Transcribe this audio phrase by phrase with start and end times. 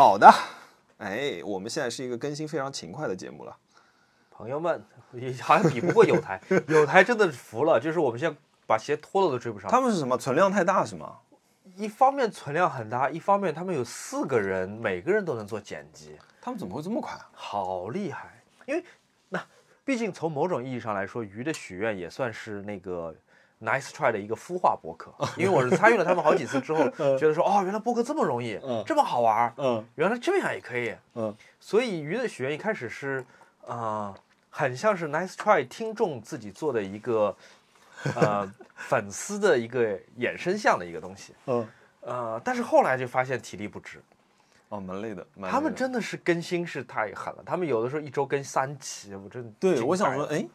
[0.00, 0.32] 好的，
[0.96, 3.54] 哎，我们现在是一个更新非常勤快的节目了。
[4.30, 8.34] 朋友们，也好像比不过有台， 有台真的是服了，就是我们现在
[8.66, 9.70] 把鞋脱了都追不上。
[9.70, 11.18] 他们是什么存量太大是吗？
[11.76, 17.28] 一方面存量很大，一方面他们有四个人，每个人都能做剪辑，他们怎么会这么快啊？
[17.34, 18.42] 好厉害！
[18.64, 18.82] 因为
[19.28, 19.46] 那
[19.84, 23.14] 毕竟从某种意义上来说，鱼的许愿也算是那个
[23.60, 26.88] Nice Try 的一个孵化博客，因为我是参与了他们好几次之后，
[27.18, 30.94] 觉得说哦，原来播客这么容易，嗯这么好玩儿，嗯原来这样也可以。
[31.14, 33.24] 嗯，所以鱼的许愿一开始是，
[33.66, 34.14] 呃，
[34.48, 37.36] 很像是 Nice Try 听众自己做的一个，
[38.16, 41.34] 呃，粉丝的一个衍生项的一个东西。
[41.44, 41.68] 嗯，
[42.00, 44.02] 呃，但是后来就发现体力不支，
[44.70, 45.26] 哦，蛮累的。
[45.34, 50.46] 蛮累他们真的是更新是太狠了，他们有的时候一周更三期，我真的对，我想说，哎，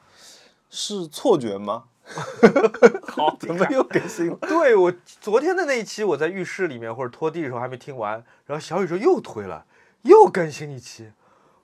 [0.72, 1.84] 是错觉吗？
[3.08, 4.38] 好怎么又更新了？
[4.48, 8.14] 对我昨天的那一期，我在浴室里面或者拖地的时候还没听完，
[8.46, 9.66] 然后小宇宙又推了，
[10.04, 11.12] 又更新一期。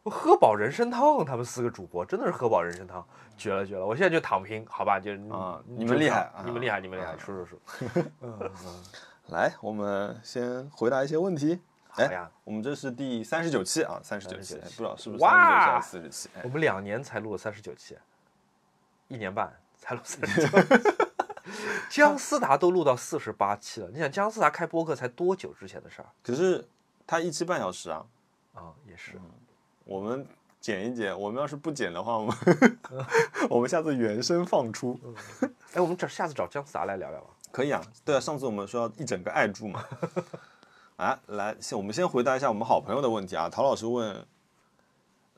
[0.03, 3.05] 我喝饱人参汤，他们四个主播真的是喝饱人参汤，
[3.37, 3.85] 绝了绝了！
[3.85, 8.03] 我现在就躺平，好吧，就啊就你们厉害躺你们厉害，你们厉害，说说说。
[8.21, 8.51] 嗯。
[9.27, 11.59] 来，我们先回答一些问题。
[11.87, 16.29] 好呀，我们这是第三十九期啊，三十九期，39哎期不知道是不是三十九期是四十期？
[16.33, 17.95] 哎我们两年才录了三十九期，
[19.07, 20.57] 一年半才录三十九。
[21.89, 26.65] 姜思达都录到四十八期了，你想姜思达开播客才多久之前的事儿可是
[27.05, 28.05] 他一期半小时啊，
[28.53, 28.71] 啊？
[28.87, 29.19] 也是，
[29.83, 30.25] 我们
[30.61, 32.37] 剪一剪，我们要是不剪的话，我们
[33.49, 34.97] 我们下次原声放出，
[35.73, 37.27] 哎，我们找下次找姜思达来聊聊吧。
[37.51, 37.81] 可以啊。
[38.05, 39.83] 对啊，上次我们说要一整个爱住嘛。
[40.95, 43.49] 啊，来，先我们先回答一下我们好朋友的问题啊。
[43.49, 44.25] 陶老师问，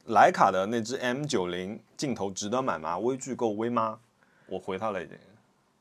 [0.07, 2.99] 徕卡的那只 M 九零镜头值得买吗？
[2.99, 3.99] 微距够微吗？
[4.53, 5.17] 我回他了已经。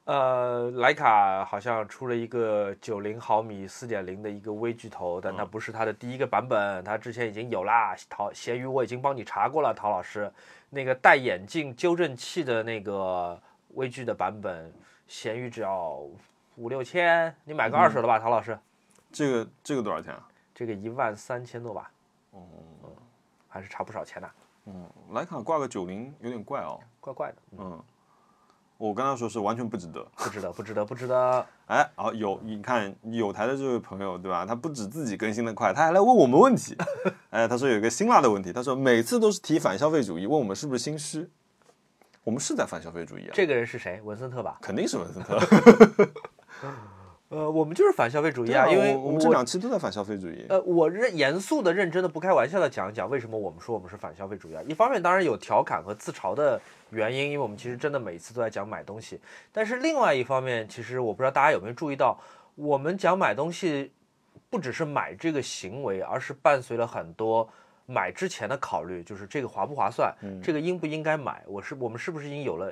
[0.04, 7.94] 呃，徕卡好像出了一个九零毫米四点零的一个微距头，但它不是它的第一个版本，它之前已经有啦。
[8.08, 10.32] 陶咸鱼我已经帮你查过了，陶老师，
[10.70, 13.40] 那个戴眼镜纠正器的那个
[13.74, 14.72] 微距的版本，
[15.06, 16.04] 咸鱼只要
[16.56, 18.58] 五六千，你买个二手的吧，陶老师，
[19.12, 20.28] 这个这个多少钱啊？
[20.52, 21.90] 这个一万三千多吧，
[22.32, 22.42] 哦，
[23.48, 24.30] 还是差不少钱的，
[24.66, 26.80] 嗯，徕卡挂个九零有点怪哦。
[27.00, 27.84] 怪怪的，嗯嗯，
[28.82, 30.04] 我跟他说是完全不值得。
[30.16, 31.46] 不值得，不值得，不值得。
[31.66, 34.44] 哎，然后有你看有台的这位朋友对吧？
[34.44, 36.76] 他不止自己更新的快，他还来问我们问题。
[37.30, 41.30] 哎，他说有一个辛辣的问题，他说每次都是提反消费主义，问我们是不是心虚。
[42.24, 44.00] 我们是在反消费主义啊，这个人是谁？
[44.02, 44.58] 文森特吧？
[44.60, 45.38] 肯定是文森特。
[47.32, 50.44] 呃，我们就是反消费主义对啊，因为我我们这两期都在反消费主义。
[50.50, 54.62] 呃，我认严肃的、认真的、不开玩笑的讲一讲，为什么我们说我们是反消费主义啊？
[54.68, 56.60] 一方面当然有调侃和自嘲的
[56.90, 59.18] 原因，因为我们其实真的每次都在讲买东西。
[59.50, 62.18] 但是另外一方面，其实我不知道大家有没有注意到，
[62.54, 63.90] 我们讲买东西，
[64.50, 67.48] 不只是买这个行为，而是伴随了很多
[67.86, 72.70] 买之前的考虑，就是这个划不划算，这个应不应该买，我是我们是不是已经有了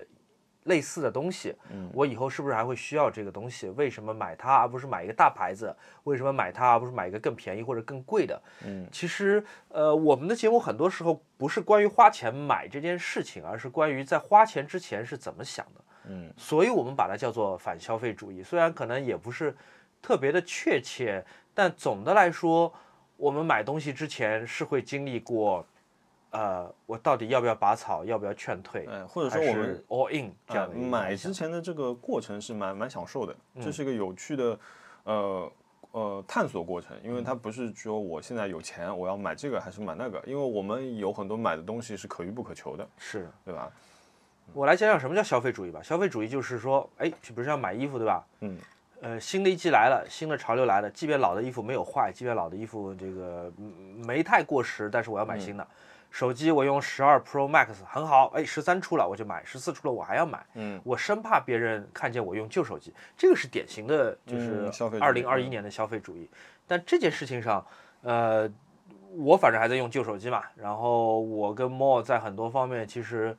[0.65, 1.55] 类似的东西，
[1.93, 3.69] 我以后是不是还会需要这个东西？
[3.71, 5.75] 为什么买它而不是买一个大牌子？
[6.05, 8.41] 为什么买它而不是买一个更便宜或者更贵的？
[8.65, 15.81] 嗯，其实呃，我们的节目很多时候不是关于花钱买这件事情，而是关于在花钱之前是怎么想的。
[16.09, 19.57] 嗯，所以我们把它叫做反消费主义，虽然可能也不是
[20.03, 22.73] 特别的确切，但总的来说，
[23.17, 25.67] 我们买东西之前是会经历过。
[26.31, 34.59] 呃，我到底要不要拔草，要不要劝退，嗯，或者说我们 all in 这样买之前的这个过程是蛮蛮享受的，嗯这是一个有趣的，
[35.05, 35.53] 呃
[35.91, 43.71] 呃探索过程，嗯因为它不是说我现在有钱我要买这个还是买那个，因为我们有很多买的东西是可遇不可求的，是对吧？
[44.53, 45.81] 我来讲讲什么叫消费主义吧。
[45.83, 48.25] 消费主义就是说，哎，比如说要买衣服，对吧？
[48.41, 48.59] 嗯，
[49.01, 53.73] 呃，新的一季来了，新的潮流来了，即便老的衣服没有坏，即便老的衣服这个嗯
[54.05, 55.67] 没太过时，但是我要买新的。
[56.11, 60.45] 手机我用十二 Pro Max 很好，哎，十三出了我就买，十四出了我还要买。
[60.55, 66.29] 嗯，我生怕别人看见我用旧手机，这个是典型的，就是嗯消费二零二一年的消费主义。
[66.67, 67.65] 但这件事情上，
[68.03, 68.51] 呃，
[69.17, 73.37] 我反正还在用旧手机嘛，然后我跟 Mo 在很多方面其实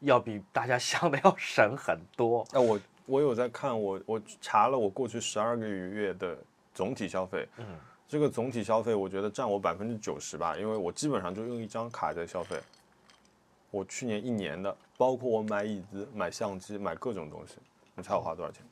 [0.00, 2.44] 要比大家想的要省很多。
[2.52, 6.36] 哎、我我有在看，我我查了我过去十二个月的
[6.74, 7.64] 总体消费，嗯，
[8.08, 12.58] 这个总体消费我觉得占我百分之九十吧，因为我基本上就用一张卡在消费。
[13.70, 17.56] 我去年一年的，包括我买椅子、买相机、买各种东西，
[17.94, 18.64] 你猜我花多少钱？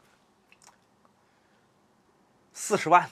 [2.55, 3.07] 四十万，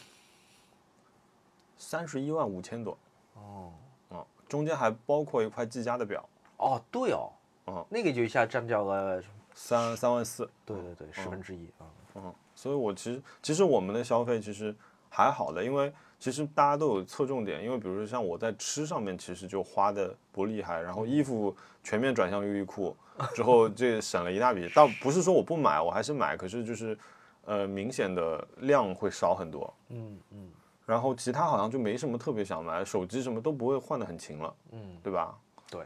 [1.76, 2.96] 三十一万五千多。
[3.34, 3.70] 哦，
[4.08, 6.26] 嗯，中间还包括一块技嘉的表，
[6.56, 7.30] 哦，对哦，
[7.66, 9.22] 嗯，那个就一下占掉了，
[9.52, 10.48] 三三万四。
[10.64, 11.84] 对对对，十分之一啊。
[12.14, 14.74] 嗯，所以我其实其实我们的消费其实
[15.10, 15.92] 还好的，因为
[16.24, 22.96] 其实大家都有侧重点，因为比如说像我在吃上面，其实就花的不厉害，然后衣服全面转向优衣库
[23.34, 24.66] 之后，这省了一大笔。
[24.74, 26.96] 倒不是说我不买，我还是买，可是就是
[27.44, 29.70] 呃明显的量会少很多。
[29.90, 30.50] 嗯嗯
[30.86, 35.36] 然后其他好像就没什么特别想买，手机什么都不会换的很勤了，嗯，对吧？
[35.70, 35.84] 对。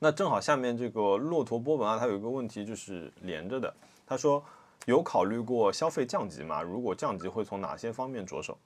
[0.00, 3.72] 那正好下面这个骆驼波本啊，它有一个问题就是连着的，
[4.04, 4.42] 他说
[4.86, 6.60] 有考虑过消费降级吗？
[6.60, 8.58] 如果降级会从哪些方面着手？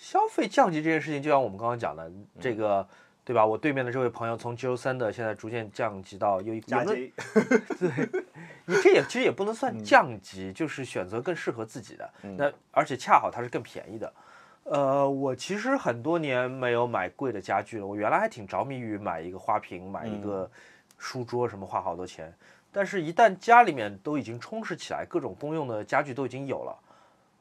[0.00, 2.10] 消费降级这件事情，就像我们刚刚讲的
[2.40, 2.88] 这个，
[3.22, 3.44] 对吧？
[3.44, 7.12] 我对面的这位朋友从 G 三的现在逐渐降级到优衣库，有没有 J，
[8.64, 12.10] 你这也其实也不能算降级，就是选择更适合自己的。
[12.22, 14.10] 那而且恰好它是更便宜的。
[14.64, 17.86] 呃，我其实很多年没有买贵的家具了。
[17.86, 20.50] 我原来还挺着迷于买一个花瓶，买一个
[20.96, 22.34] 书桌，什么花好多钱。
[22.72, 26.78] 但是，一旦家里面都已经充实起来，各种公用的家具都已经有了，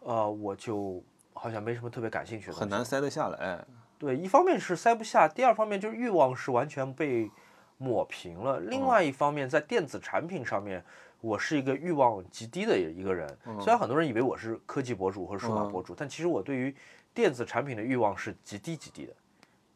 [0.02, 1.02] 呃，我就
[1.40, 2.54] 好像没什么特别感兴趣的。
[2.54, 3.66] 很难塞得下来。
[3.98, 7.32] 对，一方面是塞不下，第二方面就是欲望是完全被
[7.78, 8.60] 抹平了。
[8.60, 10.84] 另外一方面，在电子产品上面，
[11.22, 13.28] 我是一个欲望极低的一个人。
[13.60, 16.76] 虽然很多人以为我是科技博主或者数码博主，但其实我对于
[17.14, 19.14] 电子产品的欲望是极低极低的。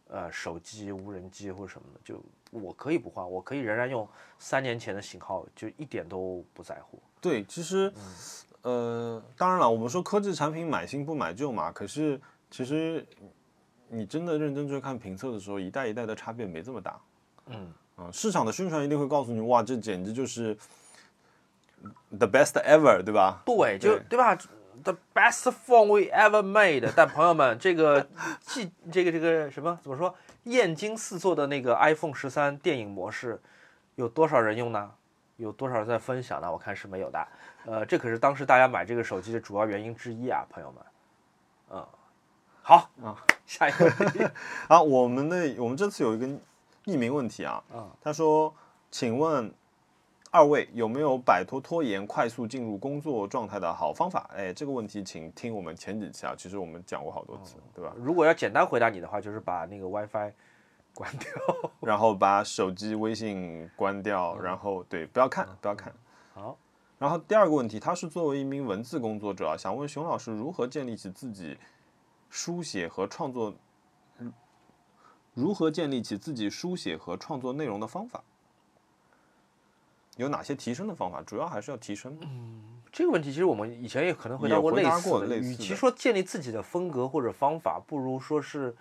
[0.10, 4.08] 呃，手机、无人机或者什么的，就我可以不换，我可以仍然用
[4.38, 7.02] 三年前的型号，就一点都不在乎。
[7.20, 7.92] 对，其实，
[8.64, 12.20] 呃，当然了，我们说科技产品买新不买旧嘛，可是
[12.50, 13.06] 其实
[13.90, 17.00] 你真的认真去看评测的时候，一代一代的差别没这么大。
[17.48, 20.58] 嗯啊、市场的宣传一定会告诉你，哇，这简直就是
[22.18, 23.42] the best ever，对吧？
[23.46, 24.36] 对，就对对吧
[24.84, 26.92] ？The best phone we ever made。
[26.96, 28.08] 但朋友们，这个
[28.42, 30.16] 既这个这个什么怎么说？
[30.46, 33.40] 燕京四座的那个 iPhone 十三电影模式，
[33.96, 34.92] 有多少人用呢？
[35.38, 36.52] 有多少人在分享呢？
[36.52, 37.28] 我看是没有的。
[37.66, 40.84] 呃，这可是当时大家买这个手机的主要原因之一啊，朋友们。
[41.72, 41.88] 嗯，
[42.62, 44.20] 好啊，下一个问题。
[44.68, 46.28] 啊，我们的我们这次有一个
[46.86, 48.54] 匿名问题啊，嗯他说，
[48.92, 49.52] 请问
[50.30, 54.30] 二位有没有摆脱拖延、快速进入工作状态的好方法？
[54.36, 57.94] 哎，这个问题请听我们前几期啊，其实我们讲过好多次，对吧？
[57.98, 60.32] 如果要简单回答你的话，就是把那个 WiFi
[60.94, 61.30] 关掉。
[61.82, 65.94] 然后把手机微信关掉，然后对，不要看，不要看。
[66.34, 66.58] 好，
[66.98, 71.58] 然后第二个问题，他是作为一名文字工作者啊，想问熊老师如何建立起自己
[72.30, 73.54] 书写和创作，
[74.20, 74.32] 嗯
[75.34, 78.24] 如何建立起自己书写和创作内容的方法？
[80.18, 81.24] 有哪些提升的方法？
[81.24, 82.18] 主要还是要提升。
[82.22, 85.10] 嗯这个问题其实我们以前也可能回答过类似的。
[85.10, 88.76] 过类似的与其说建立自己的风格或者方法，不如说是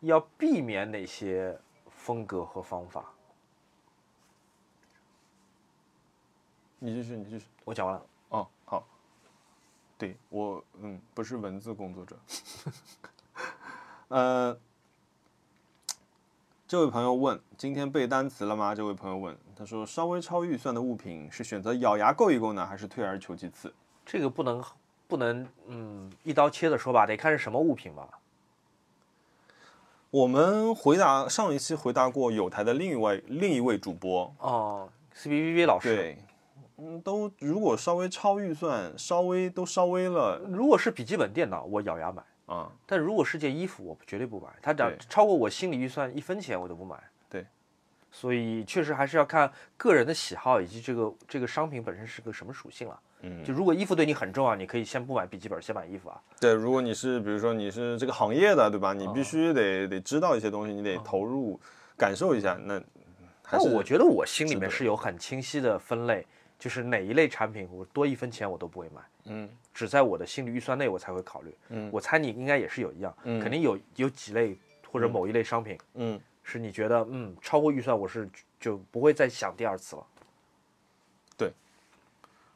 [0.00, 1.58] 要避免哪些
[1.90, 3.04] 风格和方法。
[6.78, 7.46] 你继续，你继续。
[7.64, 8.06] 我讲完了。
[8.28, 8.86] 哦，好。
[9.96, 12.16] 对我，嗯，不是文字工作者。
[14.06, 14.56] 呃，
[16.68, 18.76] 这位朋友问：今天背单词了吗？
[18.76, 23.74] 这位朋友问，他说：稍微超预算的物品是选择咬牙够一够呢，还是退而求其次？
[24.06, 24.64] 这个不能
[25.08, 28.08] 不能嗯一刀切的说吧，得看是什么物品吧。
[30.10, 36.18] 我们回答上一期回答过有台的另一位另一位主播，哦，CBVV 老师，对，
[36.78, 44.48] 嗯，都如果稍微超预算，稍微都稍微了如果是笔记本电脑，我咬牙买；啊、但如果是件衣服，我绝对不买。
[44.62, 46.96] 它只要超过我心理预算一分钱，我都不买。
[47.28, 47.44] 对，
[48.10, 52.98] 所以确实还是要看个人的喜好以及这个这个商品本身是个什么属性了。
[53.22, 56.20] 嗯，就如果衣服对你很重要，你可以先不买笔记本，先买衣服啊。
[56.40, 58.92] 对，如果你是比如说你是这个行业的，对吧？
[58.92, 61.58] 嗯你必须得、得知道一些东西，你得投入、
[61.96, 62.58] 感受一下。
[62.62, 62.78] 那
[63.42, 66.24] 还但我觉得我心里面是有很清晰的分类，
[66.58, 71.54] 就是哪一类产品我多一分钱我都不会买，嗯只在我的心理预算内我才会考虑。
[71.70, 74.56] 嗯我猜你应该也是有一样，嗯肯定有有几类
[74.90, 78.28] 或者某一类商品嗯，是你觉得嗯超过预算我是
[78.60, 80.06] 就不会再想第二次了。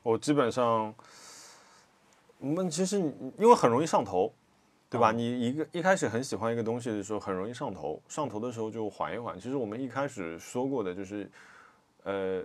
[0.02, 0.94] 我基本上，
[2.38, 4.32] 我们其实因为很容易上头，
[4.90, 5.12] 对吧？
[5.12, 9.38] 你一个一开始很喜欢一个东西的时候，很容易上头，上头的时候就缓一缓。
[9.38, 11.30] 其实我们一开始说过的就是，
[12.02, 12.44] 呃，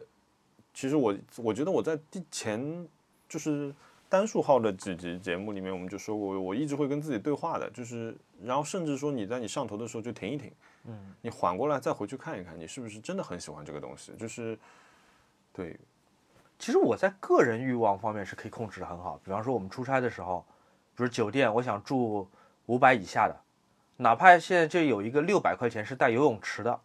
[0.74, 2.88] 其实我我觉得我在第前
[3.28, 3.74] 就是
[4.08, 10.52] 单数号的几集节目里面，我们就说过，我一直会跟自己对话的，就是然后甚至说你在你上头的时候就停一停，
[10.86, 14.58] 嗯，你缓过来再回去看一看，你是不是真的很喜欢这个东西，就是
[15.52, 15.78] 对，
[16.60, 20.46] 其实我在个人欲望方面是可以控制的很好，比方说我们出差的时候，
[20.96, 22.28] 比如酒店，我想住
[22.66, 23.36] 五百以下的，
[23.98, 26.80] 哪怕现在这有一个六百块钱是带游泳池的，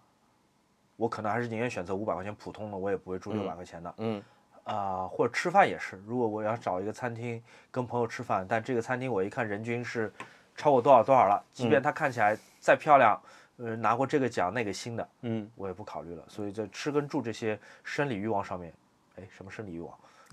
[0.96, 3.94] 我可能还是宁愿选择五百块钱普通的，我也不会住六百块钱的。
[3.98, 4.22] 嗯
[4.64, 10.12] 啊、或者吃饭也是，如果我要找一个餐厅跟朋友吃饭，但这个餐厅我一看人均是
[10.54, 13.20] 超过多少多少了，即便它看起来再漂亮，
[13.56, 16.22] 呃，拿过这个奖那个新的，嗯，我也不考虑了。
[16.28, 18.72] 所以在吃跟住这些生理欲望上面，
[19.16, 19.96] 哎，什么是理欲望？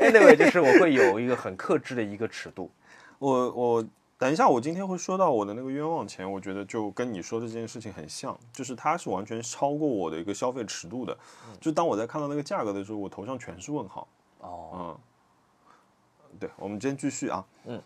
[0.00, 2.70] anyway，就是我会有一个很克制的一个尺度。
[3.18, 3.88] 我我
[4.18, 11.16] 等一下，我今天会说到我的那个冤枉钱，我觉得就跟你说的这件事情很像，就是它是完全超过我的一个消费尺度的。
[11.60, 14.06] 就当我在看到那个价格的时候，我头上全是问号。
[14.40, 14.98] 哦，
[16.30, 17.44] 嗯，对，我们今天继续啊。
[17.64, 17.82] 嗯，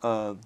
[0.00, 0.36] 呃，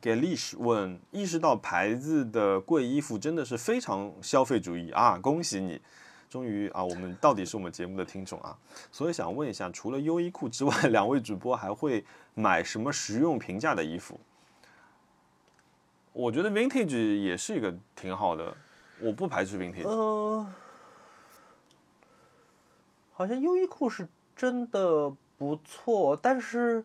[0.00, 5.18] 给历史问，意识到牌子的贵衣服真的是非常消费主义啊！
[5.18, 5.80] 恭喜你，
[6.28, 8.56] 终于啊，我们到底是我们节目的听众啊，
[8.92, 12.04] 所以想问一下，除了优衣库之外， 两位主播还会
[12.34, 14.20] 买什么实用平价的衣服？
[16.12, 18.56] 我觉得 vintage 也是一个挺好的，
[19.00, 19.86] 我不排斥 vintage。
[19.88, 20.46] 呃，
[23.12, 24.06] 好像优衣库是
[24.36, 26.84] 真的不错，但是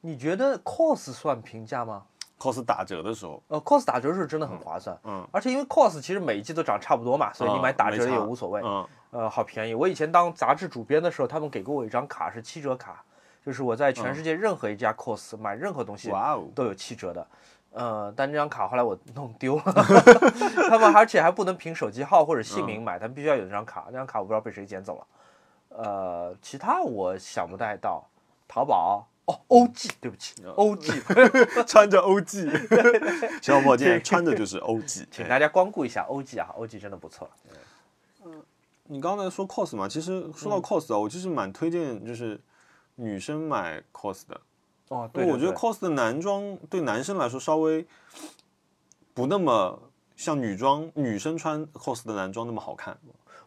[0.00, 2.04] 你觉得 COS 算平价吗？
[2.38, 8.62] Cos 打折的时候，呃，COS 打折是真的很划算，嗯，而且因为 COS 其实每一季都涨差不多嘛，所以你嗯买打折也无所谓。
[8.64, 9.74] 嗯呃，好便宜。
[9.74, 13.02] 我以前当杂志主编的时候，他们给过我一张卡是七折卡，
[13.44, 17.26] 就是我在全世界任何一家 COS 买任何东西哇哦，都有七折的。
[17.72, 19.62] 呃，但这张卡后来我弄丢了，
[20.68, 25.06] 他们而且还不能凭手机号或者姓名买，他们必须要有那张卡，那张卡我不知道被谁捡走了。
[25.70, 28.04] 呃，其他我想不太到，
[28.46, 32.48] 淘宝哦，OG，对不起，OG， 穿着 OG，
[33.44, 35.04] 小宝今天穿的就是 OG。
[35.12, 37.28] 请大家光顾一下 OG 啊，OG 真的不错。
[38.24, 38.42] 嗯。
[38.84, 42.40] 你刚才说 cos 嘛，其实说到 cos 啊，我就是蛮推荐就是
[42.94, 44.40] 女生买 cos 的，
[44.88, 47.86] 哦，对我觉得 cos 的男装对男生来说稍微
[49.12, 52.96] 不那么像女装女生穿 cos 的男装那么好看，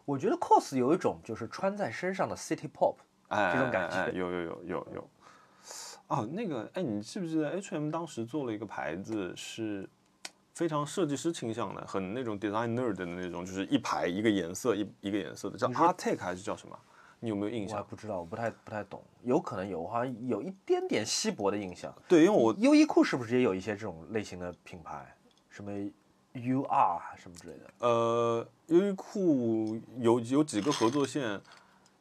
[0.04, 2.94] 我觉得 cos 有一种就是穿在身上的 city pop，
[3.26, 4.12] 哎，这种感觉。
[4.16, 5.10] 有有有有有。
[6.12, 9.88] 哦，那个，哎，你记不记得 H&M 当时做了一个牌子是
[10.52, 16.78] 非常设计师倾向的，很那种 designer 的那种，就是一排一个颜色一一个颜色的，叫 Artec 还是叫什么？
[17.18, 17.78] 你有没有印象？
[17.78, 21.90] 我还不知道，我不太不太懂，有可能有，我好像有一点点稀薄的印象。
[22.06, 25.16] 对，因为我优衣库是不是也有一些这种类型的品牌，
[25.48, 25.72] 什么
[26.34, 27.70] UR 啊什么之类的？
[27.78, 31.40] 呃，优衣库有有几个合作线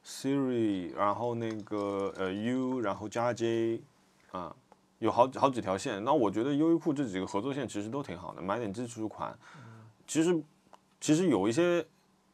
[0.05, 3.81] ，Siri，然后那个呃 U，然后加 J，
[4.31, 4.55] 啊、
[4.99, 6.03] 有好好几条线。
[6.03, 9.37] 那我觉得优衣库这几个合作线其实都挺好的，买点基础款。
[10.07, 10.43] 其实
[10.99, 11.85] 其实有一些，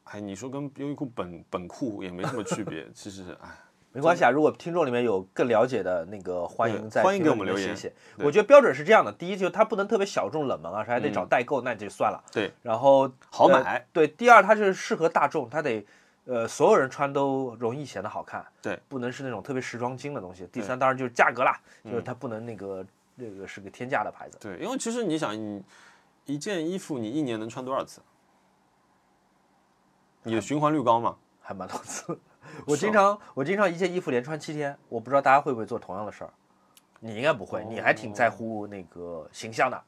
[0.06, 2.88] 哎，你说跟优衣库本本库也没什么区别。
[2.94, 3.50] 其实，哎，
[3.94, 7.76] 没关系啊，如果听众里面有更了解的那个，欢迎在欢迎给我们留言。
[8.18, 12.24] 我觉得标准是这样的：第一，就是它不能特别小众冷门啊，还得找代购，那就算了。
[12.32, 15.86] 对，然后呃好买对，第二，它就是适合大众，它得
[16.28, 18.46] 呃所有人穿都容易显得好看。
[18.62, 20.48] 对，不能是那种特别时装精的东西。
[20.52, 24.38] 第三，当然就是价格啦，嗯就是它不能那个那个是个天价的牌子。
[24.40, 25.64] 对，因为其实你想，你
[26.26, 28.02] 一件衣服你一年能穿多少次？
[30.24, 31.18] 你的循环率高吗？
[31.42, 32.20] 还蛮多次。
[32.68, 36.30] 我经常我经常一件衣服连穿七天，我不知道大家会不会做同样的事儿。
[37.00, 39.84] 你应该不会，你还挺在乎那个形象的。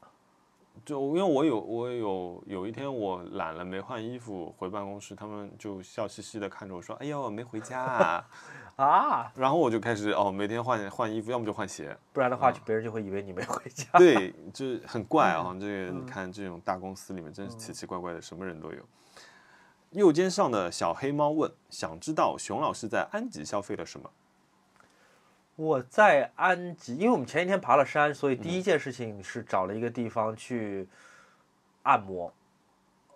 [0.85, 8.27] 就因为我有我有有一天我懒了没换衣服回办公室，他们就笑嘻嘻的看着我说：“哎呦，没回家啊。
[8.77, 11.95] 啊，”然后我就开始哦，每天换换衣服，要么就换鞋。
[12.13, 13.85] 不然的话，别人就会以为你没回家。
[13.97, 15.55] 对，就是很怪啊。
[15.59, 18.79] 这个你看这种大公司里面真是奇奇怪怪的，什么人都有。
[19.91, 24.09] 右肩上的小黑猫问：想知道熊老师在安吉消费了什么？
[25.59, 30.87] 我在安吉，因为我们前一天爬了山，所以第一件事情是找了一个地方去
[31.83, 32.31] 按摩。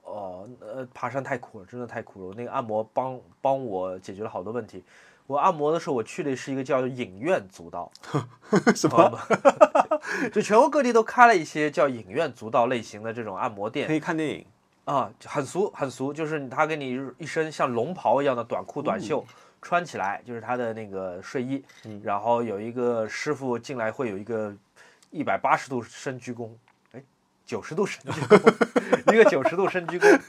[0.04, 2.36] 哦，呃，爬山太苦了，真的太苦了。
[2.36, 4.84] 那个按摩帮帮我解决了好多问题。
[5.26, 7.90] 我按摩的时候，我去的是一个叫影院足道，
[8.76, 9.18] 什么？
[10.34, 14.46] 就全国各地都开了一些叫影院足道类型的这种按摩店可以看电影。
[14.84, 19.26] 啊，很俗很俗，就是他给你一身像龙袍一样的短裤短袖。
[19.64, 21.64] 穿起来就是他的那个睡衣，
[22.04, 24.54] 然后有一个师傅进来会有一个
[25.10, 26.50] 一百八十度深鞠躬，
[26.92, 27.02] 哎，
[27.46, 28.54] 九十度深鞠躬，
[29.14, 30.20] 一个九十度深鞠躬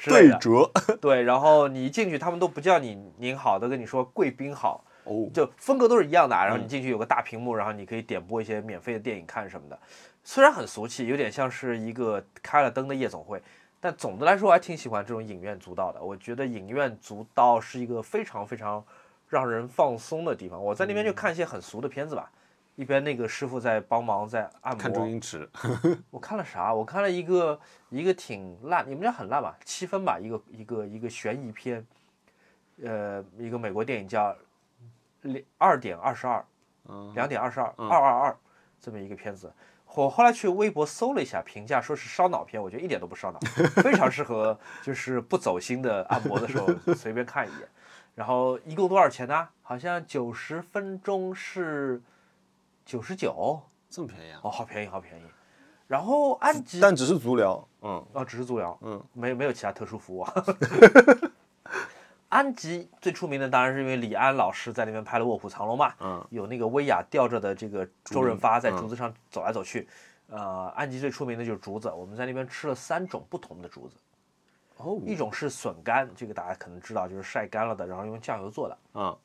[0.00, 0.68] 之类的，折。
[1.00, 6.44] 对，然后你一进去，他们都不叫你您好，都跟你说贵宾好，哦，就风格都是一样的啊。
[6.44, 9.78] 然后你进去有个大屏幕，然后你可以点播一些免费的电影看什么的，
[10.24, 13.40] 虽然很俗气，有点像是一个开了灯的夜总会。
[13.84, 16.02] 但总的来说，我还挺喜欢这种影院足道的。
[16.02, 18.82] 我觉得影院足道是一个非常非常
[19.28, 20.58] 让人放松的地方。
[20.58, 22.32] 我在那边就看一些很俗的片子吧，
[22.76, 25.08] 一边那个师傅在帮忙在按看周摩。
[25.10, 25.46] 星驰。
[26.10, 26.72] 我看了啥？
[26.72, 27.60] 我看了一个
[27.90, 29.54] 一个挺烂，你们讲很烂吧？
[29.66, 31.86] 七分吧，一个一个一个悬疑片，
[32.82, 34.34] 呃，一个美国电影叫
[35.20, 36.42] 两二点二十二，
[36.88, 38.36] 嗯两点二十二，二二二，
[38.80, 39.52] 这么一个片子。
[39.96, 43.38] 我后来去微博搜了一下评价，说是烧脑片，我觉得一点都不烧脑，
[43.82, 47.68] 非常适合就是不走心的按摩的时候 随便看一眼。
[48.14, 49.48] 然后一共多少钱呢？
[49.62, 52.00] 好像九十分钟是
[52.84, 53.60] 九十九，
[53.90, 54.40] 这么便宜啊？
[54.44, 55.22] 哦，好便宜，好便宜。
[55.86, 60.32] 然后安吉，但只是足疗，嗯，哦，只是足疗，嗯，没没有其他特殊服务啊。
[62.34, 69.86] 安吉最出名的当然是因为李安老师在那边拍了《卧虎藏龙》嘛，嗯，有那个威亚吊着的这个周润发在嗯竹子上走来走去。
[70.26, 73.94] 呃，安吉最出名的就是竹子，我们在那边吃了三种不同的竹子，
[74.78, 78.76] 哦，一种是笋干，这个大家可能知道，就是晒干了的，然后用酱油做的。
[78.94, 79.16] 嗯，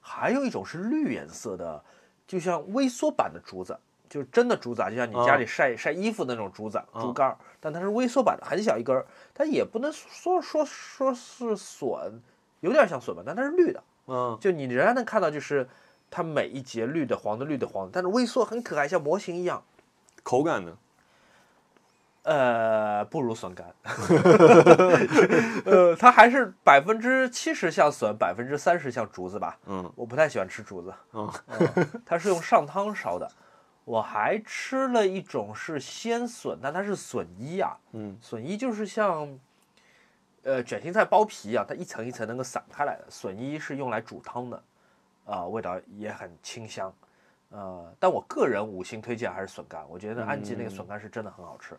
[0.00, 1.84] 还有一种是绿颜色的，
[2.26, 12.20] 就像微缩版的竹子，就是真的竹子啊，就像你家里晒、晒衣服的那种竹子，竹竿儿，但它是微缩版的，很小一根儿，它也不能说说说是笋，
[12.60, 15.68] 有点像笋吧，但它是绿的，嗯，就你仍然能看到，就是
[16.10, 19.62] 它每一节绿的、黄的、绿的、黄的，但是微缩很可爱，像模型一样。
[20.22, 20.76] 口感呢？
[22.22, 23.72] 呃，不如笋干，
[25.64, 29.56] 呃，它还是百分之七十像笋，百分之三十像竹子吧。
[29.66, 30.92] 嗯，我不太喜欢吃竹子。
[31.12, 33.30] 嗯嗯它是用上汤烧的。
[33.84, 37.76] 我还吃了一种是鲜笋，但它是笋衣啊。
[37.92, 39.38] 嗯，笋衣就是像，
[40.46, 43.04] 呃，卷心菜剥皮啊，它一层一层能够散开来的。
[43.10, 44.62] 笋衣是用来煮汤的，
[45.24, 46.94] 啊、味道也很清香。
[47.50, 51.76] 呃，但我个人五星推荐还是笋干，我觉得安吉那个笋干是真的很好吃，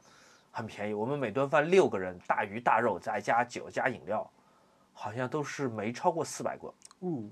[0.52, 0.94] 很便宜。
[0.94, 4.30] 我们每顿饭六个人，大鱼大肉再加酒加饮料，
[4.92, 7.32] 好像都是没超过四百个嗯，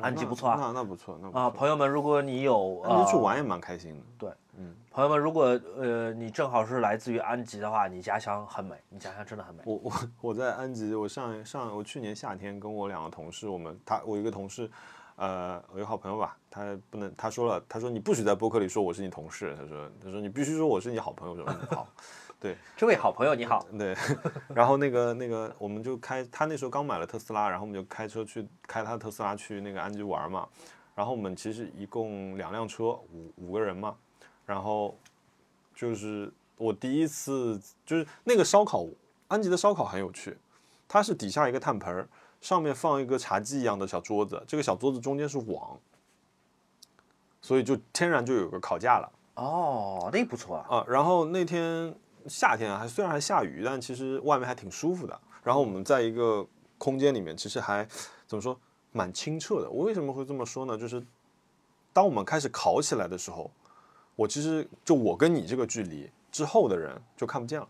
[0.00, 1.50] 安吉不错啊那那不错，那不啊。
[1.50, 1.50] 错。
[1.56, 4.02] 朋友们，如果你有安吉去呃玩也蛮开心的。
[4.18, 5.44] 对，嗯，朋友们，如果
[5.76, 9.62] 呃你正好是来自于安吉的话，你家乡很美，你家乡真的很美。
[9.66, 14.70] 我我我在安吉，我上上我去年夏天跟我两个同事，我们他我一个同事，
[15.16, 21.88] 呃，我一个好朋友吧，他不能，他说了，他说你不许在播客里说我是你同事，他说他说你必须说我是你好朋友，我说嗯好，
[22.76, 23.94] 这位好朋友你好，对，
[24.54, 30.48] 然后那个那个我们就开，他那时候刚买了特斯拉，然后我们就开车去开他的特斯拉去那个安吉玩嘛，
[30.94, 33.96] 然后我们其实一共两辆车，五五个人嘛，
[34.46, 34.96] 然后
[35.74, 38.86] 就是我第一次就是那个烧烤，
[39.28, 40.38] 安吉的烧烤很有趣，
[40.88, 42.08] 它是底下一个炭盆儿，
[42.40, 45.78] 上面放一个茶几一样的小桌子，这个小桌子中间是网，
[47.42, 49.12] 所以就天然就有个烤架了。
[49.34, 50.76] 哦，那不错啊。
[50.76, 51.94] 啊，然后那天
[52.26, 55.20] 夏天还虽然还下雨，但其实外面还挺舒服的。
[55.42, 56.46] 然后我们在一个
[56.78, 57.86] 空间里面，其实还
[58.26, 58.58] 怎么说，
[58.92, 59.68] 蛮清澈的。
[59.68, 60.78] 我为什么会这么说呢？
[60.78, 61.04] 就是
[61.92, 63.50] 当我们开始烤起来的时候，
[64.16, 67.68] 我其实就我跟你这个距离之后的人就看不见了，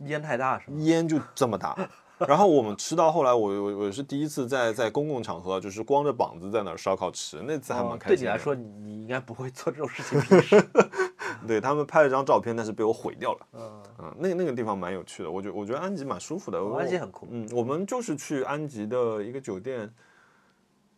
[0.00, 0.76] 烟太大是吗？
[0.80, 1.74] 烟就这么大。
[2.26, 8.16] 然后我们吃到后来，我我我是第一次在在公共场合，就是光着膀子在那儿烧烤吃，那次还蛮哦开心的。
[8.16, 10.66] 对你来说，你你应该不会做这种事情 平时。
[11.46, 13.46] 对他们拍了张照片，但是被我毁掉了。
[13.52, 16.64] 嗯，嗯，那个那个地方蛮有趣的，我觉我觉得安吉蛮舒服的。
[16.64, 17.28] 我安吉很酷。
[17.30, 19.92] 嗯，我们就是去安吉的一个酒店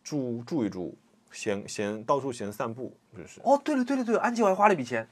[0.05, 0.97] 住住一住，
[1.31, 5.09] 闲闲到处闲散步，就是哦，对了对了对了，安吉我还花了一笔钱，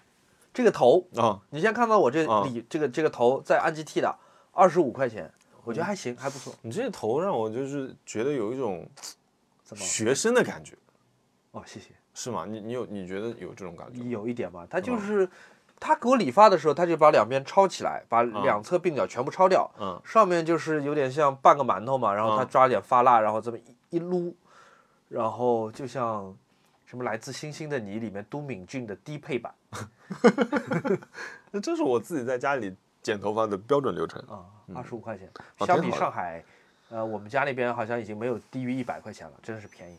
[0.53, 4.17] 这个头，啊，你现在看到我这啊里、这个这个头在安吉剃的，
[4.53, 5.31] 二十五块钱，
[5.65, 6.55] 我觉得还行，还不错。
[6.63, 8.89] 你这头让我就是觉得有一种
[9.63, 9.83] 怎么？
[9.85, 10.75] 学生的感觉，
[11.53, 11.91] 哦，谢谢。
[12.15, 12.47] 是吗？
[12.49, 14.03] 你你有你觉得有这种感觉？
[14.05, 15.29] 有一点吧，他就是
[15.79, 24.35] 他给我理发的时候，他就把两边抄起来，把两侧鬓角全部抄掉，嗯，上面就是有点像半个馒头嘛，然后他嗯抓点发蜡，然后这么一一撸，
[25.09, 26.37] 然后就像
[26.85, 29.55] 什么来自星星的你里面都敏俊的低配版
[31.51, 34.21] 那这是我自己在家里剪头发的标准流程。
[34.29, 36.45] 啊，二十五块钱，啊相比上海，
[36.91, 39.97] 呃，我们家那边好像已经没有低于一百块钱了，真的是便宜。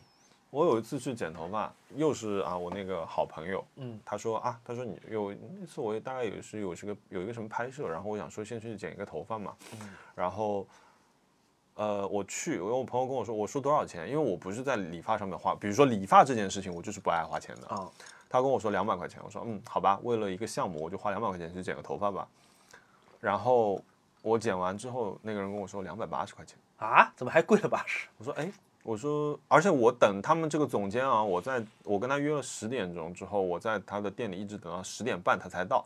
[0.50, 10.66] 我有一次去剪头发，又是啊，我那个好朋友，嗯，他说啊，他说你有那次我也大概有是有这个有一个什么拍摄，然后我想说先去剪一个头发嘛，嗯然后
[11.78, 17.88] 呃我去，因为我朋友跟我说，我说多少钱，因为我不是在理发上面花，比如说理发这件事情，我就是不爱花钱的，啊，
[18.28, 22.26] 他跟我说两百块钱，我说嗯好吧，为了一个项目我就花两百块钱去剪个头发吧，
[23.20, 23.80] 然后
[24.22, 26.58] 我剪完之后，那个人跟我说两百八十块钱。
[26.78, 28.08] 啊，怎么还贵了八十？
[28.18, 35.84] 我说哎，我说，而且我等他们这个总监啊，我在我跟他约了十点钟之后，我在他的店里一直等到十点半他才到，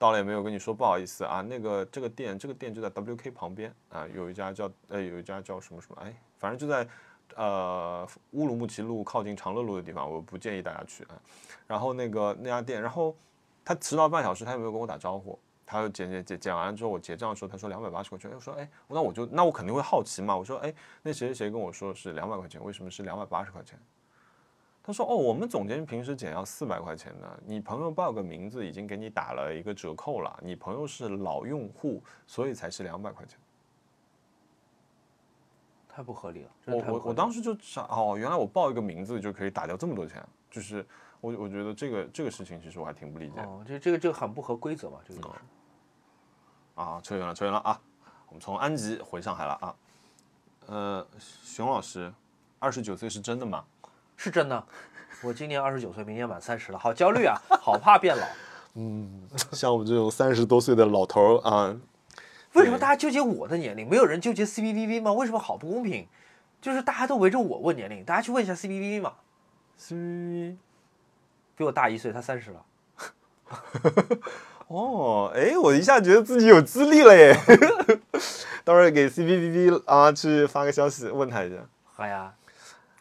[0.00, 6.88] 到了也没有跟你说不好意思啊，那个这个店这个店就在 WK 旁边啊，有一家叫呃有一家叫什么什么哎，反正就在
[7.36, 11.20] 呃乌鲁木齐路靠近长乐路的地方，我不建议大家去啊。
[11.66, 13.14] 然后那个那家店，然后
[13.62, 15.38] 他迟到半小时，他也没有跟我打招呼。
[15.66, 18.28] 他就剪剪剪剪完了之后，我结账的时候，他说两百八十块钱。
[18.34, 20.34] 我说，哎，那我就那我肯定会好奇嘛。
[20.36, 23.78] 我说，哎，那谁谁谁跟我说是两百块钱，为什么是两百八十块钱？
[24.82, 33.38] 他说：“哦，我们总监平时减要四百块钱的，你朋友报个名字已经给你打了一个折扣了，你朋友是老用户，所以才是两百块钱。
[35.88, 36.50] 太不合理了。
[36.64, 40.86] 真我我我当时就想，哦，原来我报一个名字就可以打掉这么多钱，就是
[41.20, 43.40] 我我觉得这个这个事情其实我还挺不理解。
[43.40, 45.34] 哦，这这个这个很不合规则嘛，这个就是。
[46.76, 47.78] 啊，扯远了，扯远了啊！
[48.28, 49.76] 我们从安吉回上海了啊。
[50.66, 52.10] 呃，熊老师，
[52.58, 53.62] 二十九岁是真的吗？
[54.22, 54.62] 是真的。
[55.22, 58.26] 我今年二十九岁，明年满三十了，好焦虑啊，好怕变老。
[58.76, 61.74] 嗯像我们这种三十多岁的老头儿啊，
[62.52, 65.10] 为什么大家纠结我的年龄，没有人纠结 C B V V 吗？
[65.14, 66.06] 为什么好不公平？
[66.60, 69.14] 就是大家都围着我问年龄，大家去问一下 C B V V 嘛，
[69.78, 70.54] 是
[71.56, 72.62] 比我大一岁，他三十了。
[74.68, 77.34] 哦，哎，我一下觉得自己有资历了耶！
[78.64, 81.56] 待会儿给 CPPP 啊去发个消息问他一下
[81.94, 82.34] 好呀，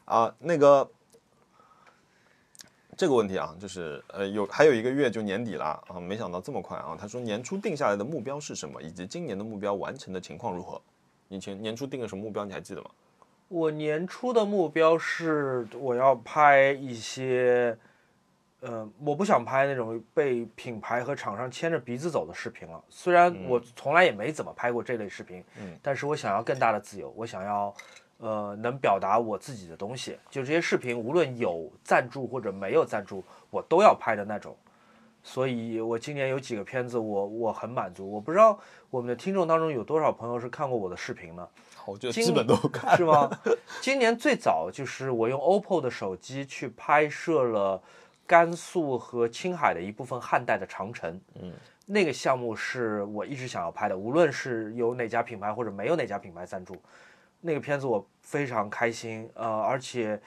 [0.05, 0.33] 啊。
[0.39, 0.89] 那个
[2.99, 6.97] 这个问题啊，就是呃有还有一个月就年底了啊，没想到这么快啊。
[6.99, 10.81] 他说年初定下来的目标是什么，以及今年的目标完成的情况如何？
[11.29, 12.43] 你前年初定了什么目标？
[12.43, 12.89] 你还记得吗？
[13.47, 17.77] 我年初的目标是我要拍一些，
[18.59, 22.83] 呃，我不想拍那种被品牌和厂商牵着鼻子走的视频了。
[22.89, 27.73] 虽然我从来也没怎么拍过这类视频，嗯，但是我想要更大的自由，我想要，
[28.19, 30.17] 呃，能表达我自己的东西。
[30.29, 34.55] 就这些视频，无论有赞助或者没有赞助，我都要拍的那种。
[35.21, 38.09] 所以我今年有几个片子我，我很满足。
[38.09, 38.57] 我不知道
[38.89, 41.47] 我们的听众当中有多少朋友是看过我的视频呢？
[41.85, 43.29] 我觉得基本都看是吗？
[43.81, 47.81] 今年最早就是我用 OPPO 的手机去拍摄了
[48.25, 51.19] 甘肃和青海的一部分汉代的长城。
[51.41, 51.51] 嗯，
[51.85, 56.75] 那个项目是我一直想要拍的，无论是有哪家品牌或者没有哪家品牌赞助，
[57.41, 59.29] 那个片子我非常开心。
[59.33, 60.19] 呃，而且，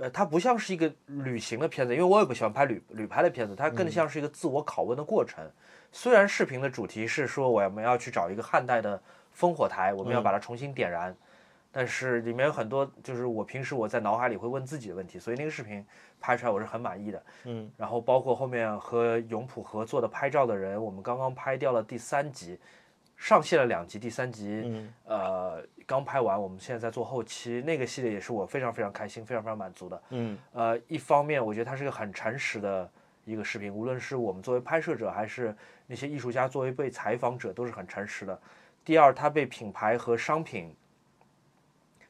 [0.00, 5.44] 呃，它不像是一个旅行的片子，因为我也不喜欢拍旅旅拍的片子，它更像是一个自我拷问的过程。
[5.92, 9.00] 虽然视频的主题是说我们要去找一个汉代的
[9.36, 11.14] 烽火台，我们要把它重新点燃，
[11.70, 15.84] 但是里面有很多就是我平时我在脑海里会问自己的问题，所以那个视频
[16.20, 17.22] 拍出来我是很满意的。
[17.44, 22.58] 嗯，然后包括后面和永普合作的拍照的人，我们刚刚拍掉了第三集，
[23.16, 30.02] 上线了两集，第三集、嗯呃刚拍完，我们现在在做后期，那个系列也是我非常非常开心、非常非常满足的。
[30.10, 32.90] 嗯呃，一方面我觉得它是个很诚实的
[33.24, 35.54] 一个视频，无论是我们作为拍摄者，还是
[35.86, 38.40] 那些艺术家作为被采访者，都是很诚实的。
[38.84, 40.74] 第二，它被品牌和商品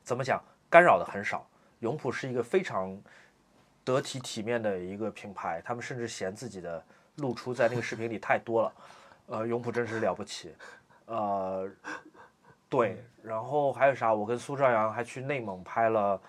[0.02, 1.46] 怎么讲干扰的很少。
[1.80, 2.98] 永普是一个非常
[3.84, 6.82] 得体体面的一个品牌，他们甚至嫌自己的
[7.16, 8.72] 露出在那个视频里太多了。
[9.26, 10.54] 呃，永普真是了不起。
[11.06, 11.70] 呃，
[12.76, 14.12] 对，然后还有啥？
[14.12, 16.20] 我跟苏兆阳还去内蒙拍了。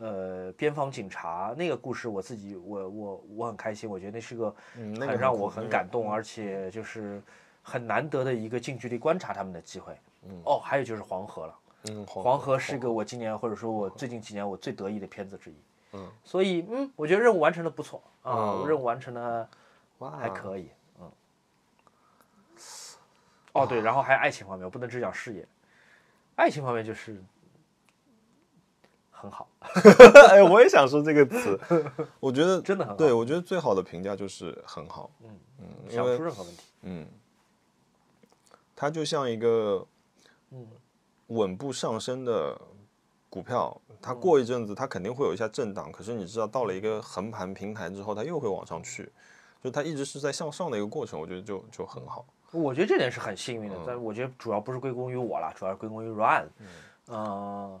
[0.00, 7.22] 呃，边防警察那个故事，我自己我我我很开心，我觉得那是个很让我很感动，而且就是
[7.62, 9.94] 很难得的一个近距离观察他们的机会。
[10.44, 11.58] 哦，还有就是黄河了，
[11.90, 15.56] 嗯黄河是个我今年或者说我最近几年我最得意的片子之一。
[15.92, 19.46] 嗯，所以嗯，我觉得任务完成的不错啊，嗯任务完成的
[20.18, 21.12] 还可以，嗯。
[23.52, 25.46] 哦，对，然后还有爱情方面，我不能只讲事业，
[26.36, 27.22] 爱情方面就是
[29.10, 29.48] 很好，
[30.30, 31.58] 哎，我也想说这个词，
[32.18, 35.10] 我觉得真的很好对，我觉得最好的评价就是很好。
[35.22, 36.62] 嗯嗯，因想出任何问题。
[36.82, 37.06] 嗯，
[38.74, 39.86] 它就像一个
[40.50, 40.66] 嗯
[41.28, 42.60] 稳步上升的
[43.30, 49.12] 股票，嗯它过一阵子它肯定会有一下震荡，可是你知道到了一个横盘平台之后，它又会往上去，
[49.62, 52.26] 就它一直是在向上的一个过程，我觉得就就很好。
[52.52, 56.48] 我觉得这点是很幸运的，嗯但我觉得主要不是归功于我啦，主要是归功于 Run。
[57.08, 57.80] 嗯、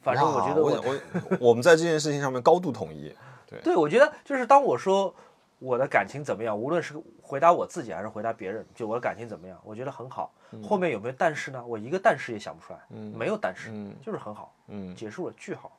[0.00, 3.14] 反正我觉得哇我我我们在这件事情上面高度统一。
[3.46, 5.14] 对，对我觉得就是当我说
[5.58, 10.32] 我的感情怎么样，无论是回答我自己还是回答别人，就我的感情怎么样，我觉得很好。
[10.64, 11.64] 后面有没有但是呢？
[11.66, 12.78] 我一个但是也想不出来，
[13.14, 15.70] 没有但是，嗯就是很好，嗯，结束了，句号，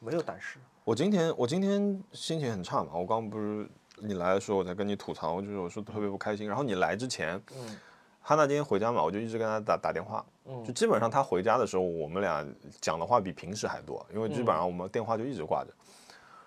[0.00, 0.58] 没有但是。
[0.84, 3.68] 我今天我今天心情很差嘛，我刚刚不是
[4.00, 6.46] 你来的时候我在跟你吐槽，就是我说特别不开心。
[6.46, 7.78] 然后你来之前，嗯
[8.20, 12.46] 哈娜今天回家嘛，我就一直跟她打打电话，嗯就基本上她回家的时候，我们俩
[12.80, 15.70] 讲的话比平时还多，因为基本上我们电话就一直挂着。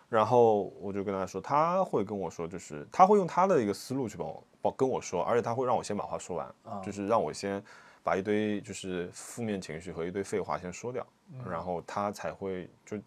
[0.07, 7.63] 然后我就跟她说，她会跟我说，就是她会用她的一个思路去帮我帮跟我说，而且她会让我先把话说完，啊就是让我先
[8.03, 11.05] 把一堆就是负面情绪和一堆废话先说掉，
[11.49, 12.97] 然后她才会就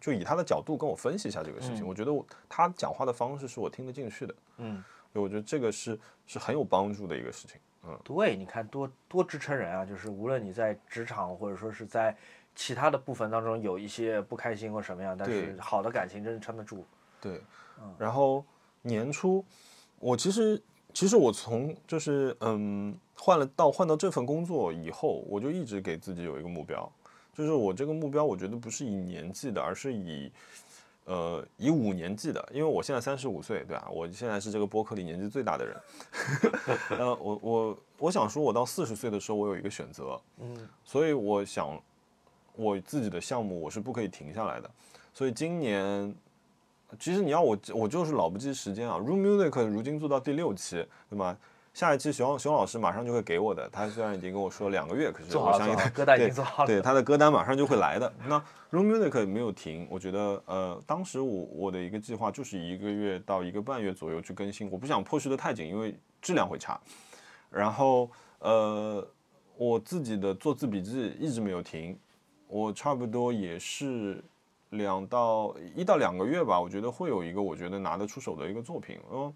[0.00, 1.86] 就以他的角度跟我分析一下这个事情。
[1.86, 4.82] 我觉得我他讲话的方式是我听得进去的，嗯，
[5.12, 7.58] 我觉得这个是是很有帮助的一个事情。
[7.84, 9.86] 嗯对，你看多多支撑人啊！
[9.86, 12.14] 就是无论你在职场或者说是在
[12.54, 16.84] 其他的部分当中有一些不开心或什么样，但是好的感情真是撑得住。
[17.20, 17.40] 对，
[17.96, 18.44] 然后
[18.82, 19.44] 年初
[20.00, 20.60] 我其实
[20.92, 26.90] 其实我从就是嗯换了到换到这份工作以后，我就一直给自己有一个目标，
[27.38, 30.30] 就是我这个目标我觉得不是以年纪的，而是以
[31.04, 33.88] 呃以五年计的，因为我现在三十五岁，对吧？
[33.92, 35.76] 我现在是这个播客里年纪最大的人。
[36.98, 41.80] 呃，我我我想说，我到四十岁的时候，我有一个选择，嗯所以我想
[42.56, 44.68] 我自己的项目我是不可以停下来的，
[45.14, 46.12] 所以今年。
[46.98, 48.96] 其实你要我，我就是老不记时间啊。
[48.96, 51.36] Room Music 如今做到第六期，对吗？
[51.78, 53.70] 下一期熊熊老师马上就会给我的。
[53.70, 56.66] 他虽然已经跟我说两个月，可是我相信他做好了，歌单已经做好了。
[56.66, 58.12] 对他的歌单马上就会来的。
[58.26, 58.36] 那
[58.72, 66.80] Room Music 没有停，我觉得呃，当时我我的一个计划就是一个月到一个半月左右去更新，我不想迫使的太紧，因为质量会差。
[67.48, 68.10] 然后
[68.40, 69.08] 呃，
[69.56, 71.96] 我自己的做字笔记一直没有停，
[72.48, 74.20] 我差不多也是
[74.70, 79.32] 两到一到两个月吧，我觉得会有一个我觉得拿得出手的一个作品，嗯，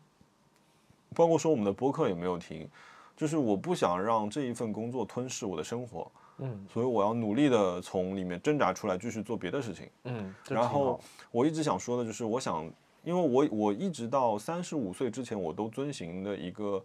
[1.13, 2.69] 包括说我们的播客也没有停，
[3.17, 9.89] 就是我不想让这一份工作吞噬我的生活，嗯所以我要努力的从里面挣扎出来，继续做别的事情。
[10.05, 10.99] 嗯，然后
[11.31, 12.71] 我一直想说的就是，我想，
[13.05, 16.83] 因为我我一直到三十五岁之前，我都遵循的一个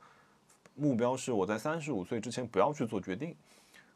[0.75, 3.35] 目标是，我在三十五岁之前不要去做决定。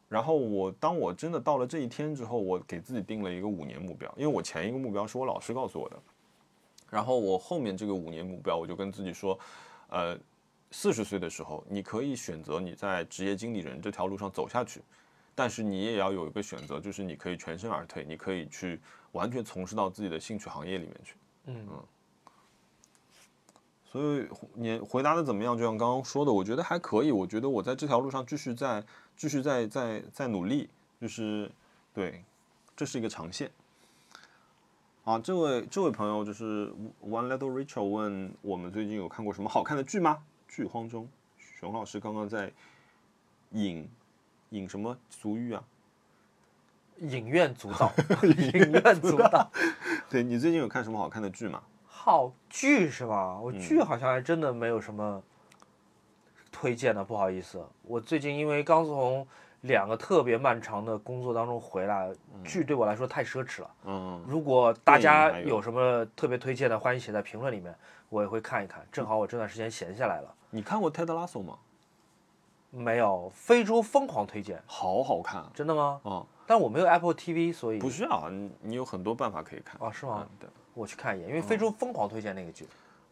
[0.08, 5.96] 然后我当我真的到了这一天之后，我给自己定了一个五年目标，因为我前一个目标是我老师告诉我的，
[6.90, 9.38] 然后我后面这个五年目标，我就跟自己说，
[9.92, 10.18] 呃，
[10.70, 14.80] 四十岁的时候，你可以选择你在职业经理人这条路上走下去，
[15.34, 18.80] 但是你也要有一个选择，就是你可以全身而退，你可以去
[19.12, 21.14] 完全从事到自己的兴趣行业里面去。
[21.44, 21.68] 嗯
[23.84, 25.54] 所以你回答的怎么样？
[25.54, 27.12] 就像刚刚说的，我觉得还可以。
[27.12, 28.82] 我觉得我在这条路上继续在
[29.14, 31.50] 继续在在在努力，就是
[31.92, 32.24] 对，
[32.74, 33.50] 这是一个长线。
[35.04, 36.72] 啊，这位这位朋友就是
[37.04, 40.22] One Little Rachel 问我们最近有看过什么好看的剧吗？
[40.46, 42.52] 剧荒中，熊老师刚刚在
[43.50, 43.88] 影
[44.50, 45.64] 影什么俗语啊？
[46.98, 49.50] 影院主导， 影院主导。
[50.08, 51.62] 对你最近有看什么好看的剧吗？
[51.84, 53.36] 好剧是吧？
[53.40, 55.20] 我剧嗯好像还真的没有什么
[56.52, 57.66] 推荐的，不好意思。
[57.82, 59.26] 我最近因为刚从
[59.62, 62.12] 两个特别漫长的工作当中回来，
[62.44, 63.70] 剧对我来说太奢侈了。
[63.84, 67.74] 嗯，如果大家有有什么特别推荐的，欢迎写在评论里面，
[68.08, 68.86] 我也会看一看。
[68.92, 70.34] 正好我这段时间闲下来了。
[70.50, 71.58] 你看过《泰德拉索》吗？
[72.70, 76.00] 没有非洲疯狂推荐，好好看真的吗？
[76.04, 79.76] 嗯，但我没有 Apple TV，所以不需要，你你有很多办法可以看。
[79.78, 80.36] 哦是吗嗯？
[80.40, 80.48] 对。
[80.74, 82.66] 我去看一眼，因为非洲疯狂推荐那个剧。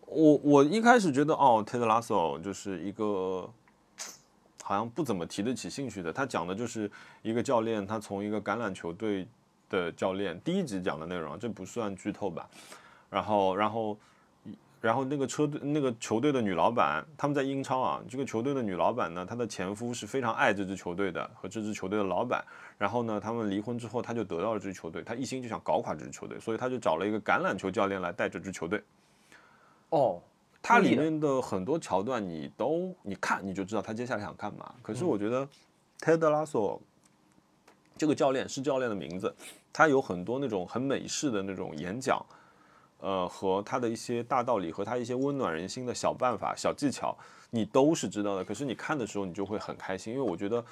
[0.07, 3.49] 我我一开始觉得哦，Ted Lasso 就是一个
[4.71, 6.13] 好像不怎么提得起兴趣的。
[6.13, 6.89] 他讲的就是
[7.23, 9.27] 一个教练，他从一个橄榄球队
[9.69, 12.49] 的教练，第一集讲的内容，这不算剧透吧？
[13.11, 13.99] 然后，然后，
[14.81, 22.41] 然后那个车队那个球队的女老板，他们在英超啊，这个球队的女老板呢，她的前夫是非常爱这支球队的和这支球队的老板。
[22.79, 28.81] 然后呢，他们离婚之后，他就得到了这支球队，他一心就想搞垮这支球队，所以他就找了一个橄榄球教练来带这支球队。
[29.89, 30.23] 哦，
[30.63, 34.75] 它里面的很多桥段，你都你看你就知道他接下来想干嘛。
[34.83, 35.49] 可嗯是我觉得
[35.99, 36.81] 泰德拉索
[37.97, 39.35] 这个教练是教练的名字，
[39.73, 42.25] 他有很多那种很美式的那种演讲，
[43.01, 47.17] 呃，和他的一些大道理和他一些温暖人心的小办法、小技巧，
[47.51, 48.45] 你都是知道的。
[48.45, 50.65] 可是你看的时候，你就会很开心，因为我觉得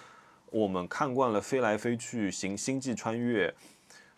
[0.51, 3.55] 我们看惯了飞来飞去、行星际穿越。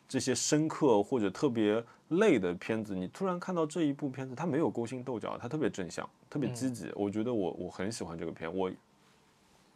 [0.09, 1.81] 这些深刻或者特别
[2.11, 6.91] 累的片子，你突然看到这一部片子，它没有勾心斗角，它特别正向，特别积极。
[6.95, 8.53] 我觉得我我很喜欢这个片。
[8.53, 8.71] 我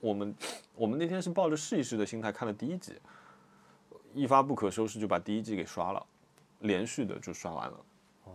[0.01, 0.35] 我们
[0.75, 2.94] 我们那天是抱着试一试的心态看了第一集，
[4.12, 6.07] 一发不可收拾就把第一季给刷了，
[6.61, 7.81] 连续的就刷完了。
[8.25, 8.33] 哦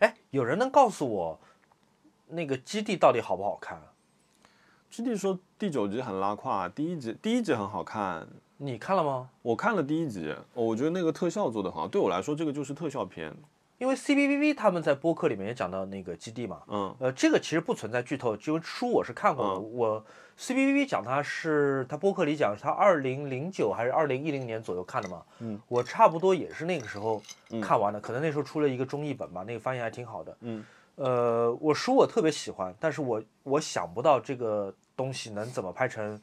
[0.00, 1.38] 哎，有人能告诉我
[2.26, 3.80] 那个基地到底好不好看？
[4.90, 8.26] 基地说第九集很拉胯，第一集第一集很好看。
[8.58, 9.28] 你看了吗？
[9.42, 11.86] 我看了第一集，我觉得那个特效做得很好。
[11.86, 13.34] 对我来说，这个就是特效片。
[13.78, 19.60] 因为 CBBB 他们在播客里面也讲到那个基地嘛，嗯呃，这个其实不存在剧透，因为书我是看过的。
[19.60, 20.02] 我
[20.38, 27.22] CBBB 讲它是他播客里讲是他二零零九还是二零一零年左右看的嘛，嗯，我差不多也是那个时候
[27.60, 30.34] 看完的，可能那时候出了一个中译本吧，那个翻译还挺好的。
[30.40, 30.64] 嗯，
[30.94, 36.18] 呃，我书我特别喜欢，但是我我想不到这个东西能怎么拍成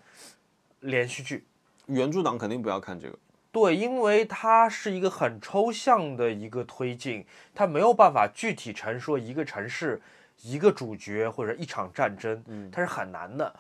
[0.80, 1.46] 连续剧。
[1.94, 3.18] 原著党肯定不要看这个。
[3.52, 10.02] 对，因为它是一个很抽象的一个推进，它没有办法具体陈说一个城市、
[10.42, 13.56] 一个主角或者一场战争，它是很难的。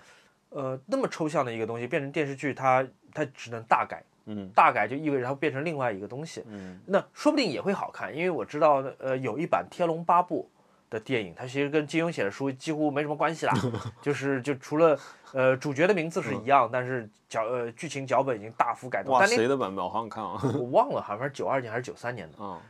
[0.50, 6.43] 呃，那么抽象的一个东西变成电视剧，它它只能大改，嗯大改就意味着它会变成另外一个东西。
[6.48, 10.50] 嗯那说不定也会好看，因为我知道，呃，有一版《天龙八部》
[10.93, 13.53] 的电影，它其实跟金庸写的书几乎没什么关系啦，
[14.01, 14.97] 就是就除了
[15.34, 19.12] 呃主角的名字是一样，但是脚呃剧情脚本已经大幅改动。
[19.13, 19.84] 哇，谁的版本？
[19.84, 20.39] 我好想看啊！
[20.53, 22.43] 我 忘了，好像是九二年还是九三年的。
[22.43, 22.62] 啊，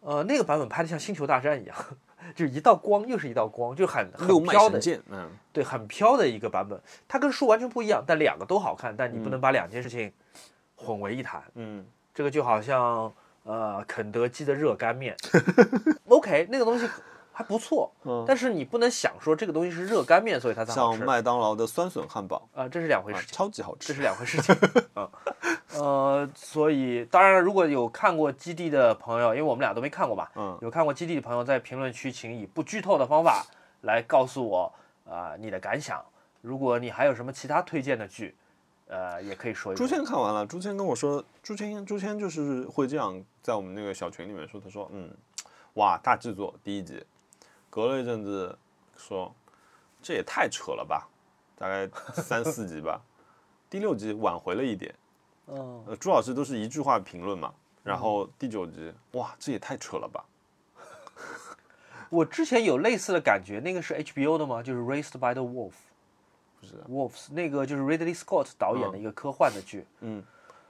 [0.00, 1.76] 呃，那个版本拍的像《星球大战》一样，
[2.34, 6.80] 就一道光又是一道光，就很很飘的，嗯，对，很飘的一个版本。
[7.08, 10.12] 它跟书完全不一样，但两个都好看，但你不能把两件事情
[10.76, 11.42] 混为一谈。
[11.56, 13.10] 嗯这个就好像
[13.44, 15.16] 呃肯德基的热干面
[16.08, 16.86] ，OK，那个东西
[17.32, 20.98] 还不错，嗯但是你不能想说这个东西是热干面，所以它才好吃。
[20.98, 23.88] 像麦当劳的酸笋汉堡，啊、这是两回啊事情，超级好吃。
[23.88, 24.54] 这是两回事情
[24.94, 25.10] 啊。
[25.74, 33.46] 呃，所以当然了，如果有看过《基地》的朋友，因为我们俩都没看过嘛，嗯有看过《基地》的朋友，在评论区请以不剧透的方法
[33.80, 34.72] 来告诉我
[35.08, 36.04] 啊、你的感想。
[36.42, 38.34] 如果你还有什么其他推荐的剧，
[38.88, 39.96] 呃，也可以说一朱说。
[39.96, 45.10] 谦看完了，朱谦跟我说，朱谦朱谦就是会这样在我们那个小群里面说，他说，嗯，
[45.74, 47.02] 哇，大制作第一集，
[47.72, 48.54] 隔了一阵子
[48.98, 49.34] 说，
[50.02, 51.08] 这也太扯了吧，
[51.56, 53.00] 大概三四集吧，
[53.70, 54.94] 第六集挽回了一点，
[55.48, 60.22] 嗯，呃，朱老师都是一句话评论嘛，然后第九集，哇，这也太扯了吧，
[62.10, 64.62] 我之前有类似的感觉，那个是 HBO 的吗？
[64.62, 65.70] 就是《Raised by the Wolf》。
[66.60, 66.74] 不是。
[66.74, 70.22] 的，Wolves 那个就是 Ridley Scott 导演的一个科幻的剧，嗯，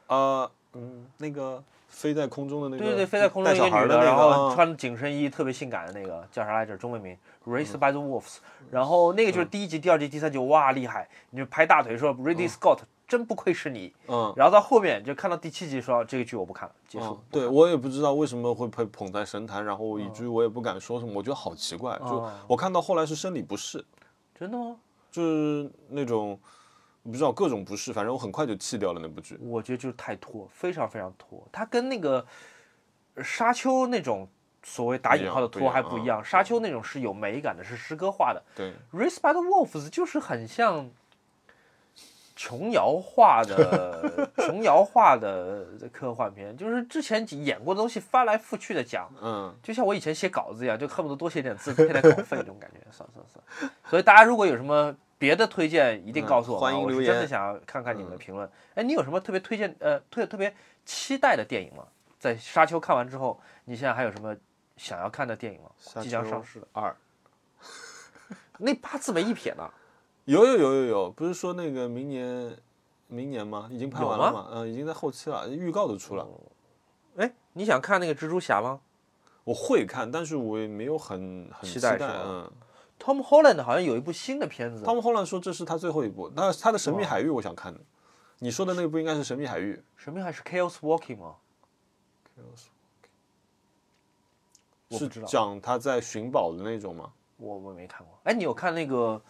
[0.07, 6.77] 呃，嗯，那个飞在空中的那个，对对对，飞在空中带一个女的，然后嗯穿紧身衣，特别性感的那个叫啥来着？
[6.77, 7.17] 中文名
[7.51, 8.23] 《Raised by the Wolves》，
[8.71, 11.09] 然后那个就是第一集、第二集、第三集，哇，厉害！
[11.31, 13.93] 你就拍大腿说 Ridley Scott 真不愧是你。
[14.09, 14.33] 嗯。
[14.35, 17.19] 然后到后面就看到第七集说这个剧我不看了，结束嗯。
[17.31, 21.99] 对我也不知道为什么会被捧在神坛，然后以至于我也不敢说什么，我觉得好奇怪。
[21.99, 23.85] 就哦我看到后来是生理不适，
[24.35, 24.77] 真的吗？
[25.11, 26.41] 就是那种
[27.05, 29.37] 不知道各种不适，反正我很快就弃掉了那部剧。
[29.41, 31.47] 我觉得就是太拖，非常非常拖。
[31.51, 32.25] 它跟那个
[33.15, 34.29] 呃沙丘那种
[34.63, 38.43] 所谓打引号的拖还不一样，沙丘那种是有美感的，是诗歌化的。
[38.55, 38.73] 对，
[39.21, 40.89] 《the Wolves》就是很像
[42.37, 52.79] 琼瑶化的 琼瑶化的科幻片，就是之前演过的东西翻来覆去的讲，嗯，就像我以前写稿子一样，就恨不得多写点字配点稿费这种感觉。
[52.91, 53.73] 算了算了算了。
[53.91, 58.51] 所以大家如果有什么别的推荐，一定告诉我们啊、欢迎留我是真的想要看看你们的评论。
[58.75, 60.53] 哎，你有什么特别推荐呃特特别
[60.85, 61.87] 期待的电影吗？
[62.19, 64.37] 在《沙丘》看完之后，你现在还有什么
[64.77, 65.71] 想要看的电影吗？
[66.03, 66.97] 即将上市的二，
[68.59, 69.71] 那八字没一撇呢。
[70.25, 72.57] 有有有有有，不是说那个明年
[73.07, 73.69] 明年吗？
[73.71, 74.49] 已经拍完了吗？
[74.51, 76.27] 嗯，已经在后期了，预告都出了。
[77.15, 78.81] 哎，你想看那个蜘蛛侠吗
[79.45, 81.97] 我会看，但是我也没有很很期期待。
[82.01, 82.51] 嗯，
[83.03, 87.81] ？Tom Holland 好像有一部新的片子，Tom Holland 说这是他最后一部，那他的《神秘海域》我想看的。
[88.39, 89.75] 你说的那部应该是《神秘海域》。
[89.97, 91.35] 神秘海是 Chaos Walking 吗？
[94.89, 97.13] 我是不知道讲他在寻宝的那种吗？
[97.39, 98.19] 我我没看过。
[98.23, 99.21] 哎，你有看那个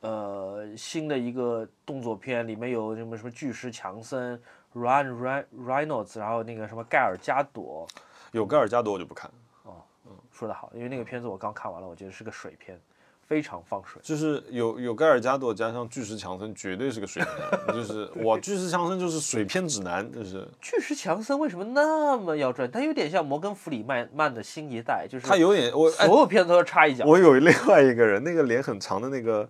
[0.00, 4.38] 呃新的一个动作片，里面有什么什么巨石强森、
[4.74, 7.86] Ryan Ryan Reynolds，然后那个什么盖尔加朵，
[8.32, 9.30] 有盖尔加朵我就不看，
[9.62, 9.82] 哦
[10.30, 12.80] 说的好，因为那个片子我刚看完了，我觉得是个水片，
[13.26, 14.00] 非常放水。
[14.02, 17.74] 就是有有盖尔加朵加上巨石强森，绝对是个水片。
[17.74, 22.70] 就是哇巨石强森就是水片指南，就是巨石强森为什么那么要赚？
[22.70, 29.48] 他有点像摩根弗里曼曼的新一代，就是他有点我哎，所有片子都要插一脚我有另外一个人，那个脸很长的那个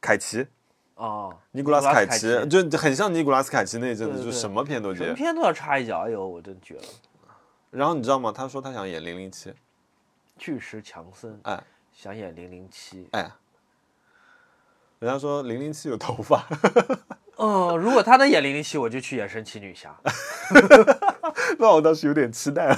[0.00, 0.46] 凯奇，
[0.94, 1.30] 啊。
[1.52, 5.04] 尼古拉斯凯凯奇，就很像尼古拉斯凯奇那一阵子，就什么片都接。
[5.04, 6.82] 什么片都要插一脚，哎呦，我真绝了！
[7.70, 8.32] 然后你知道吗？
[8.32, 9.52] 他说他想演零零七，
[10.38, 11.62] 巨石强森，哎
[11.96, 13.32] 想演零零七，哎，
[14.98, 16.46] 人家说零零七有头发，
[17.38, 19.98] 嗯， 如果他能演零零七，我就去演神奇女侠。
[21.58, 22.76] 那我倒是有点期待了。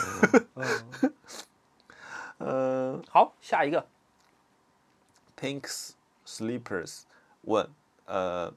[2.39, 3.03] 嗯。
[3.11, 3.89] 好，下一个
[5.37, 5.91] ，Pinks
[6.25, 7.01] Sleepers
[7.43, 7.69] 问，
[8.05, 8.55] 呃，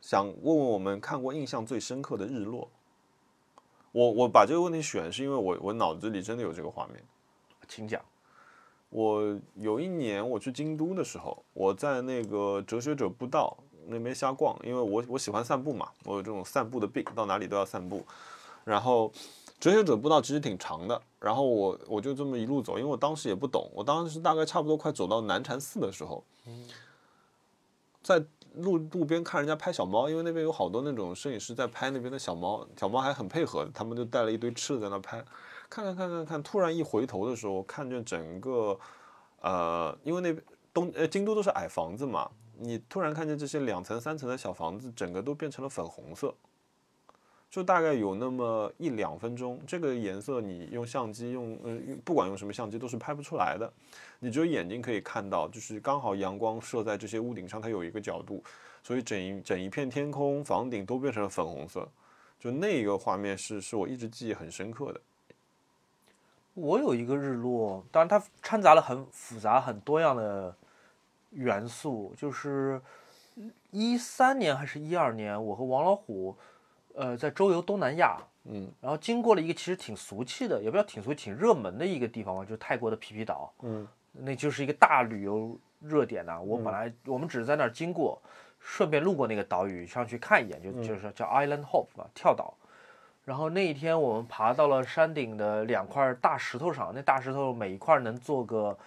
[0.00, 2.70] 想问问我们看过印象最深刻的日落。
[3.92, 7.04] 我我把这个问题选，是因为我我脑子里真的有这个画面。
[7.68, 8.02] 请讲。
[8.88, 13.56] 我有一年我去京都的时候，我在那个哲学者步道
[13.88, 18.04] 那边瞎逛，因为我我喜欢散步嘛，我有这种散步的病，到哪里都要散步。
[18.64, 19.12] 然后
[19.60, 26.24] 哲学者步道其实挺长的，然后我我就这么一路走，因为我当时也不懂，我当时大概差不多快走到南禅寺的时候，
[28.02, 28.24] 在
[28.54, 35.24] 路路边看人家拍小猫，因为那边有好多那种摄影师在拍那边的小猫，小猫还很配合，他们就带了一堆吃的在那拍，
[35.68, 38.78] 看看看看看，突然一回头的时候，看见整个，
[39.40, 40.34] 呃，因为那
[40.72, 46.34] 东呃京都都是矮房子嘛，你突然看见这些两层三层的小房子，整个都变成了粉红色，
[47.50, 53.72] 就大概有那么一两分钟，这个颜色你用相机用，呃，不管用什么相机都是拍不出来的，
[54.18, 58.42] 你只有眼睛可以看到，就是刚好阳光射在这些屋顶上，它有一个角度，
[58.82, 61.88] 所以整一整一片天空、房顶都变成了粉红色，
[62.38, 65.00] 就那个画面是是我一直记忆很深刻的。
[66.56, 70.56] 我有一个日落，当然它掺杂了很复杂、很多样的
[71.30, 72.14] 元素。
[72.16, 72.80] 就是
[73.70, 76.34] 一三年还是一二年，我和王老虎，
[76.94, 88.18] 呃，在周游东南亚，嗯，然后经过了一个其实挺俗气的，也不叫挺俗，挺热门的一个地方嘛，就是泰国的皮皮岛，嗯，那就是一个大旅游热点呐、我本来我们只是在那儿经过，
[88.58, 92.54] 顺便路过那个岛屿上去看一眼，就就是叫 Island Hope 嘛，跳岛。
[93.26, 98.78] 然后那一天我们爬到了山顶的两块大石头上，那大石头每一块能坐个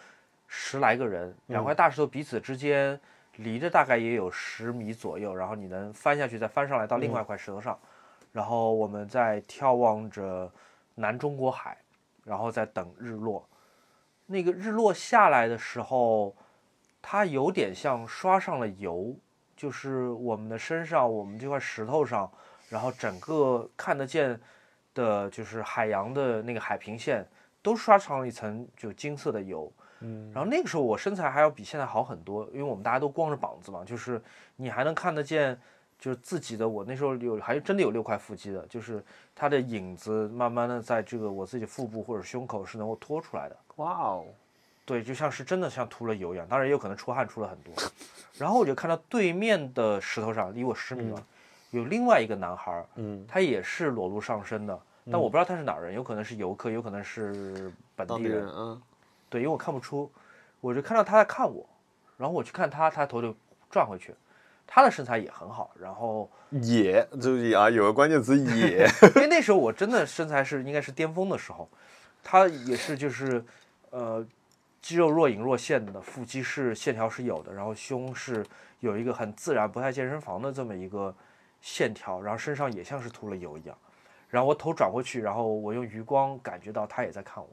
[0.47, 2.97] 十来个人，两块大石头彼此之间
[3.35, 7.77] 离着大概也有十米左右，然后你能翻下去再翻上来到另外一块石头上，
[8.31, 10.49] 然后我们在眺望着
[10.95, 11.77] 南中国海，
[12.23, 13.45] 然后再等日落。
[14.25, 16.33] 那个日落下来的时候，
[17.01, 19.13] 它有点像刷上了油，
[19.57, 22.31] 就是我们的身上，我们这块石头上，
[22.69, 24.39] 然后整个看得见
[24.93, 27.25] 的，就是海洋的那个海平线，
[27.61, 29.71] 都刷上了一层就金色的油。
[30.01, 34.21] 嗯，然后那个时候我身材还要比现在好很多，因为我们大家都光着膀子嘛，就是
[34.55, 35.59] 你还能看得见，
[35.99, 36.69] 就是自己的。
[36.69, 39.03] 我那时候有还真的有六块腹肌的，就是
[39.35, 43.57] 它的影子慢慢的在这个我自己腹部或者胸口是能够拖出来的。
[43.75, 44.25] 哇哦，
[44.85, 47.73] 对，就像是真的像涂了油一样，当然也有可能出汗出了很多。
[48.37, 51.21] 然后我就看到对面的石头上，离我十米嘛，
[51.71, 54.79] 有另外一个男孩儿，嗯，他也是裸露上身的，
[55.11, 58.47] 但我不知道他是哪儿人，有可能是游客，有可能是本地人当地人，。
[58.47, 58.81] 嗯，
[59.29, 60.11] 对，因为我看不出，
[60.61, 61.65] 我就看到他在看我，
[62.17, 63.35] 然后我去看他，他头就
[63.69, 64.15] 转回去，
[64.65, 71.69] 他的身材也很好，然后也，注意啊，有个关键词也， 因为那时候我真的身材是应该是巅峰的时候，
[72.23, 73.43] 他也是就是，
[73.91, 74.25] 呃，
[74.81, 78.43] 肌肉若隐若现的，腹肌是线条是有的，然后胸是
[78.79, 81.13] 有一个很自然不太健身房的这么一个
[81.61, 83.77] 线条，然后身上也像是涂了油一样，
[84.29, 87.49] 然后我头转过去，然后我用余光感觉到他也在看我，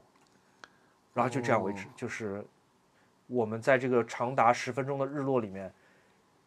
[1.13, 2.45] 然后就这样为止，就是
[3.27, 5.73] 我们在这个长达十分钟的日落里面，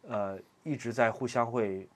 [0.08, 1.88] 呃，一直在互相会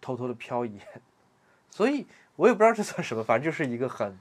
[0.00, 0.86] 偷偷的瞟一眼。
[1.70, 2.06] 所以
[2.36, 4.18] 我也不知道这算什么，反正就是一个很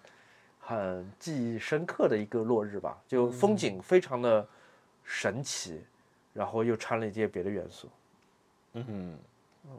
[0.60, 4.47] 很记忆深刻的一个落日吧，就风景非常的
[5.04, 5.86] 神奇，
[6.34, 7.89] 然后又掺了一些别的元素。
[8.74, 9.18] 嗯，
[9.66, 9.72] 嗯，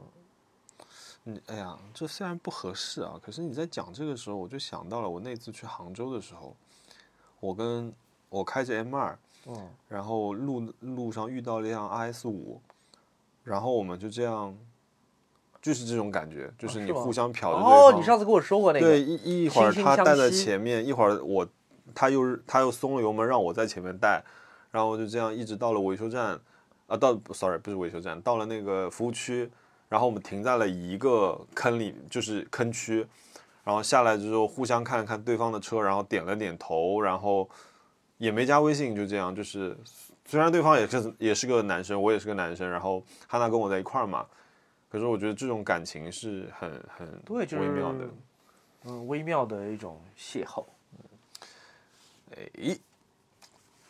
[1.47, 6.55] 哎呀，这虽然不合适啊，可是你在讲这个时候，我就想到了我那次去杭州的时候，
[7.39, 7.91] 我跟
[8.29, 9.17] 我开着 M 二，
[9.47, 12.61] 嗯，然后路路上遇到了一辆 RS 五，
[13.43, 14.55] 然后我们就这样，
[15.61, 21.47] 就是这种感觉，就是你互相瞟着对哦，你上次跟我说过那个，对，一一会儿他带在前面，一会儿我
[21.95, 24.23] 他又他又松了油门让我在前面带，
[24.69, 26.39] 然后就这样一直到了维修站，
[26.85, 29.49] 啊，到 sorry 不是维修站，到了那个服务区，
[29.95, 33.07] 然后我们停在了一个坑里，就是坑区，
[33.63, 37.49] 然后下来之后互相看了看对方的车，然后点了点头，然后
[38.17, 39.73] 也没加微信，就这样，就是
[40.25, 44.25] 虽然对方也是也是个男生，我也是个男生，然后汉娜跟我在一块儿嘛，
[44.89, 47.99] 可是我觉得这种感情是很很对，就是微妙的。
[48.83, 50.65] 嗯，微妙的一种邂逅。
[52.35, 52.77] 哎，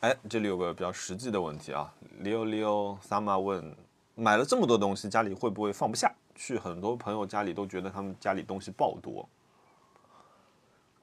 [0.01, 1.91] 哎，这里有个比较实际的问题啊
[2.21, 3.75] ，Leo Leo Sama 问，
[4.15, 6.11] 买了这么多东西，家里会不会放不下？
[6.33, 9.27] 去很多朋友家里都觉得他们家里东西爆多。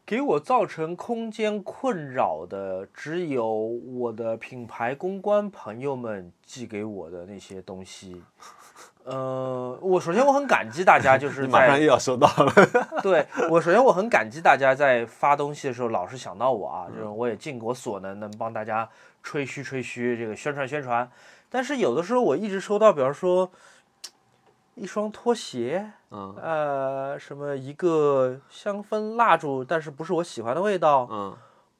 [0.04, 8.20] 给我造成空间困扰的，只有我的品牌公关朋友们寄给我的那些东西。
[9.04, 12.52] 呃，我首先我很感激大家，就 是在你马上又要收到了，
[13.02, 18.88] 对我首先我很感激大家在发东西的时候老是想到我啊，就是我也尽我所能能帮大家
[19.22, 21.08] 吹嘘吹嘘，这个宣传宣传。
[21.52, 23.52] 但是有的时候我一直收到，比方说
[24.74, 31.36] 一双拖鞋，嗯呃，什么一个香氛蜡烛，但是不是我喜欢的味道，嗯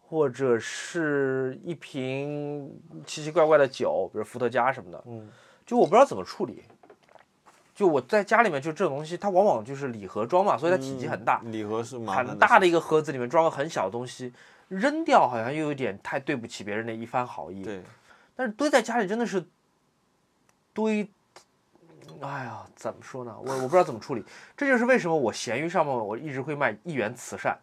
[0.09, 5.27] 或者是一瓶奇奇怪怪的酒，比如伏特加什么的，嗯，
[5.65, 6.63] 就我不知道怎么处理。
[7.75, 14.31] 就我在家里面，就这种东西，它往往就是礼盒装嘛，所以它体积很大，礼盒是很大的一个盒子里面装个很小的东西，
[14.69, 17.65] 扔掉好像又有点太对不起别人的一番好意。
[17.65, 17.83] 对，
[18.37, 19.43] 但是堆在家里真的是
[20.75, 21.09] 堆，
[22.21, 23.35] 哎呀，怎么说呢？
[23.39, 24.25] 我我不知道怎么处理。
[24.57, 27.59] 这就是为什么我闲鱼上面我一直会卖一元慈善，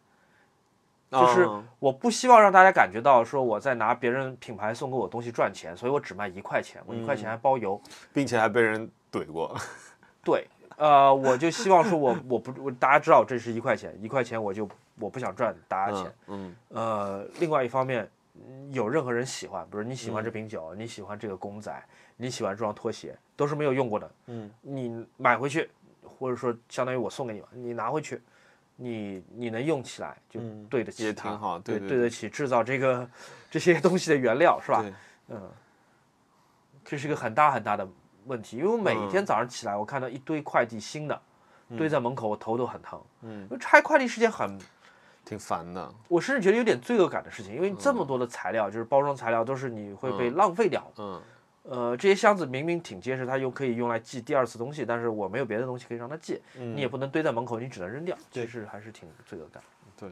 [1.12, 7.82] 就是嗯我不希望让大家感觉到说我在拿别人品牌送给我东西赚钱，所以我只卖一块钱，我一块钱还包邮。
[8.14, 9.56] 并且还被人怼过。
[10.24, 10.48] 对，
[10.78, 14.68] 呃，我就希望说我我不我大家知道这是一块钱，一块钱我就
[15.00, 16.14] 我不想赚大家钱。
[16.28, 18.10] 嗯呃，另外一方面，嗯
[18.72, 21.84] 有任何人喜欢，比如你喜欢这瓶酒，你喜欢这个公仔，
[22.16, 24.12] 你喜欢这双拖鞋，都是没有用过的。
[24.28, 25.70] 嗯，你买回去，
[26.04, 28.22] 或者说相当于我送给你嘛，你拿回去，
[28.76, 33.10] 你你能用起来，就嗯对得起也它挺好对对对得起制造这个
[33.52, 34.82] 这些东西的原料，是吧？
[34.82, 34.94] 对，
[35.30, 35.50] 嗯，
[36.86, 37.88] 这是一个很大很大的
[38.26, 41.22] 问题，因为我每嗯天早上起来，我看到一堆快递新的
[41.78, 43.02] 堆在门口，我头都很疼。
[43.22, 44.58] 嗯拆快递是件很
[45.30, 45.94] 挺烦的。
[46.08, 50.92] 我甚至觉得有点罪恶感的事情，因为这么多的材料，就是包装材料，都是你会被浪费掉。
[50.98, 51.22] 嗯
[51.64, 59.62] 呃，这些箱子明明挺结实，它又可以用来寄第二次东西，但是我没有别的东西可以让它寄，嗯你也不能堆在门口，你只能扔掉，其实还是挺罪恶感。
[59.96, 60.10] 对，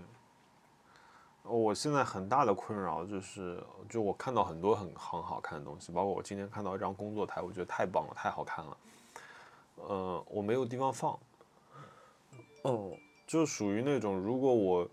[1.41, 8.77] 我现在很大的困扰就是，就我看到很多很很好看的东西，包括我今天看到一张工作台，我觉得太棒了，太好看了。
[9.77, 11.17] 呃，我没有地方放，
[12.63, 12.91] 哦，
[13.25, 14.87] 就属于那种如果我，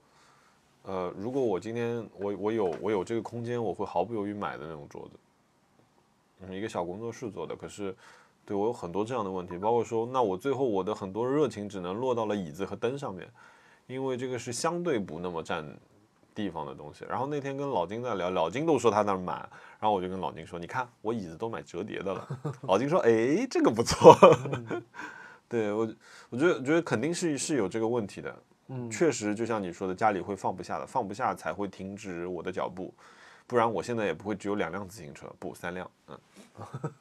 [0.85, 5.19] 呃，如果我今天我我有我有这个空间，我会毫不犹豫买的那种桌子。
[6.55, 7.95] 一个小工作室做的，可是
[8.45, 13.27] 对我有很多这样的问题，包括说，那我最后我的很多热情只能落到了椅子和灯上面，
[13.87, 15.65] 因为这个是相对不那么占
[16.35, 17.07] 地方的东西。
[17.09, 19.33] 然后那天跟老金在聊，老金都说他那儿买，
[19.81, 22.29] 然后我就跟老金说，你看我椅子都买折叠的了。
[22.63, 24.15] 老金说，哎，这个不错。
[25.49, 25.89] 对我，
[26.29, 28.37] 我觉得觉得肯定是是有这个问题的。
[28.69, 32.93] 嗯，确实，就像你说的，家里会放不下的，放不下才会停止我的脚步，
[33.47, 35.91] 不然我现在也不会只有两辆自行车，不三辆。
[36.09, 36.19] 嗯，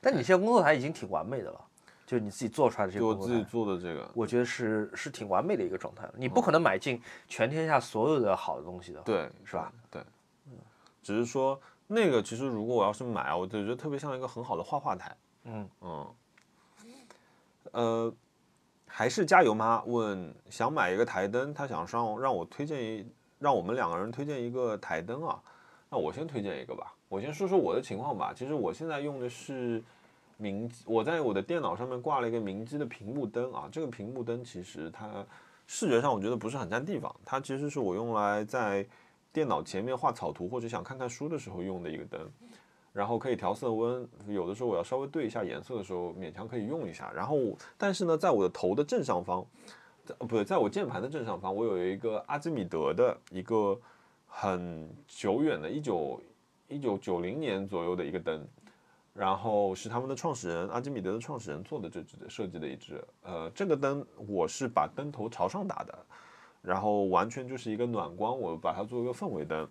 [0.00, 1.60] 但你现在工作台已经挺完美的了，
[2.06, 6.14] 就是你自己做出来的这就我自己做的这个，我觉得是是挺完美的一个状态了。
[6.16, 9.72] 你不可能买进全天下所有的好的东西的，对，是吧？
[9.90, 10.02] 对，
[11.02, 15.16] 只是说那个其实如果我要是买啊，我就觉得特别像一个很好的画画台。
[15.44, 16.14] 嗯嗯，
[17.72, 18.14] 呃，
[18.94, 23.06] 还是加油妈问想买一个台灯，她想让让我推荐一，
[23.38, 25.42] 让我们两个人推荐一个台灯啊。
[25.88, 28.34] 那我先推荐一个吧，我先说说我的情况吧。
[28.36, 29.82] 其实我现在用的是
[30.36, 33.66] 明，我在我的电脑上面挂了一个明基的屏幕灯啊。
[33.72, 35.24] 这个屏幕灯其实它
[35.66, 38.86] 视觉上我觉得不是很占地方，它其实是我用来在
[39.32, 42.30] 电脑前面画草图或者想看看书的时候用的一个灯。
[42.92, 47.10] 然后可以调色温，有的时候我要稍微对一下颜色的时候，勉强可以用一下。
[47.14, 47.38] 然后，
[47.78, 49.46] 但是呢，在我的头的正上方，
[50.04, 53.80] 在不对，在我键盘的正上方，我有一个阿基米德的一个
[54.26, 56.20] 很久远的，一九
[56.68, 58.46] 一九九零年左右的一个灯，
[59.14, 63.02] 然后是他们的创始人阿基米德的创始人做的这支设计的一支。
[63.22, 65.98] 呃，这个灯我是把灯头朝上打的，
[66.60, 69.66] 然后完全就是一个暖光，我把它做一个氛围灯。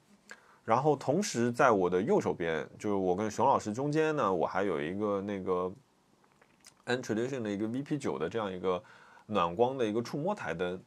[0.72, 5.70] 然后同时在我的右手边，就是我跟熊老师中间呢，我还有一个那个
[6.86, 8.82] N Tradition 的一个 VP 九的这样一个
[9.26, 10.82] 暖光的一个触摸台灯。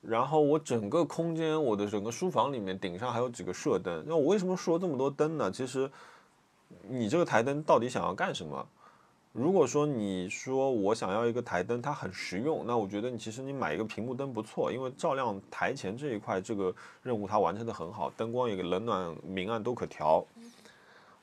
[0.00, 4.02] 然后我整个空间，我的整个书房里面顶上还有几个射灯。
[4.08, 5.52] 那我为什么说这么多灯呢？
[5.52, 5.88] 其实
[6.88, 8.66] 你这个台灯到底想要干什么？
[9.32, 20.22] 如果说你说我想要一个台灯，它很实用，那我觉得你其实你买一个屏幕灯不错，因为照亮台前这一块这个任务它完成的很好，灯光也冷暖明暗都可调。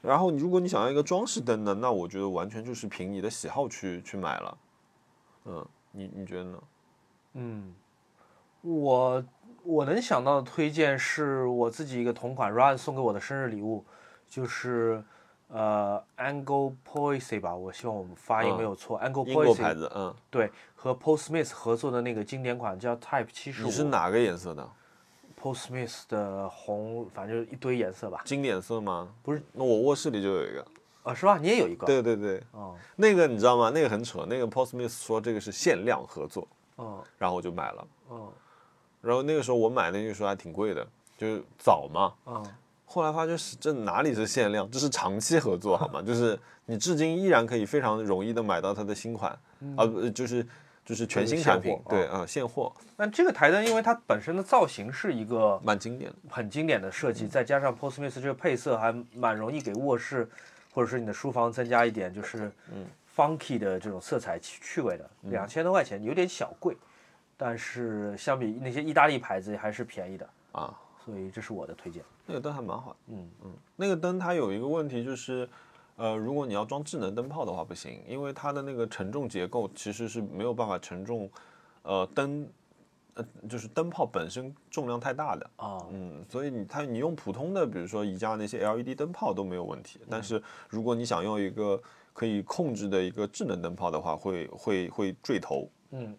[0.02, 4.58] 然后你如果你想要一个装饰灯呢，那我觉得完全就是凭你的喜好去去买了。
[5.46, 6.64] 嗯，你你觉得呢？
[7.34, 7.76] 嗯，
[8.62, 9.24] 我
[9.64, 13.86] 我能想到的推荐是我自己一个同款 Ryan 送给我的生日礼物，
[14.28, 15.04] 就是
[15.50, 24.70] 呃 Angle Poise 吧，我希望我们发音嗯没有错、a n g l e 英国牌 Poise 子，嗯，对，和 Paul Smith 合作的那个经典款叫 Type 七十五你是哪个颜色的
[25.42, 29.10] ？，Paul Smith 的红，反正就一堆颜色吧，经典色吗？
[29.24, 30.66] 不是，那我卧室里就有一个。
[31.02, 31.38] 啊是吧？
[31.38, 33.72] 你也有一个，，对对对，哦那个你知道吗？
[33.74, 37.88] 那个很扯，那个 Paul Smith 说这个是限量合作，哦然后我就买了。
[38.10, 38.32] 哦
[39.02, 40.86] 然后那个时候我买那个时候还挺贵的，
[41.18, 42.14] 就是早嘛。
[42.26, 42.46] 哦，
[42.92, 46.02] 后来发觉是这哪里是限量，这是长期合作，好吗？
[46.06, 49.32] 就是你至今依然可以非常容易的买到它的新款，
[49.78, 50.44] 啊不就是
[50.84, 56.18] 就是全新产品对啊、现货，那这个台灯因为它本身的造型是一个蛮经典的。
[56.30, 60.28] 很经典的设计，再加上 Smith 这个配色还蛮容易给卧室
[60.74, 62.88] 或者是你的书房增加一点就是嗯。
[63.16, 66.78] funky 的这种色彩趣趣味的，两千多块钱有点小贵，
[67.36, 70.74] 但是相比那些意大利牌子还是便宜的，啊，
[71.10, 72.04] 所以这是我的推荐。
[72.26, 72.98] 那个灯还蛮好的。
[73.08, 75.50] 嗯嗯，那个灯它有一个问题就是，
[75.96, 81.30] 呃，如果你要装智能灯泡的话不行，因为它的那个承重结构其实是没有办法承重，
[81.82, 82.48] 呃，灯，
[83.16, 85.50] 呃，就是灯泡本身重量太大的。
[85.56, 91.82] 啊，嗯，所以你它你用普通的，比如说宜家那些 LED 灯泡都没有问题，但是如果你想用一个
[92.14, 95.70] 可以控制的一个智能灯泡的话，会会会坠头。
[95.92, 96.18] 嗯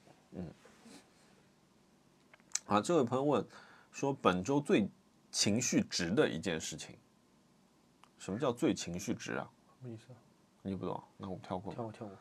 [2.67, 3.45] 啊，这位朋友问
[3.91, 4.89] 说，本周最
[5.31, 6.97] 情绪值的一件事情，
[8.19, 9.49] 什么叫最情绪值啊？
[9.81, 10.05] 什么意思？
[10.63, 11.73] 你不懂，那我们跳过。
[11.73, 12.17] 跳过跳过。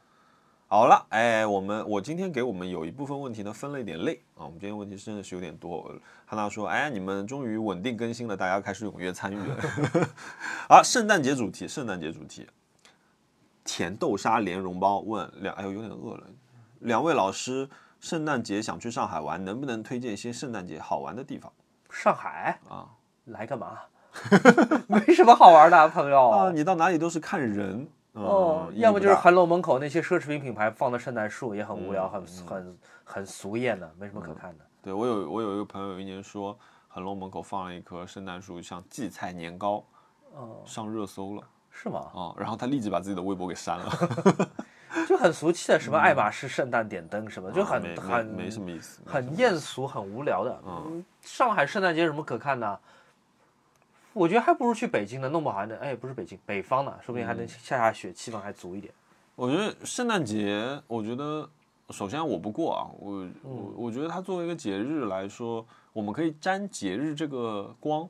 [0.67, 5.91] 好了，哎，我们我今天给我们有一部分问题呢分了一点类啊，我们今天问题真的是有点多。
[6.27, 10.09] 汉娜说，哎，你们终于稳定更新了，大家开始踊跃参与了。
[10.69, 12.47] 好，圣诞节主题，圣诞节主题，
[13.63, 16.27] 甜豆沙莲蓉包问两，哎呦有点饿了，
[16.81, 17.67] 两位老师，
[17.99, 21.51] 圣诞节想去上海玩，能不能推荐一些圣诞节好玩的地方
[21.89, 22.87] 上海啊？
[23.25, 23.77] 来干嘛？
[24.87, 26.29] 没什么好玩的啊，朋友。
[26.29, 27.87] 啊，你到哪里都是看人。
[28.13, 34.65] 哦，嗯要么就是意义不大韩楼门口那些奢侈品品牌放的圣诞树也很无聊，嗯很很很俗艳的，没什么可看的。
[34.81, 39.83] 对我有我有一个朋友有一年说，恒隆门口放了一棵圣诞树，像荠菜年糕，
[40.33, 41.99] 哦，上热搜了是吗？
[42.15, 43.91] 啊、然后他立即把自己的微博给删了，
[45.07, 49.01] 就很俗气的，什么爱马仕圣诞点灯什么，就很很没什么意思。
[49.05, 50.59] 很艳俗、很无聊的。
[50.65, 52.79] 嗯，上海圣诞节有什么可看的？
[54.13, 58.91] 我觉得还不如去北京呢，弄不好还能，哎，不是北京，北方呢，说不定还能下下雪，气氛还足一点。
[59.35, 61.47] 我觉得圣诞节，我觉得
[61.91, 68.09] 首先我不过啊，我我我觉得它作为一个节日来说，我们可以沾节日这个光，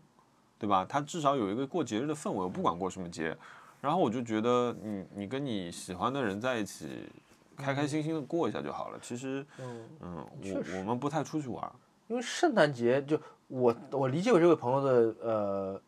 [0.57, 0.86] 对吧？
[0.88, 3.36] 它至少有一个过节日的氛围，我不管过什么节。
[3.82, 7.09] 然后我就觉得你你跟你喜欢的人在一起，
[7.55, 8.99] 开开心心的过一下就好了。
[9.01, 11.71] 其实，嗯，嗯，我我们不太出去玩，
[12.07, 15.82] 因为圣诞节就我我理解我这位朋友的呃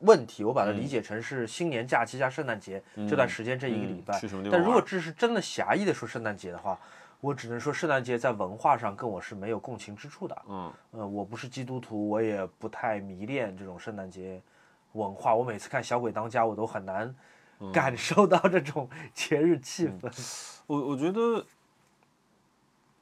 [0.00, 4.18] 问题，我把它理解成是新年假期加圣诞节、这段时间这一个礼拜。
[4.18, 6.78] 嗯去什么地方但如果这是真的狭义的说圣诞节的话，
[7.20, 10.42] 我只能说圣诞节在文化上跟我是没有共情之处的。
[10.48, 14.40] 嗯呃，我不是基督徒，我也不太迷恋这种圣诞节
[14.98, 15.34] 文化。
[15.34, 17.14] 我每次看《小鬼当家》，我都很难
[17.60, 20.10] 嗯感受到这种 节日气氛。
[20.66, 21.44] 我我觉得，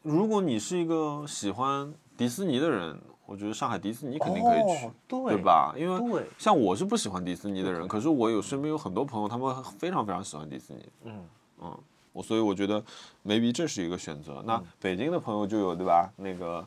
[0.03, 5.43] 如果你是一个喜欢迪士尼的人，我觉得上海迪士尼肯定可以去，哦、对对？
[5.43, 5.75] 吧？
[5.77, 10.89] 因为，像我是不喜欢迪士尼的人，可是我有身边有很多朋友，他们非常非常喜欢迪士尼。
[11.05, 11.25] 嗯
[11.63, 11.79] 嗯，
[12.13, 12.81] 我所以我觉得
[13.25, 14.43] maybe 这是一个选择。
[14.47, 16.09] 那北京的朋友就有对吧？
[16.17, 16.65] 那个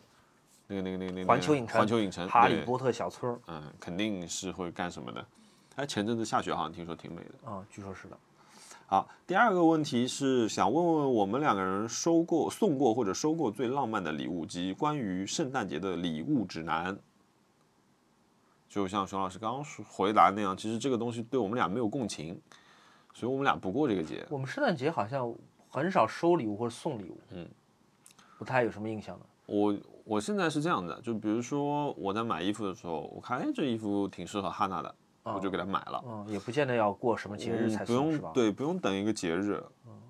[0.72, 5.26] 那个那个那个那个环球影城环球影城，哈利波特小村儿嗯，肯定是会干什么的。
[5.76, 7.50] 哎，前阵子下雪好像听说挺美的。
[7.50, 8.16] 啊、据说是的。
[8.86, 16.98] 好，第二个问题是想问问我们两个人收过、送过或者收过最浪漫的礼物及关于圣诞节的礼物指南。
[18.68, 22.40] 就像熊老师刚刚说回答那样，其实这个东西对我们俩没有共情，
[23.16, 24.24] 所以我们俩不过这个节。
[24.30, 25.34] 我们圣诞节好像
[25.70, 27.50] 很少收礼物或者送礼物，嗯，
[28.38, 29.26] 不太有什么印象的。
[29.48, 29.76] 我
[30.10, 36.04] 我现在是这样的，就比如说我在买衣服的时候，我看哎这衣服挺适合哈娜的，我就给她买了。
[36.04, 38.24] 嗯，也不见得要过什么节日嗯不才送，是吧？
[38.24, 39.64] 用对，不用等一个节日。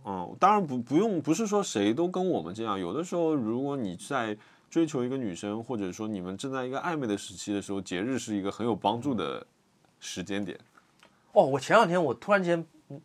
[0.05, 2.79] 嗯，当然不不用，不是说谁都跟我们这样。
[2.79, 4.37] 有的时候，如果你在
[4.69, 9.45] 追求一个女生，或者说你们正在一个暧昧的时期的时候，节日是一个很有帮助的
[9.99, 10.57] 时间点。
[11.33, 13.01] 哦，我前两天我突然间嗯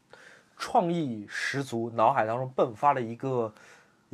[0.57, 3.53] 创意十足，脑海当中迸发了一个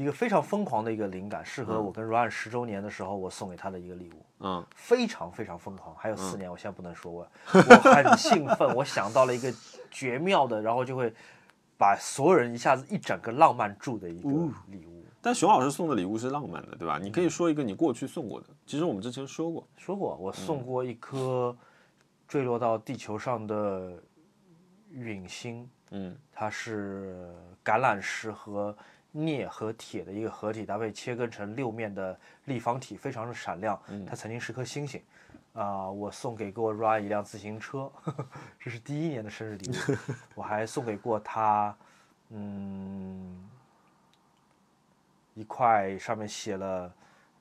[0.00, 4.24] 一个非常疯狂的一个灵感，适合我跟 Ryan 十周年的时候我送给他的一个礼物。
[4.38, 9.52] 嗯，非常非常疯狂，还有四年，我现在不能说我，我很兴奋，我想到了一个
[9.90, 11.12] 绝妙的，然后就会
[11.76, 14.30] 把所有人一下子一整个浪漫住的一个
[14.68, 15.04] 礼物。
[15.20, 16.98] 但熊老师送的礼物是浪漫的，对吧？
[16.98, 18.46] 你可以说一个你过去送过的。
[18.64, 21.54] 其实我们之前说过，说过，我送过一颗
[22.26, 24.02] 坠落到地球上的
[24.88, 28.74] 陨星，嗯它是橄榄石和
[29.12, 33.80] 镍和铁的一个合体，搭配切割成六面的立方体，非常的闪亮。
[34.06, 35.02] 它曾经是颗星星。
[35.52, 38.26] 啊、我送给过 Ryan 一辆自行车呵呵，
[38.60, 39.96] 这是第一年的生日礼物。
[40.36, 41.76] 我还送给过他，
[42.28, 43.50] 嗯，
[45.34, 46.94] 一块上面写了，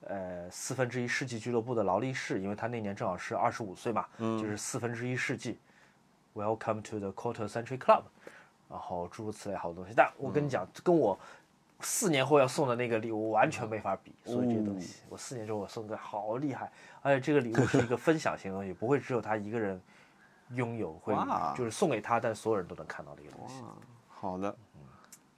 [0.07, 5.59] 呃，四分之一世纪俱乐部的劳力士，因为他那年正好是二十五岁嘛，就是四分之一世纪。
[6.33, 8.05] Welcome to the quarter century club，
[8.67, 9.93] 然后诸如此类好多东西。
[9.95, 11.17] 但我跟你讲，跟我
[11.81, 16.71] 四年后要送的那个礼物完全没法比，所以这些东西，我四年之后我送的好厉害，
[17.01, 19.81] 而且这个礼物是一个分享型的东西， 不会只有他一个人
[20.55, 21.15] 拥有，会
[21.55, 23.63] 就是送给他，但所有人都能看到的一个东西。
[24.07, 24.55] 好的。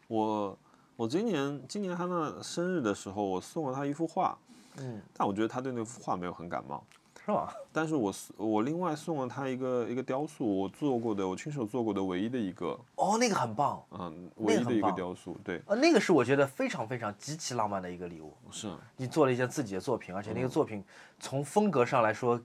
[0.08, 0.58] 我
[0.98, 4.38] 我今年今年他那生日的时候，我送了他一幅画，
[4.78, 6.84] 嗯，但我觉得他对那幅画没有很感冒。
[7.26, 7.54] 是吧？
[7.72, 18.34] 但是我我另外送了他一个一个雕塑，我做过的，我亲手做过的唯一的一个，哦，那个很棒，嗯，唯一的一个雕塑，对，呃，那个是我觉得非常非常极其浪漫的一个礼物。
[18.50, 20.50] 是，你做了一件自己的作品，而且那个嗯。
[20.50, 20.84] 作品
[21.20, 22.42] 从风格上来说，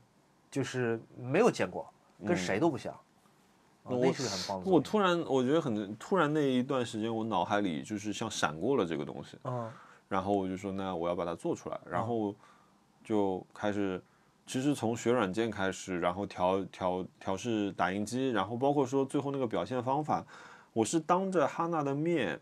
[0.51, 2.27] 就是没有见过，嗯。
[2.27, 2.93] 跟谁都不像。
[3.85, 4.71] 哦那是个很棒的。
[4.71, 9.71] 我突然我觉得很突然那一段时间，我脑海里就是像闪过了这个东西，嗯。
[10.09, 12.35] 然后我就说那我要把它做出来，然后
[13.05, 14.03] 就开始，
[14.47, 20.25] 其实从学软件开始，然后调调调试打印机，然后包括说最后那个表现方法，
[20.73, 22.41] 我是当着哈娜的面。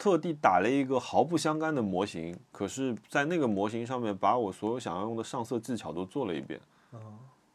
[0.00, 6.60] 特地打了一个毫不相干的模型，可是，在那个模型上面，把我所有想要用的上色技巧都做了一遍。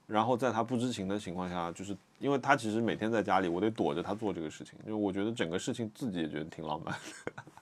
[0.05, 4.77] 然后在他不知情的情况下，就是因为他其实每天在家里，我得躲着他做这个事情。
[4.85, 6.93] 就我觉得整个事情自己也觉得挺浪漫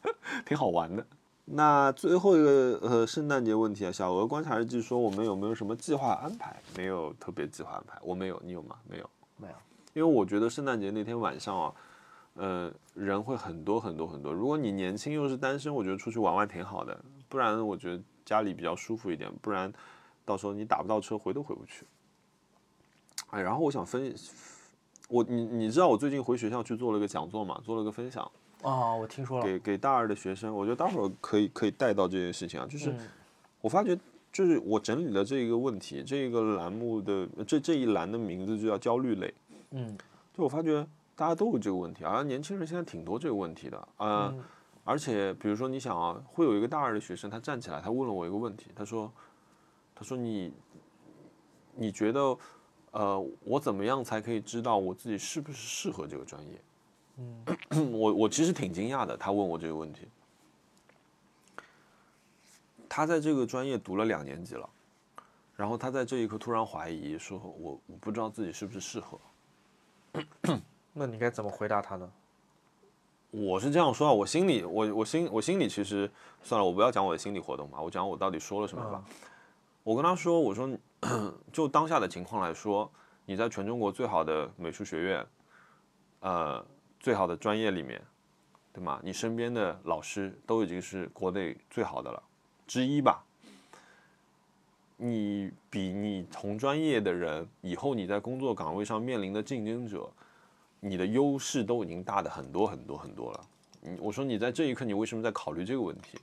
[0.01, 0.11] 的，
[0.47, 1.05] 挺好玩的。
[1.45, 6.61] 那最后一个呃圣诞节问题啊，小鹅观察日记说我们有没有什么计划安排？
[6.77, 8.77] 没有特别计划安排，我没有，你有吗？
[8.87, 9.53] 没有，没有。
[9.93, 11.73] 因为我觉得圣诞节那天晚上啊，
[12.35, 14.31] 呃，人会很多很多很多。
[14.31, 16.97] 如果你年轻又是单身，我觉得出去玩玩挺好的。
[17.27, 19.71] 不然我觉得家里比较舒服一点，不然
[20.23, 21.85] 到时候你打不到车，回都回不去。
[23.31, 24.15] 哎，然后我想分，
[25.09, 28.31] 我你你知道我最近回学校去做了个讲座嘛，做了个分享，
[28.61, 29.45] 啊，我听说了。
[29.45, 32.99] 给给大二的学生，我觉得待会儿可以可以带到这件事情啊，就是嗯
[33.61, 33.97] 我发觉，
[34.31, 39.33] 就是我整理了这一个问题，这个栏目的这这一栏的名字就叫焦虑类，
[39.71, 39.97] 嗯
[40.33, 40.85] 就我发觉
[41.15, 44.43] 大家都有这个问题，而年轻人现在挺多这个问题的，呃，嗯
[44.83, 49.11] 而且比如说你想啊，会有一个大二的学生，他站起来，他问了我一个问题，他说，
[49.93, 50.51] 他说你，
[51.75, 52.37] 你觉得，
[52.89, 56.59] 呃，我怎么样才可以知道我自己是不是适合这个专业？
[57.69, 60.07] 嗯，我我其实挺惊讶的，他问我这个问题。
[62.89, 64.69] 他在这个专业读了两年级了，
[65.55, 69.19] 然后他在这一刻突然怀疑，说我我不知道自己是不是适合。
[70.91, 72.11] 那你该怎么回答他呢？
[73.29, 76.11] 我是这样说啊，我心里我我心我心里其实
[76.43, 79.01] 算了，我不要讲我的心理活动吧，我讲我到底说了什么吧。
[79.83, 80.69] 我跟他说，我说
[81.53, 82.91] 就当下的情况来说，
[83.25, 85.25] 你在全中国最好的美术学院，
[86.19, 86.65] 呃，
[87.01, 87.99] 最好的专业里面，
[88.71, 89.01] 对吗？
[89.03, 92.21] 你身边的老师都已经是国内最好的了
[92.67, 93.25] 之一吧。
[94.97, 100.07] 你比你同专业的人，以后你在工作岗位上面临的竞争者，
[100.79, 103.47] 你的优势都已经大的很多很多很多了。
[103.81, 106.19] 你我说你在这一刻，你为什么在考虑这个问题？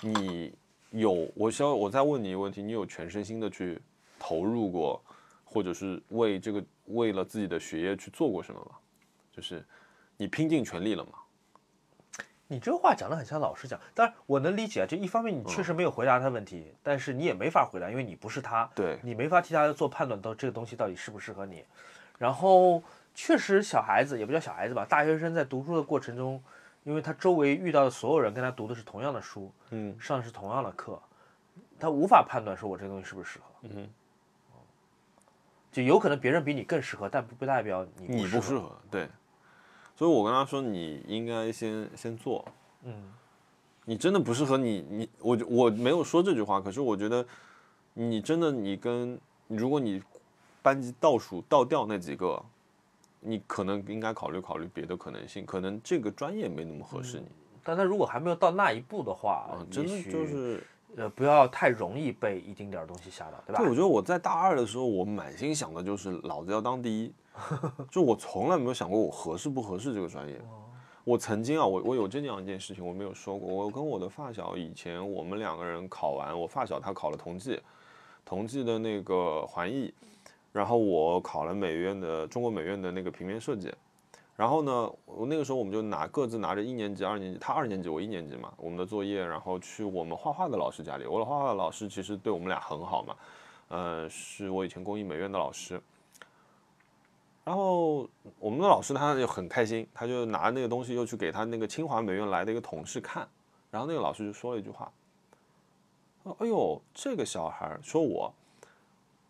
[0.00, 0.52] 你
[0.90, 3.80] 有我需要我再问你一个问题，你有全身心的去
[4.18, 5.00] 投入过，
[5.44, 8.76] 或者是为这个为了自己的学业去做过什么吗？
[9.32, 9.64] 就是
[10.16, 11.10] 你拼尽全力了吗？
[12.46, 14.86] 你这话讲的很像老师讲，但是我能理解啊。
[14.86, 21.64] 就一方面你确实没有回答他问题，但是你也没法回答，因为你不是他，对你没法替他做判断，到这个东西到底适不适合你。
[22.18, 22.82] 然后
[23.14, 26.40] 确实小孩子也不叫小孩子吧，大学生在读书的过程中，
[26.84, 31.00] 因为他周围遇到的所有人跟他读的是同样的书，嗯上的是同样的课，
[31.80, 33.46] 他无法判断说我这个东西是不是适合。
[33.62, 33.88] 嗯，
[35.72, 38.26] 就有可能别人比你更适合，但不不代表你你。
[38.28, 39.08] 不适合，对。
[39.96, 42.44] 所以我跟他说，你应该先先做。
[42.82, 42.92] 嗯，
[43.84, 47.26] 你真的不适合你，你我就我没有说这句话，可是我觉得
[47.94, 50.02] 你真的你跟如果你
[50.62, 52.42] 班级倒数倒掉那几个，
[53.20, 57.26] 你可能应该考虑考虑别的可能性，可能这个专业没那么合适你
[57.62, 60.62] 但他如果还没有到那一步的话，啊，真的就是。
[60.96, 63.58] 呃不要太容易被一丁点儿东西吓到，对吧？
[63.58, 67.12] 对，我觉得我在大二的时候，我满心想的就是老子要当第一，
[67.90, 70.40] 就我从来没有想过我合适不合适这个专业。
[71.02, 73.52] 我曾经啊，我我有这样一件事情，我没有说过。
[73.52, 77.60] 我跟我的发小以前我们两个人考完，我发小他考了同济，
[78.24, 79.92] 同济的那个环艺，
[80.50, 83.70] 然后我考了美院的中国美院的那个平面设计。
[84.36, 91.04] 然后呢，我那个时候我们就拿各自拿着一年级、二年级，他二年级，我一年级嘛，我们的作业，然后去我们画画的老师家里。
[91.04, 93.16] 我的画画的老师其实对我们俩很好嘛，
[93.68, 95.78] 呃，是我以前工艺美院的老师。
[97.44, 103.28] 然后我们的老师他就很开心，他就拿那个东西又去给他那个清华美院来的一个同事看，
[103.70, 104.90] 然后那个老师就说了一句话，
[106.22, 108.32] 说：“哎呦，这个小孩儿说我，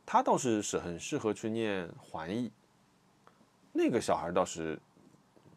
[0.06, 2.52] 他倒是是很适合去念环艺，
[3.72, 4.78] 那个小孩儿倒是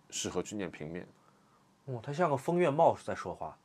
[0.10, 1.08] 适合去念平面。”
[1.86, 3.58] 哦，他像个风月帽在说话。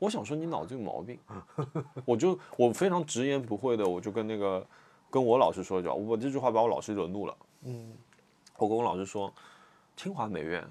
[0.00, 1.18] 我想说你脑子有毛病，
[2.06, 4.66] 我就我非常直言不讳的，我就跟那个
[5.10, 7.36] 跟我老师说一句话，我这句话把我老师惹怒了。
[7.64, 7.92] 嗯，
[8.58, 9.32] 我跟我老师说，
[9.96, 10.68] 清华美院，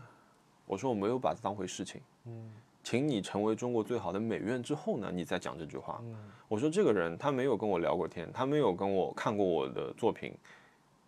[0.66, 2.02] 我说我没有把它当回事情。
[2.26, 2.52] 嗯，
[2.84, 6.00] 请你成为中国最好的美院之后呢，你再讲这句话。
[6.04, 6.16] 嗯
[6.50, 10.34] 我说这个人他没有跟我聊过天，他没有跟我看过我的作品，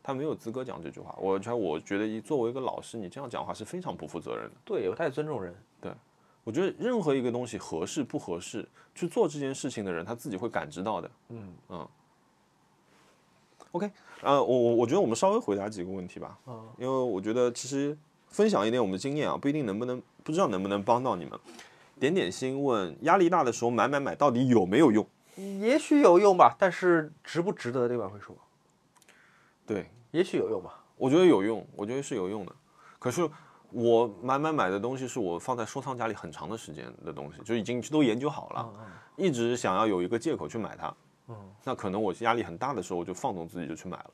[0.02, 1.14] 他没有资格讲这句话。
[1.18, 4.56] 我觉得我觉得一作为一个老师，你这样讲话是非常不负责任的。
[4.64, 5.54] 对，我太尊重人。
[5.82, 5.92] 对
[6.46, 11.12] 我觉得任何一个东西合适不合适，去做这件事情的人他自己会感知到的。
[11.30, 11.88] 嗯嗯。
[13.72, 13.92] OK，
[14.22, 17.96] 呃，我我我觉得我们稍微回答几个问题吧，嗯，因为我觉得其实
[18.28, 21.40] 分享一点我们的经验啊，不一定能不能不知道能不能帮到你们。
[22.00, 25.06] 点点心问：压力大的时候买买买到底有没有用？
[25.36, 28.08] 也许有用吧，但是值不值得，对吧？
[28.08, 28.36] 会说，
[29.66, 30.84] 对，也许有用吧。
[30.98, 32.56] 我觉得有用，我觉得是有用的。
[32.98, 33.30] 可是
[33.72, 38.74] 我买买买的东西是我放在收藏夹里很长的时间的东西，就已经都研究好了，
[39.16, 40.94] 一直想要有一个借口去买它。
[41.30, 44.12] 嗯，那可能我压力很大的时候，我就放纵自己就去买了。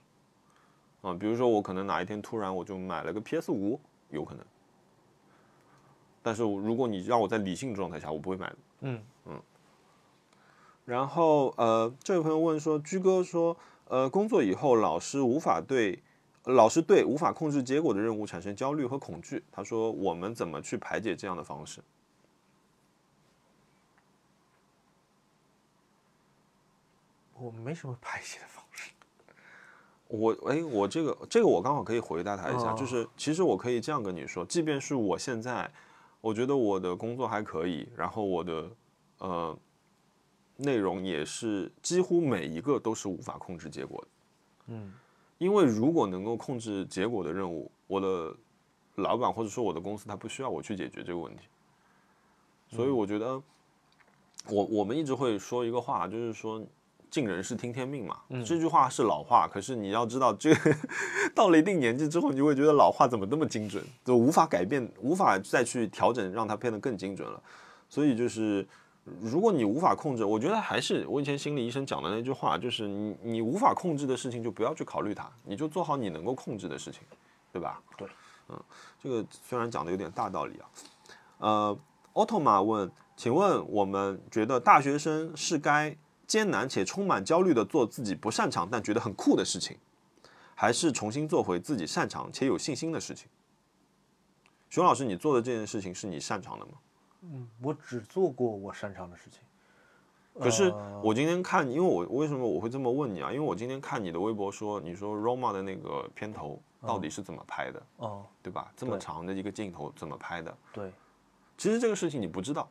[1.02, 4.46] 啊，比如说我可能哪一天突然我就买了个 PS 五，有可能。
[6.22, 8.58] 但是如果你让我在理性状态下，我不会买的。
[8.82, 9.42] 嗯嗯。
[10.84, 13.56] 然后呃，这位朋友问说，居哥说，
[13.88, 16.04] 呃，工作以后老师无法对
[16.44, 19.44] 老师对无法控制结果的任务产生焦虑和恐惧。
[19.52, 21.82] 他说，我们怎么去排解这样的方式？
[27.40, 28.92] 我没什么 排解的方式。
[30.08, 35.70] 我哎，我这个这个我刚好可以回答他一下，哦就是其实我可以这样跟你说，即便是我现在，
[36.22, 38.70] 我觉得我的工作还可以，然后我的
[39.18, 39.58] 呃
[40.58, 44.08] 内容也是几乎每一个都是无法控制结果的，
[44.68, 44.94] 嗯
[45.40, 48.34] 因为如果能够控制结果的任务，我的
[48.96, 51.48] 老板或者说我的公司他不需要我去解决这个问题，
[52.70, 53.42] 所以我觉得
[54.50, 56.64] 我我们一直会说一个话，就是说。
[57.16, 60.76] 尽人事听天命嘛，这句话是老话，可是你要知道，这个
[61.34, 67.42] 到了一定年纪之后，你就会觉得老话怎么那么精准，就无法改变，无法再去调整，让它变得更精准了。
[67.88, 68.68] 所以就是，
[69.22, 77.00] 如果你无法控制，我觉得还是我以前心理医生讲的那句话，就是你你无法控制的事情就不要去考虑它，你就做好你能够控制的事情，
[77.54, 77.82] 对吧？
[77.96, 78.06] 对，
[78.50, 78.62] 嗯，
[79.02, 80.68] 这个虽然讲的有点大道理啊，
[81.38, 81.80] 呃，
[82.12, 85.96] 奥特玛问，请问我们觉得大学生是该
[86.28, 89.78] 艰难且充满焦虑的做自己不擅长但觉得很酷的事情，
[90.56, 93.28] 还是重新做回自己擅长且有信心的事情？
[94.70, 96.72] 熊老师，你做的这件事情是你擅长的吗？
[97.22, 99.40] 嗯，我只做过我擅长的事情。
[100.38, 103.32] 可是呃我今天看，因为我为什么我会这么问你啊？
[103.32, 108.70] 因为我今天看你的微博说，你说 Roma 的那个片头到底是怎么拍的，哦，对吧？
[108.76, 110.58] 这么长的一个镜头怎么拍的？
[110.74, 110.92] 对，
[111.58, 112.70] 其实这个事情你不知道，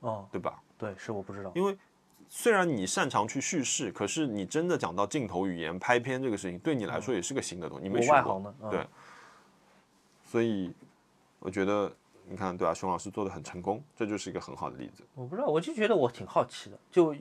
[0.00, 0.62] 哦，对吧？
[0.76, 1.50] 对，是我不知道。
[1.54, 1.76] 因为
[2.28, 8.86] 虽然你擅长去叙事，可是你真的讲到镜头语言、拍片这个事情，对你来说也是个新的东西，你没我学过外行的，嗯对，
[10.24, 10.72] 所以
[11.38, 11.92] 我觉得
[12.28, 12.74] 你看，对吧？
[12.74, 15.04] 熊老师做的很成功，这就是一个很好的例子。
[15.14, 17.14] 我不知道，我就觉得我挺好奇的，就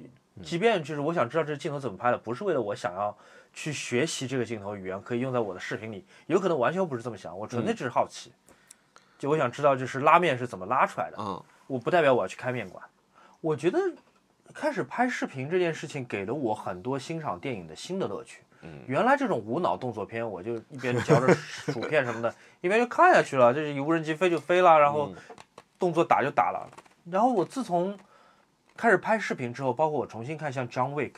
[0.44, 3.16] 即便就是我想知道这镜头怎么拍的，不是为了我想要
[3.54, 8.32] 去学习这个镜头语言，可以用在我的视频里，有可能完全不是这么想，我纯粹只是好奇。
[9.18, 12.84] 就我想知道，就是拉面是怎么拉出来的，嗯我不代表我要去开面馆。
[13.40, 13.80] 我觉得
[14.56, 18.42] 开始拍视频这件事情给了我很多欣赏电影的新的乐趣。
[18.62, 23.54] 嗯，原来这种无脑动作片，我就一边嚼着薯片什么的，一边就看下去了。
[23.54, 25.14] 就是无人机飞就飞了，然后
[25.78, 26.68] 动作打就打了。
[27.12, 27.96] 然后我自从
[28.78, 31.12] 开始拍视频之后，包括我重新看像《John Wick》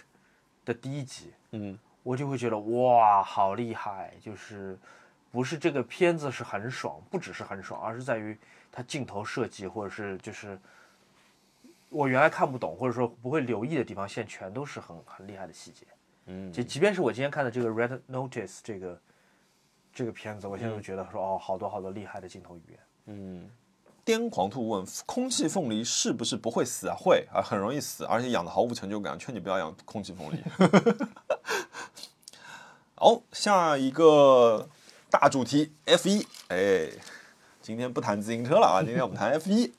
[0.65, 4.13] 的第一集，嗯我就会觉得哇，好厉害！
[4.19, 4.77] 就是
[5.31, 8.37] 不是这个片子是很爽，不只是很爽，而是在于
[8.71, 10.59] 它镜头设计，或者是就是
[11.89, 15.85] 我原来看不懂或者说不会留意的地方，现在全都是很很厉害的细节。
[16.25, 19.01] 嗯就即便是我今天看的这个《Red Notice》这个
[19.93, 22.79] 这个片子，我现在都觉得说哦，好多好多厉害的镜头语言。
[23.05, 23.49] 嗯。
[24.05, 26.95] 癫狂兔问：空气凤梨是不是不会死啊？
[26.97, 29.19] 会啊，很容易死，而且养的毫无成就感。
[29.19, 30.41] 劝你不要养空气凤梨。
[32.95, 34.69] 好，下一个
[35.09, 36.89] 大主题 F 一，哎，
[37.61, 39.73] 今天不谈自行车了啊，今天我们谈 F 一。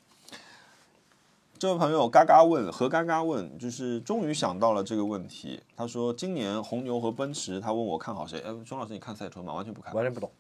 [1.59, 5.61] 这位朋友嘎嘎问何嘎嘎问，就是终于想到了这个问题。
[5.77, 8.39] 他说今年红牛和奔驰，他问我看好谁？
[8.47, 9.53] 哎，钟老师你看赛车吗？
[9.53, 9.93] 完全不看。
[9.93, 10.31] 完全不懂。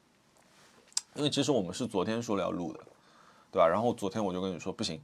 [1.17, 2.79] 因为其实我们是昨天说了要录的，
[3.51, 3.67] 对吧？
[3.67, 5.01] 然后昨天我就跟你说不行，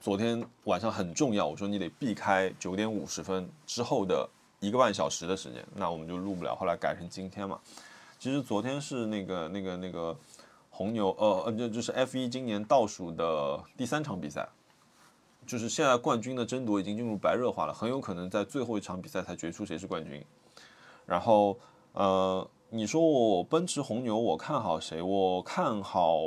[0.00, 4.26] 昨天晚上很重要，我说你得避开九点五十分之后的
[4.60, 6.56] 一个半小时的时间，那我们就录不了。
[6.56, 7.60] 后来改成今天嘛。
[8.18, 10.16] 其实昨天是那个那个那个
[10.70, 14.48] 红牛，呃呃，就就是 F 一今年倒数的第三场比赛，
[15.46, 20.22] 就是现在冠军的争夺已经进入白热化了，很有可能在最后一场比赛才决出谁是冠军。
[21.06, 21.58] 然后
[21.92, 25.00] 呃，你说我奔驰红牛，我看好谁？
[25.00, 26.18] 我看好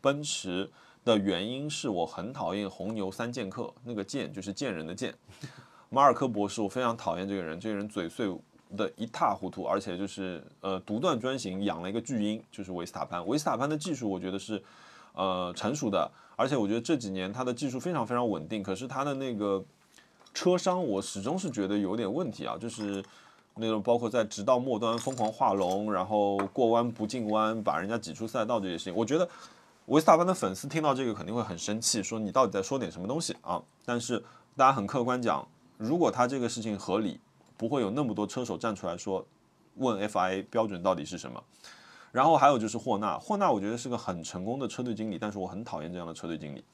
[0.00, 0.70] 奔驰
[1.04, 5.14] 的原因是我很讨厌红牛三剑客，那个剑就是贱人的贱。
[5.90, 8.30] 马尔科博士，我非常讨厌这个人，这个人嘴碎
[8.76, 13.26] 的一塌糊涂，而且就是呃独断专行，养了一个巨婴，就是维斯塔潘。
[13.26, 14.62] 维斯塔潘的技术我觉得是
[15.14, 19.60] 呃成熟的，而且我觉得这几年他的技术非常非常稳定，可是他的那个
[20.32, 23.04] 车商我始终是觉得有点问题啊，就是
[23.56, 29.28] 那种包括在直道末端疯狂画龙，然后过弯不进弯，把人家挤出赛道这些事情，我觉得
[29.86, 33.60] 维斯塔潘的粉丝听到这个肯定会很生气，说你到底在说点什么东西啊？
[33.84, 34.22] 但是
[34.54, 35.44] 大家很客观讲，
[35.76, 37.18] 如果他这个事情合理，
[37.56, 39.26] 不会有那么多车手站出来说
[39.74, 41.42] 问 FIA 标准到底是什么。
[42.12, 46.64] 然后还有就是霍纳，霍纳我觉得是个很成功的车队经理，但是我很讨厌这样的车队经理。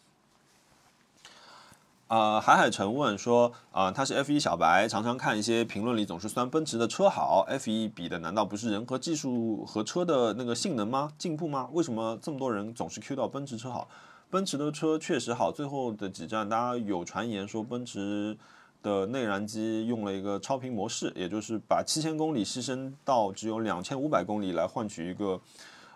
[2.06, 11.10] 啊，海海晨问说，啊，他是 F 一小白，常常看一些评论里总是酸奔驰的车好，F 一比的难道不是人和技术和车的那个性能吗？
[11.16, 11.68] 进步吗？
[11.72, 13.88] 为什么这么多人总是 Q 到奔驰车好？
[14.30, 18.36] 奔驰的车确实好，最后的几站大家有传言说奔驰
[18.84, 25.40] 的内燃机用了一个超频模式，也就是把七千公里牺牲到只有两千五百公里来换取一个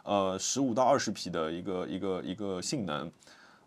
[0.03, 3.12] 呃十五到二十匹的一个一个一个性能。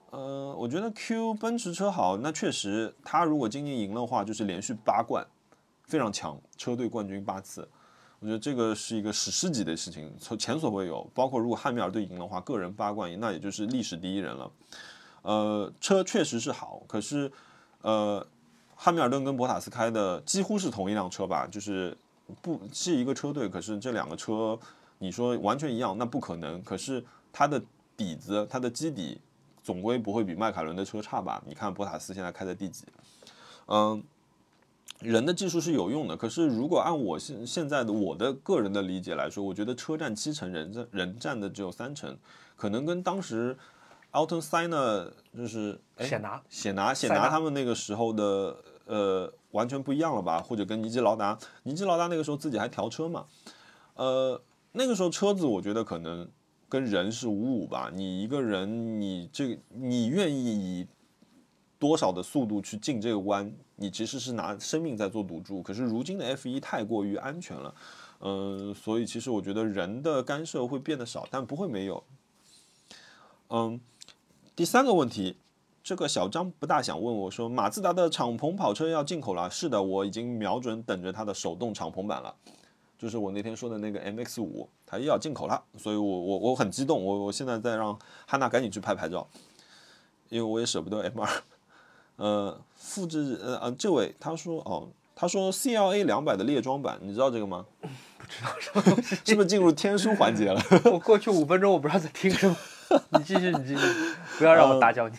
[0.09, 5.25] 呃，我觉得 Q 奔驰车好，那确实，它如果今年赢的话，就是连续八冠，
[5.83, 7.65] 非常强，车队冠军八次，
[8.19, 11.07] 我觉得这个是一个史诗级的事情，从前所未有。
[11.13, 14.51] 包括如果汉密尔顿赢的话，个人八冠，那也就是历史第一人了。
[15.21, 17.31] 呃，车确实是好，可是，
[17.83, 18.25] 呃，
[18.83, 21.95] 汉密尔顿跟博塔斯开的几乎是同一辆车吧，就是
[22.41, 24.57] 不是一个车队，可是这两个车
[24.97, 26.63] 你说完全一样，那不可能。
[26.63, 27.61] 可是它的
[27.95, 29.21] 底子，它的基底。
[29.63, 31.39] 总归不会比迈凯伦的车差吧？
[31.45, 32.83] 你看博塔斯现在开在第几？
[33.67, 34.03] 嗯，
[34.97, 42.17] 人的技术是有用的，可是如果按我现现在的我的个人的理解来说，我觉得车占七成，人占人占的只有三成，
[42.55, 43.55] 可能跟当时
[44.11, 48.57] Alton s i n e 就是显拿显拿显拿他们那个时候的
[48.91, 50.41] 呃完全不一样了吧？
[50.41, 53.25] 或者跟尼基劳达，尼基劳达那个时候自己还调车嘛？
[53.95, 54.41] 呃，
[54.73, 56.29] 那个时候车子我觉得可能。
[56.71, 60.87] 跟人是五五吧，你一个人，你这你愿意以
[61.77, 65.61] 多少的速度去进这个弯，你其实是拿生命在做赌注。
[65.61, 67.75] 可是如今的 F 一太过于安全了，
[68.21, 72.01] 嗯，所以其实我觉得人的干涉会变得少，但不会没有。
[73.49, 73.81] 嗯，
[74.55, 75.35] 第三个问题，
[75.83, 79.49] 这个小张不大想问我说，马自达的敞篷跑车要进口了？
[79.49, 82.33] 是的，我已经瞄准等着它的手动敞篷版了。
[82.99, 89.27] 就是我那天说的那个 MX 五，它又要进口了，所以我我我很激动，我我现在在让汉娜赶紧去拍牌照，
[90.29, 91.41] 因为我也舍不得 M 二，
[92.17, 97.65] 呃，复制呃呃，这位他说哦，他说 CLA 两百的列装版，你知道这个吗？
[97.81, 97.87] 不
[98.27, 100.61] 知道什么东西，是不是进入天书环节了？
[100.93, 102.55] 我过去五分钟我不知道在听什么，
[103.17, 103.83] 你继续你继续，
[104.37, 105.17] 不要让我打搅你。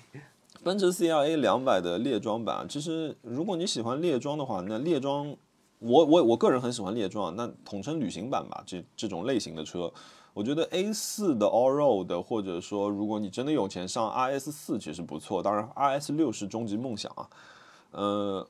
[0.62, 5.36] 奔驰 CLA 两百的列装版，其实如果你喜欢列装的话，那列装。
[5.84, 9.92] 我我我个人很喜欢列装，那统称旅行版吧，这这种类型的车，
[10.32, 17.28] 我觉得 A 四的 All Road，或者说如果你真的有钱上 RS 四其实不错，当然 RS 六是终极梦想啊。
[17.90, 18.46] 呃，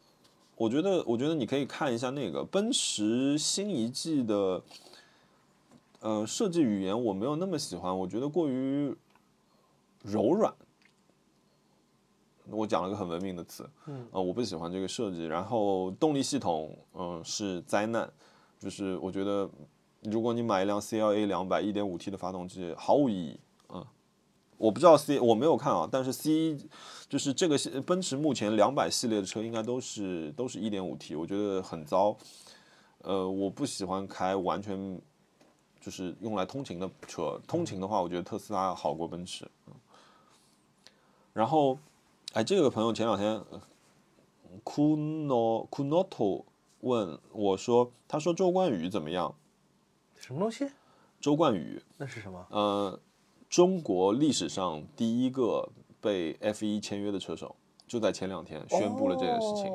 [0.57, 4.63] 我觉得我觉得你可以看一下那个奔驰新一季的，
[6.01, 8.95] 呃，设计语言我没有那么喜欢，我觉得过于
[10.03, 10.53] 柔软。
[12.53, 15.24] 我讲了个很文明的词，嗯，呃，我不喜欢这个设计。
[15.24, 18.09] 然后动力系统，嗯，是灾难。
[18.59, 19.50] 就是我觉得，
[20.03, 23.40] 如果你买一辆 CLA 两百一点五 T 的发动机，毫无意义。
[23.70, 23.84] 嗯，
[24.57, 26.57] 我不知道 C 我没有看啊，但是 C
[27.09, 32.16] 就是这个奔驰目前两百系列的车应该都是都是一点五 T，我觉得很糟。
[32.98, 35.00] 呃，我不喜欢开完全
[35.80, 37.40] 就是用来通勤的车。
[37.48, 39.50] 通勤的话，我觉得特斯拉好过奔驰。
[41.32, 41.78] 然后。
[42.33, 43.43] 哎，这个朋友前两天
[44.64, 46.45] ，Kuno Kunoto
[46.80, 49.35] 问我说：“他说周冠宇怎么样？
[50.16, 50.66] 什么东西？
[51.20, 52.47] 周冠宇那是什么？
[52.49, 52.99] 呃，
[53.51, 55.68] 中国历史上第一个
[56.01, 57.55] 被 F 一签约的车手，
[57.87, 59.70] 就在前两天宣布了这件事情，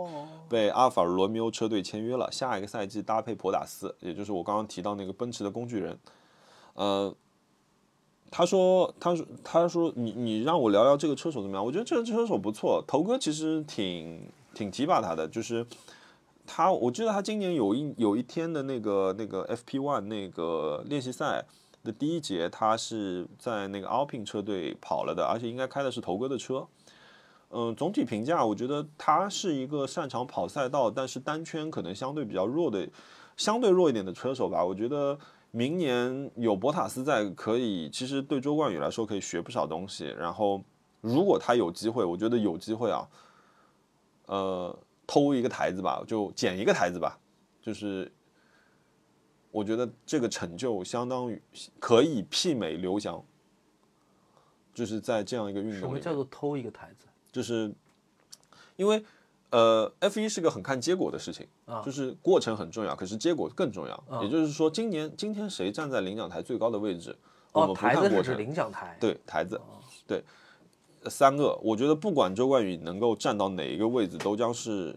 [0.49, 5.99] 被阿尔法罗密欧车队签约了，下一个赛季搭配博达斯，也就是我刚刚提到那个奔驰的工具人，
[6.73, 7.15] 呃。”
[8.29, 11.65] 他说：“他说，他说，你你让我聊聊这个车手怎么样？
[11.65, 15.25] 我觉得这个车手不错，头哥其实挺挺提拔他的。
[15.27, 15.65] 就是
[16.45, 21.45] 他，我记得他今年有一有一天的那个那个 FP One 那个练习赛
[21.85, 26.67] 的第一节，他是在那个 Alpine 车队跑了的，而且应该开的是头哥的车。
[27.49, 32.89] 嗯，总体评价，我觉得他是一个擅长跑赛道，但是单圈可能相对比较弱的，
[33.37, 34.65] 相对弱一点的车手吧。
[34.65, 35.17] 我觉得。”
[35.51, 40.05] 明年有博塔斯在，可以其实对周冠宇来说可以学不少东西。
[40.19, 40.63] 然后，
[41.01, 43.07] 如果他有机会，我觉得有机会啊，
[44.25, 47.17] 呃，偷一个台子吧，就捡一个台子吧。
[47.61, 48.11] 就是
[49.51, 51.41] 我觉得这个成就相当于
[51.79, 53.23] 可以媲美刘翔，
[54.73, 55.79] 就是在这样一个运动。
[55.79, 57.07] 什么叫做偷一个台子？
[57.31, 57.73] 就是
[58.75, 59.03] 因为
[59.49, 64.21] 呃，F 一是个很看结果的事情，啊就是过程很重要，可是结果更重要。
[64.21, 67.15] 也就是说，今年今天谁站在领奖台最高的位置，
[67.53, 68.97] 我哦，们不看过程，领奖台。
[68.99, 69.59] 对台子，
[70.05, 70.21] 对
[71.05, 74.93] 三个，我觉得不管周冠宇能够站到哪一个位置，都将是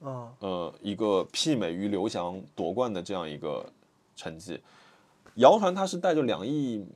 [0.00, 3.66] 嗯，呃一个媲美于刘翔夺冠的这样一个
[4.14, 4.60] 成绩。
[5.36, 6.86] 谣传他是带着两亿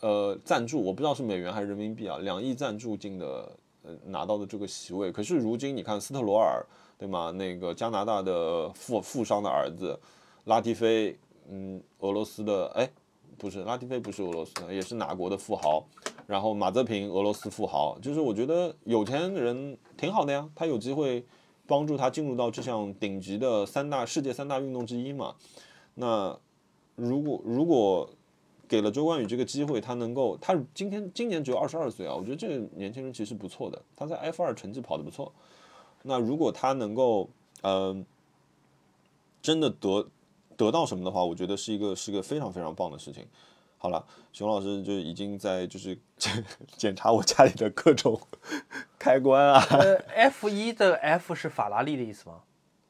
[0.00, 5.12] 呃赞助，我不知道是美元还是人民币啊，两亿赞助进的呃拿到的这个席位。
[5.12, 6.64] 可是如今你看斯特罗尔
[6.98, 7.30] 对吗？
[7.32, 9.98] 那个加拿大的富富商的儿子
[10.44, 11.18] 拉蒂菲，
[11.48, 12.88] 嗯，俄罗斯的哎
[13.36, 15.84] 不是拉蒂菲不是俄罗斯的，也是哪国的富豪。
[16.28, 21.26] 然后马泽平俄罗斯富豪，就是我觉得有钱人挺好的呀，他有机会
[21.66, 25.34] 帮助他进入到这项顶级的三大世界三大运动之一嘛。
[25.94, 26.38] 那
[26.94, 28.08] 如果如果
[28.72, 35.30] 给了周冠宇这个机会，他能够，他今天今年只有二十二岁啊，我觉得这个年轻人其实不错的，他在 F 二成绩跑得不错。
[36.04, 37.28] 那如果他能够，
[37.60, 38.06] 嗯、
[39.42, 40.08] 真的得
[40.56, 43.26] 得到什么的话，我觉得是一个是个非常非常棒的事情。
[43.76, 44.02] 好了，
[44.32, 46.42] 熊老师就已经在就是检
[46.78, 48.18] 检查我家里的各种
[48.98, 52.40] 开关啊呃，F 一的 F 是法拉利的意思吗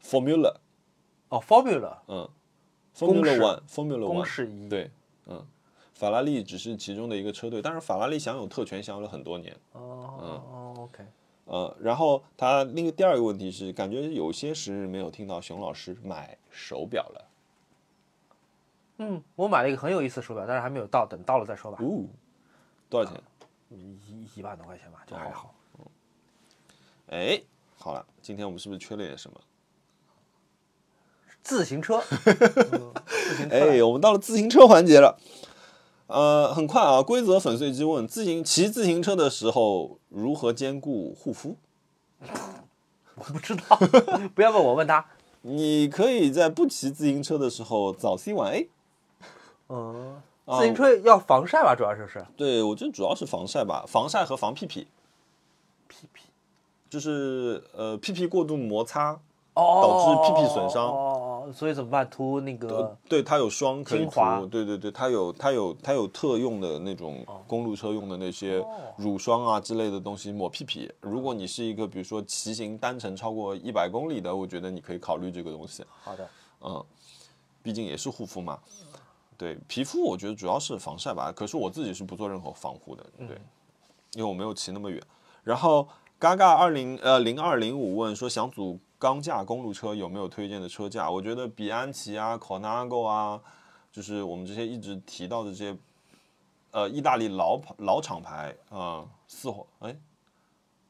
[0.00, 0.54] ？，Formula，
[1.28, 2.30] 哦，Formula 嗯
[2.96, 4.68] ，Formula One，Formula One，式一。
[4.68, 4.92] 对，
[5.26, 5.44] 嗯，
[5.94, 9.56] 法拉利只是其中的一个车队，但是法拉利享有特权，享有了很多年。
[9.72, 11.04] 哦，OK。
[11.44, 17.28] 呃，然后他另一个第二个问题是，感觉有些时日没有听到熊老师买手表了。
[18.98, 21.78] 嗯，我买了一个很有意思的手表，但是还没有到，等到了再说吧。
[21.80, 22.06] 哦，
[22.88, 23.20] 多少钱？
[23.70, 25.54] 一一万多块钱吧，就还好。
[27.08, 27.42] 哎，
[27.76, 29.40] 好了，今天我们是不是缺了点什么？
[31.42, 32.00] 自行车，
[32.72, 33.56] 嗯自行车。
[33.56, 35.18] 哎，我们到了自行车环节了。
[36.12, 41.56] 呃，很快啊，规则粉碎机问：自行骑自行车的时候如何兼顾护肤？
[43.14, 43.76] 我不知道，
[44.34, 45.06] 不要问我，问他。
[45.40, 48.68] 你可以在不骑自行车的时候早 C 晚 A。
[49.68, 52.24] 嗯，啊自行车要防晒吧，主要就是。
[52.36, 54.86] 对我觉得主要是防晒吧，防晒和防屁屁，
[55.88, 56.26] 屁屁。
[56.90, 59.20] 就是呃屁屁过度摩擦，哦。
[59.54, 62.08] 导致屁屁损伤哦，所以怎么办？
[62.08, 62.96] 涂那个。
[63.08, 68.64] 对它有霜可以涂，对对对，它有它有它有特用的那种公路车用的那些
[68.96, 70.90] 乳霜啊之类的东西抹屁屁。
[71.00, 76.28] 如果你是一个比如说骑行单程超过一百公里的，我觉得你可以考虑这个东西，好的。
[76.62, 76.82] 嗯，
[77.62, 78.58] 毕竟也是护肤嘛。
[79.36, 81.32] 对皮肤，我觉得主要是防晒吧。
[81.32, 83.36] 可是我自己是不做任何防护的，对，
[84.12, 85.02] 因为我没有骑那么远。
[85.42, 85.88] 然后
[86.18, 91.10] 嘎嘎二零呃零二零五问说想组钢架公路车有没有推荐的车架？
[91.10, 93.42] 我觉得比安奇啊、Conago 啊，
[93.90, 95.76] 就是我们这些一直提到的这些，
[96.70, 99.98] 呃，意大利老老厂牌啊、四黄哎，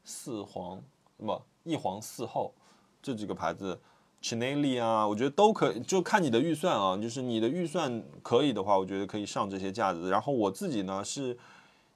[0.03, 0.79] 四黄
[1.17, 2.53] 不一黄四后
[3.01, 3.81] 这几个牌子。
[4.21, 6.95] Chinelli 啊，我觉得都可以，就看你的预算啊。
[6.95, 10.11] 就是你的预算可以的话，我觉得可以上这些架子。
[10.11, 11.35] 然后我自己呢是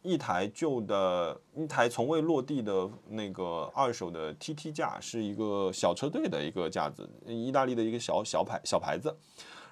[0.07, 9.15] 一台旧的，一台从未落地的那个二手的 TT 架，是一个小车队的一个架子，意大利的一个小小牌小牌子。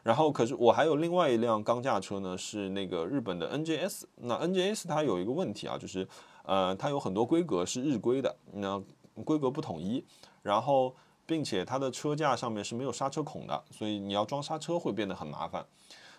[0.03, 4.03] 然后，可是我还有另外一辆钢架车呢，是那个日本的 NJS。
[4.17, 6.07] 那 NJS 它有一个问题啊，就是
[6.43, 8.79] 呃，它有很多规格是日规的，那
[9.23, 10.05] 规格不统一，
[10.43, 15.65] 然后并且它的车架上面是没有刹车孔的，所以你要装刹车会变得很麻烦。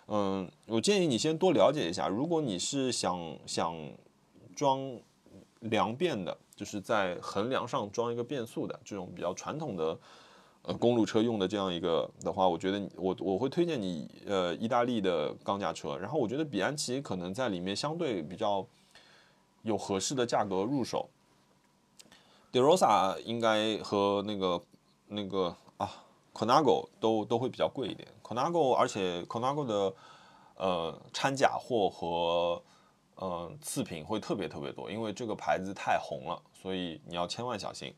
[0.09, 3.73] 嗯，我建议你先多了解一下，如果你是想想
[4.57, 4.81] 装
[5.61, 9.97] 梁变的，就是在横梁上装一个变速的这种比较传统的。
[10.63, 18.67] 呃，公路车用的这样一个的话，我觉得我我会推荐你呃意大利的钢架车，然后我觉得比安奇可能在里面相对比较
[19.61, 21.09] 有合适的价格入手。
[22.51, 24.61] De Rosa 应该和那个
[25.07, 25.89] 那个啊
[26.33, 29.93] Conago 都都会比较贵一点，Conago 而且 Conago 的
[30.57, 32.61] 呃掺假货和
[33.17, 37.93] 呃次品会特别特别多，因为这个牌子太红了，所以你要千万小心。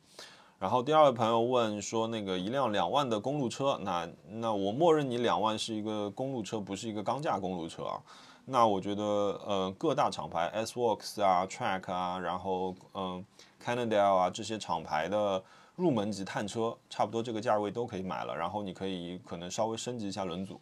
[0.58, 8.02] 然后第二位朋友问说，那个一辆两万的公路车，那那我默认你两万是一个公路车，不是一个钢架公路车啊。
[8.44, 13.24] 那我觉得，呃，各大厂牌 S Works 啊、Track 啊，然后嗯、
[13.64, 15.42] Cannondale 啊这些厂牌的
[15.76, 18.36] 入门级碳车，差不多这个价位都可以买了。
[18.36, 20.60] 然后你可以可能稍微升级一下轮组。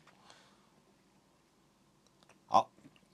[2.45, 2.69] 好，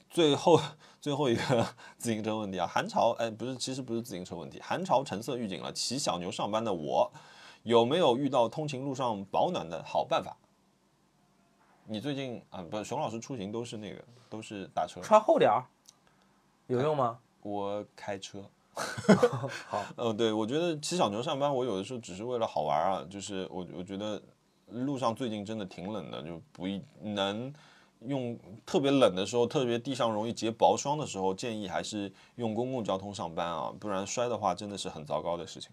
[0.09, 0.59] 最后
[1.03, 1.67] 最后一个
[1.97, 7.11] 自行车问题啊，寒潮哎不是，其实不是自行车问题，寒潮橙色预警了，骑小牛上班的我
[7.63, 10.37] 有没有遇到通勤路上保暖的好办法？
[11.87, 15.65] 你最近啊，不是熊老师出行都是那个都是打车，穿厚点儿，
[16.67, 17.19] 有用吗？
[17.41, 18.41] 我开车，
[19.67, 24.23] 好，呃， 对，我觉得骑小牛上班，我有的时候只是为了好玩啊，就是我我觉得
[24.67, 27.53] 路上最近真的挺冷的，就不一能
[28.05, 35.71] 用特别冷的时候，特别地上容易结薄霜的时候，建议还是用公共交通上班啊，不然摔的话真的是很糟糕的事情。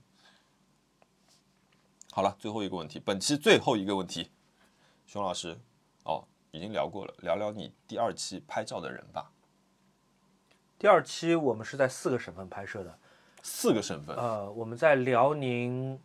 [2.13, 4.31] 好了，最后一个问题，本期最后一个问题，
[5.07, 5.57] 熊老师，
[6.05, 9.31] 哦，已经聊过了，聊聊你第二期拍照的人吧。
[10.79, 12.99] 第二期我们是在四个省份拍摄的，
[13.43, 16.01] 四个省份，呃，我们在辽宁、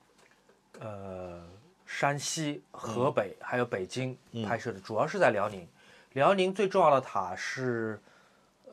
[0.80, 1.44] 呃
[1.86, 5.68] 山西、河北、还有北京拍摄的，主要是在辽宁。
[6.16, 8.02] 辽宁最重要的塔是，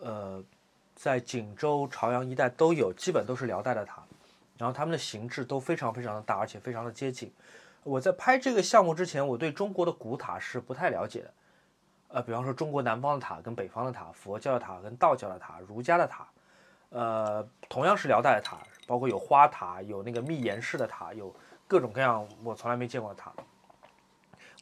[0.00, 0.40] 呃，
[0.94, 4.00] 在锦州、朝阳一带都有，基本都是辽代的塔，
[4.56, 7.32] 然后它们的形制都非常非常的大，而且非常的接近。
[7.82, 11.34] 我在拍这个项目之前，我对中国的古塔是不太了解的。
[12.10, 16.24] 呃，比方说中国南方的塔跟北方的塔，佛教的塔跟道教的塔，儒家的塔，
[16.90, 18.56] 呃，同样是辽代的塔，
[18.86, 21.34] 包括有花塔，有那个密檐式的塔，有
[21.66, 23.32] 各种各样我从来没见过的塔。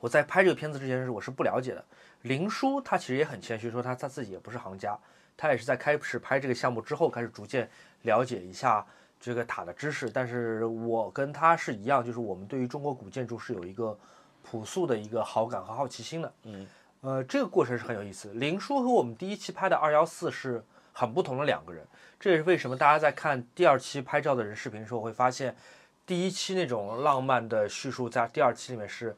[0.01, 1.85] 我在拍这个片子之前是我是不了解的。
[2.23, 4.99] 林叔他其实也很谦虚，说他他自己也不是行家，
[5.37, 7.69] 他也是在开始拍这个项目之后开始逐渐
[8.03, 8.87] 了解一下
[9.19, 10.09] 这个塔的知识。
[10.11, 13.99] 但是我跟他是一样，就是我们对于中国古建筑是有一个
[14.43, 16.33] 朴素的一个好感和好奇心的。
[16.45, 16.67] 嗯。
[17.03, 18.31] 呃，这个过程是很有意思。
[18.35, 21.83] 林叔和我们第一期拍的二幺四是很不同的两个人，
[22.19, 25.57] 这也是为什么大家在看第二期拍照的人视频的时候会发现，
[26.05, 29.17] 第一期那种浪漫的叙述在第二期里面是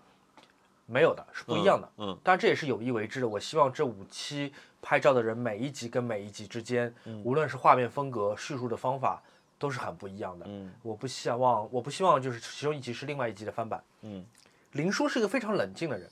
[0.87, 1.89] 没有的，是不一样的。
[1.99, 3.29] 嗯，当然这也是有意为之的。
[3.29, 6.93] 我希望这五期拍照的人每一集跟每一集之间，
[7.25, 9.23] 无论是画面风格、叙述的方法
[9.59, 10.45] 都是很不一样的。
[10.49, 13.83] 嗯，我不希望，我不希望就是其中一集是另外一集的翻版。
[14.03, 14.25] 嗯，
[14.73, 16.11] 林叔是一个非常冷静的人。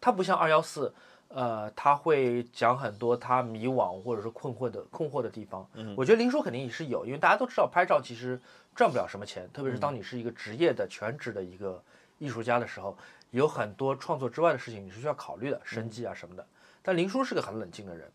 [0.00, 0.92] 他不像二幺四，
[1.28, 5.64] 呃，他会讲很多他迷惘或者是困惑的困惑的地方。
[5.74, 8.40] 嗯，我觉得林叔肯定也是有，因为大家都知道拍照其实
[8.74, 11.80] 赚不了什么钱，特别是当你是一个职业的全职的一个
[12.18, 12.98] 艺术家的时候，
[13.32, 16.46] 有很多创作之外的事情你是需要考虑的，生计啊什么的。
[16.82, 18.10] 但林叔是个很冷静的人。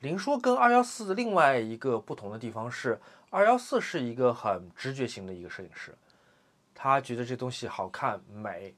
[0.00, 3.00] 林叔跟二幺四的另外一个不同的地方是，
[3.30, 5.94] 二幺四是一个很直觉型的一个摄影师，
[6.74, 8.74] 他觉得这东西好看美，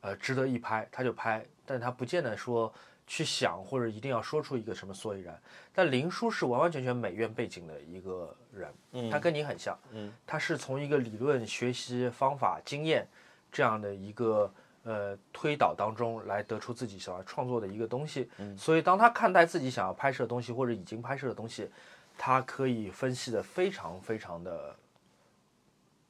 [0.00, 1.44] 呃，值得一拍他就拍。
[1.66, 2.72] 但他不见得说
[3.06, 5.38] 去想或者一定要说出一个什么所以然。
[5.72, 13.08] 但林叔是完完全全美院背景的一个人，他跟你很像，嗯，他是从一个理论学习方法经验
[13.50, 14.52] 这样的一个
[14.84, 18.30] 呃推导当中来得出自己想要创作的一个东西。
[18.56, 21.68] 所以当他看待自己想要拍摄的东西或者已经拍摄的东西，
[22.16, 24.76] 他可以分析的非常非常的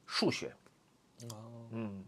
[0.07, 0.53] 数学。
[1.71, 2.05] 嗯。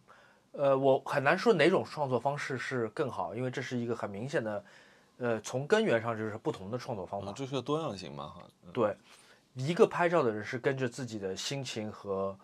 [0.58, 4.64] 呃，我很难说哪种创作方式是更好，因为这是一个很明显的，
[5.18, 7.30] 呃，从根源上就是不同的创作方法。
[7.32, 8.42] 这是个多样性嘛，哈。
[8.72, 8.96] 对，
[9.52, 12.34] 一个拍照的人是根据自己的心情和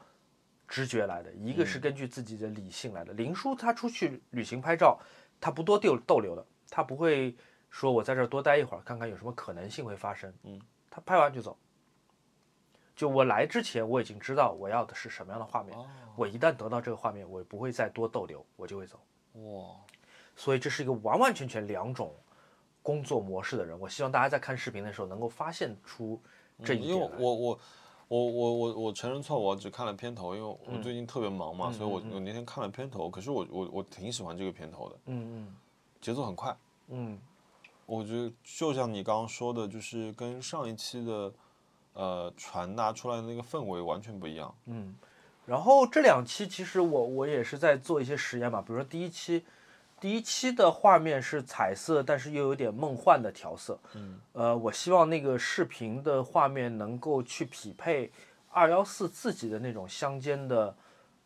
[0.73, 3.12] 直觉来的，一个是根据自己的理性来的。
[3.12, 4.99] 林叔他出去旅行拍照，
[5.39, 7.36] 他不多逗逗留的，他不会
[7.69, 10.32] 说我在这儿多待一会儿，看看有什么可能性会发生。
[10.44, 10.59] 嗯，
[10.89, 11.59] 他拍完就走。
[12.97, 15.77] 就我来之前，我已经知道我要的是什么样的画面。
[16.16, 18.99] 我一旦得到这个画面，我不会再多逗留，我就会走。
[19.35, 19.77] 哇，
[20.35, 22.15] 所以这是一个完完全全两种
[22.81, 23.78] 工作模式的人。
[23.78, 26.19] 我希望大家在看视频的时候能够发现出
[26.65, 26.89] 这一点。
[26.89, 27.61] 因为我我我
[28.12, 33.09] 我我我我承认错误，我只看了片头，因为我最近特别忙嘛，所以我我那天看了片头。
[33.09, 34.97] 可是我我我挺喜欢这个片头的。
[35.06, 35.56] 嗯嗯，
[36.01, 36.55] 节奏很快。
[36.89, 37.18] 嗯，
[37.86, 41.32] 我觉得就像你刚刚说的，就是跟上一期的。
[41.94, 44.55] 呃，传达出来的那个氛围完全不一样。
[44.64, 44.94] 嗯，
[45.44, 49.44] 然后这两期其实我我也是在做一些实验嘛，比如说第一期，
[50.03, 53.79] 第一期的画面是彩色，但是又有点梦幻的调色。
[53.95, 58.11] 嗯，呃，我希望那个视频的画面能够去匹配
[58.51, 60.77] 二幺四自己的那种乡间的、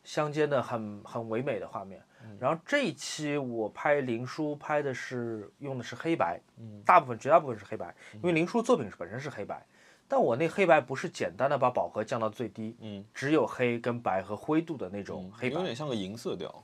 [0.04, 2.02] 乡间的很很唯美的画面。
[2.38, 9.64] 然后这一期我拍林叔拍的是用的是黑白，嗯，大部分绝大部分是黑白，因为林叔作品本身是黑白。
[10.06, 16.62] 但我那黑白不是简单的把饱和降到最低，嗯，只有黑跟白和灰度的那种黑白，有点像个银色调。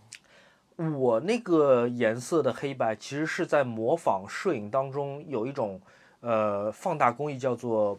[0.90, 5.80] 我那个颜色的黑白其实是在模仿摄影当中有一种
[6.20, 7.98] 呃放大工艺，叫做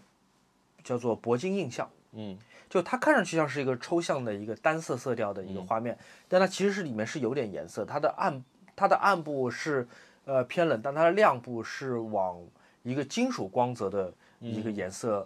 [0.84, 2.38] 叫做铂金印象，嗯，
[2.70, 5.98] 就它看上去像是一个抽象的一个单色色调的一个画面，
[6.28, 8.44] 但它其实是里面是有点颜色，它的暗
[8.76, 9.88] 它的暗部是
[10.26, 12.40] 呃偏冷，但它的亮部是往
[12.84, 14.14] 一个金属光泽的。
[14.46, 15.26] 一个颜色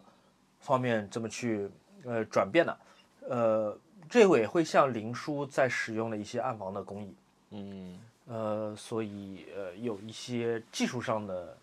[0.59, 1.67] 方面这么去
[2.05, 2.77] 呃转变的，
[3.27, 3.75] 呃，
[4.07, 7.15] 这个也会像林叔在使用的一些暗房的工艺，
[7.51, 11.57] 嗯，呃，所以呃有一些技术上的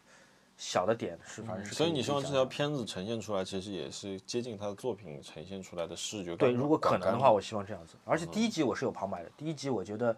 [0.56, 1.74] 小的点是，反正是。
[1.74, 6.38] 所以你希望这条片子呈现出来，其实也是接近他的作品呈现出来的视觉感。
[6.38, 7.96] 对，如果可能的话，我希望这样子。
[8.04, 10.16] 而且第一集我是有旁白的，第一集我觉得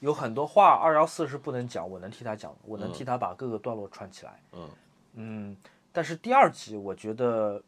[0.00, 4.42] 有很多话二幺四是不能讲，我能替他讲，我能替他把各个段落串起来。
[4.52, 4.68] 嗯
[5.14, 5.56] 嗯，
[5.92, 7.62] 但是第二集我觉得，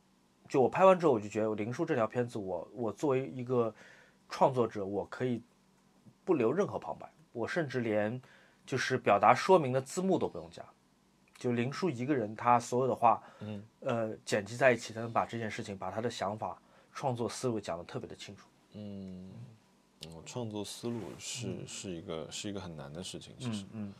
[0.48, 3.72] 就我拍完之后，我就觉得林叔这条片子我，我作为一个
[4.28, 5.40] 创作者，我可以
[6.24, 8.20] 不留任何旁白，我甚至连
[8.64, 10.64] 就是表达说明的字幕都不用加。
[11.36, 16.58] 就林叔一个人，他所有的话，嗯，呃，剪辑在一起，他能把这件事情，把他的想法、
[16.94, 18.48] 创作思路讲得特别的清楚。
[18.72, 19.30] 嗯，
[20.06, 23.34] 嗯创作思路是、是一个是一个很难的事情。
[23.38, 23.92] 其实、嗯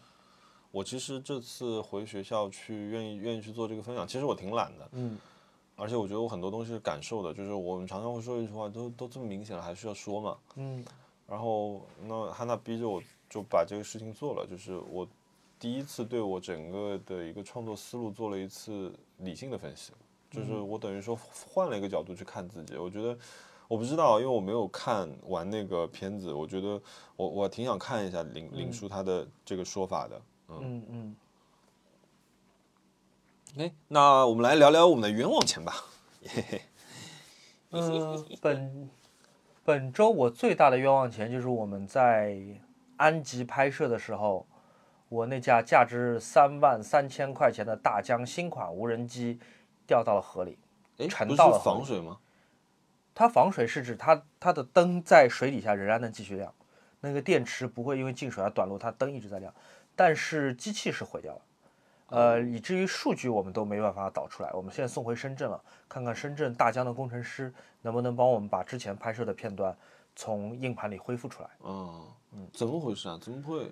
[0.73, 4.89] 我其实这次回学校去，愿意愿意去做这个分享，其实我挺懒的。
[4.93, 5.19] 嗯
[5.77, 10.39] 而且我觉得我很多东西是感受的，就是我们常常会说一句话，都都这么明显了，还需要说吗？
[10.57, 10.83] 嗯
[11.29, 15.07] 然后那汉娜逼着我就把这个事情做了，就是我
[15.59, 19.93] 第一次对我整个的一个创作思路做了一次理性的分析，
[20.31, 22.77] 就是我等于说换了一个角度去看自己。
[22.77, 23.19] 我觉得
[23.69, 26.81] 我不知道，因为我没有看完那个片子，我觉得
[27.17, 30.23] 我我挺想看一下林林叔他的这个说法的。
[30.49, 31.17] 嗯嗯，
[33.59, 35.85] 哎，那我们来聊聊我们的冤枉钱吧。
[36.29, 36.63] 嘿嘿，
[37.71, 38.91] 呃，本
[39.65, 42.39] 本周我最大的冤枉钱就是我们在
[42.97, 44.47] 安吉拍摄的时候，
[45.09, 49.39] 我那架价值三万三千块钱的大疆新款无人机
[49.87, 50.59] 掉到了河里。
[50.99, 52.19] 哎，沉到了防水吗？
[53.15, 56.53] 它防水是指它它的灯在水底下仍然能继续亮，
[57.01, 59.53] 那个电池不会因为进水而短路，它灯一直在亮，
[59.95, 61.41] 但是机器是毁掉了，
[62.09, 64.51] 呃，以至于数据我们都没办法导出来。
[64.53, 69.75] 我们现在送回深圳了，看看深圳大疆的工程师能不能帮我们把之前拍摄的片段
[70.17, 71.49] 从硬盘里恢复出来。
[71.63, 73.17] 嗯嗯，怎么回事啊？
[73.23, 73.71] 怎么会？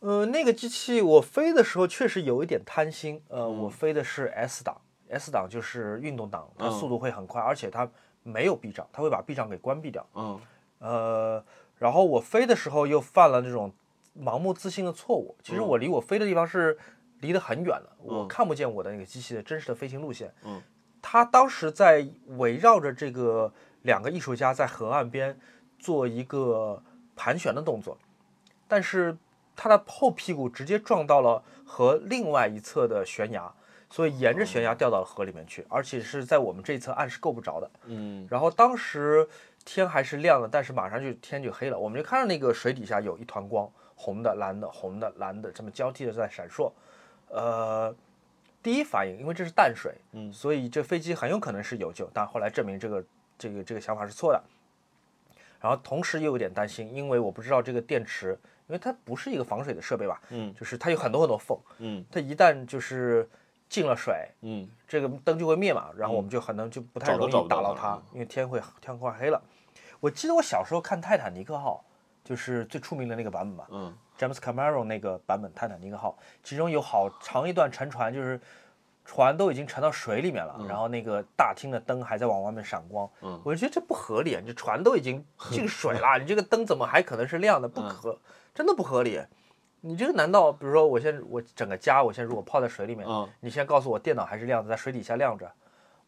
[0.00, 7.90] 呃，那个机器我飞的时候确实有一点贪心，呃，我飞的是 S 档，S 档就是运动档，它速度会很快，而且它
[8.22, 10.06] 没有避障，它会把避障给关闭掉。
[10.14, 10.40] 嗯
[10.78, 11.44] 呃，
[11.78, 13.72] 然后我飞的时候又犯了那种
[14.16, 15.34] 盲目自信的错误。
[15.42, 16.78] 其实我离我飞的地方是
[17.20, 20.32] 离得很远的，我看不见我的那个机器的真实的飞行路线。
[20.44, 20.62] 嗯，
[21.02, 23.52] 它当时在围绕着这个
[23.82, 25.36] 两个艺术家在河岸边
[25.78, 26.82] 做一个
[27.16, 27.96] 盘旋的动作，
[28.66, 29.16] 但是
[29.56, 33.52] 他的后屁股直接撞到了河另外一侧的悬崖。
[33.90, 37.70] 所以沿着悬崖掉到了河里面去，而且是在我们这一侧岸是够不着的。
[37.86, 39.26] 嗯然后当时
[39.64, 46.70] 天还是亮的，但是马上就天就黑了，我们就看到那个水底下有一团光，红的、蓝的、红的、蓝的，这么交替的在闪烁。
[47.30, 47.96] 呃，
[48.62, 53.02] 第一反应，因为这是淡水，嗯所以这飞机很有可能是有救，但后来证明这个
[53.38, 54.44] 这个这个想法是错的。
[55.60, 60.54] 然后同时又有点担心，因为我不知道这个电池，因为它不是一个防水的设备吧，嗯。
[60.54, 62.04] 就是它有很多很多缝，嗯。
[62.10, 63.28] 它一旦就是
[63.68, 64.68] 进了水，嗯。
[64.86, 69.42] 这个灯就会灭嘛，然后我们就可能就不太容易打到它，因为天会天快黑了。
[70.00, 71.84] 我记得我小时候看《泰坦尼克号》，
[72.28, 78.40] 就是最出名的那个版本嘛嗯，James Cameron 那个版本《泰坦尼克号》，其中有好长一段沉船，就是
[79.10, 84.40] 船都已经沉到水里面了，然后那个大厅的灯还在往外面闪光，嗯我就觉得这不合理，啊！
[84.40, 87.66] 你这船都已经进水了， 你这个灯怎么还可能是亮的？
[87.66, 88.18] 不合，
[88.54, 89.18] 真的不合理。
[89.80, 95.50] 你这个难道比如说我现在我整个家我现在如果泡在水里面，嗯你现在告诉我电脑还是亮的，在水底下亮着，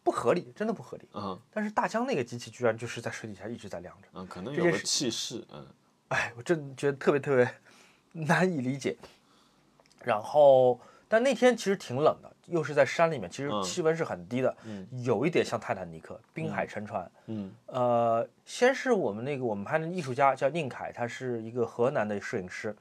[0.04, 1.08] 不合理，真的不合理。
[1.14, 5.66] 嗯但是大疆那个机器居然就是在水底下一直在亮着，嗯，可能有个这件事气势，嗯
[6.08, 7.50] 哎，我真觉得特别特别
[8.12, 8.94] 难以理解。
[10.02, 10.80] 然后，
[11.12, 13.60] 但那天其实挺冷的，又是在山里面，其实嗯。
[13.64, 14.56] 气温是很低的，
[15.02, 17.10] 有一点像泰坦尼克滨海沉船。
[17.26, 17.52] 嗯。
[17.66, 22.76] 呃，先是我们那个我们拍的艺术家叫宁凯，他是一个河南的摄影师，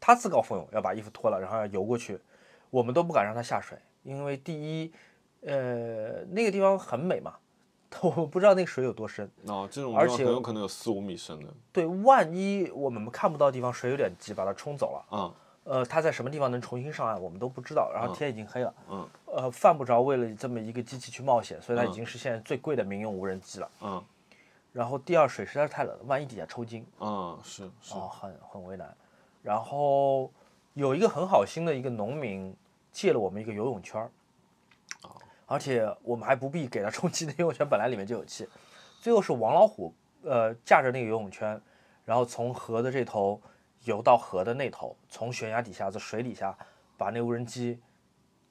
[0.00, 2.18] 他自告奋勇要把衣服脱了，然后要游过去，
[2.70, 4.90] 我们都不敢让他下水，因为第一，
[5.42, 7.34] 呃，那个地方很美嘛，
[8.00, 15.34] 我们不知道那个水有多深，哦，这种而且很有可能有四五米深的，对，万一我们看不到地方水有点急，把它冲走了，啊
[15.64, 23.70] 呃，他在什么地方能重新上岸，我们都不知道，然后天已经黑了，嗯呃，犯不着为了这么一个机器去冒险，所以它已经是现在最贵的民用无人机了。
[23.80, 24.04] 嗯
[24.72, 28.92] 然后第二，水实在是太冷了，万一底下抽筋，嗯是是啊，很很为难。
[29.40, 30.30] 然后
[30.72, 32.52] 有一个很好心的一个农民
[32.90, 34.10] 借了我们一个游泳圈儿，
[35.46, 38.48] 而且我们还不必给他充 气，那游泳圈本来里面就有气。
[39.00, 41.60] 最后是王老虎，呃，驾着那个游泳圈，
[42.04, 43.40] 然后从河的这头
[43.84, 46.56] 游到河的那头，从悬崖底下在水底下
[46.96, 47.78] 把那无人机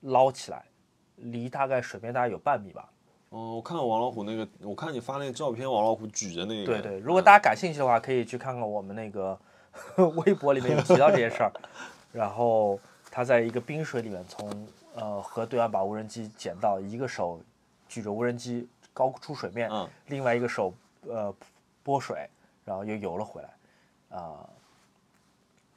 [0.01, 0.63] 捞起来，
[1.15, 2.89] 离大概水面大概有半米吧。
[3.29, 9.39] 哦，我看到王老虎那个，我看你发那个照片，王老虎举着那个，对对，如果大家感兴趣的话，可以去看看我们那个
[10.25, 11.51] 微博里面有提到这件事儿。
[12.11, 12.79] 然后
[13.09, 17.41] 他在一个冰水里面从呃，河对岸把无人机捡到，一个手
[17.87, 20.71] 举着无人机高出水面，嗯另外一个手
[21.07, 21.33] 呃
[21.81, 22.29] 拨水，
[22.63, 23.49] 然后又游了回来，
[24.19, 24.47] 啊、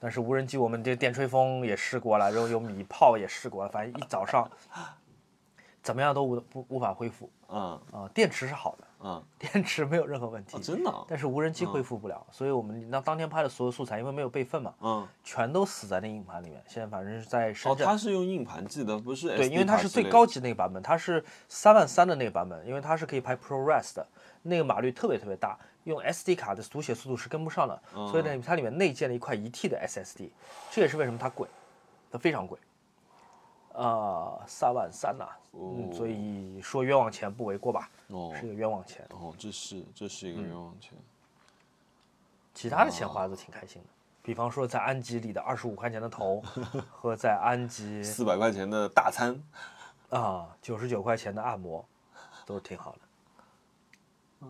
[0.07, 4.49] 但是无人机我们这电吹风也试过了，然后有米炮也试过了，反正一早上
[5.83, 7.77] 怎么样都无不无法恢复嗯。
[7.91, 16.63] 啊、电池是好的，嗯， 电池没有任何问题，哦，真的啊，但是无人机恢复不了，所以我们那当天拍的所有素材，因为没有备份嘛，嗯，全都死在那硬盘里面。
[16.69, 24.07] 现在反正是在深哦，圳，它是用硬盘记的，不是对，因为它是最高级那个版本，它是三万三的那个版本，因为它是可以拍 ProRes 的，
[24.43, 30.31] 那个码率特别特别大，用 SD 卡的读写速度是跟不上的，所以呢，它里面内建了一块一 T 的 SSD，
[30.73, 31.49] 这也是为什么它贵，
[32.11, 32.59] 它非常贵，
[33.73, 40.93] 啊、三万三呐、嗯，所以说冤枉钱不为过吧，哦是一个冤枉钱，哦，这是这是一嗯个冤枉钱。
[42.53, 43.89] 其他的钱花的都挺开心的。
[44.23, 46.43] 比方说，在安吉里的二十五块钱的头，
[46.91, 49.41] 和在安吉四百块钱的大餐，
[50.11, 51.87] 啊九十九块钱的按摩，
[52.45, 52.97] 都是挺好
[54.41, 54.49] 的。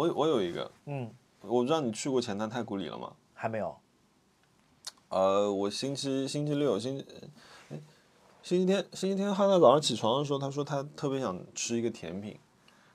[0.00, 1.10] 我我有一个，嗯，
[1.42, 3.12] 我不知道你去过前滩太古里了吗？
[3.34, 3.76] 还没有。
[5.10, 7.04] 呃，我星期星期六星期，
[7.68, 7.78] 哎，
[8.42, 12.38] 星期天星期天汉娜早上起床的时候，她说她特别想吃一个甜品，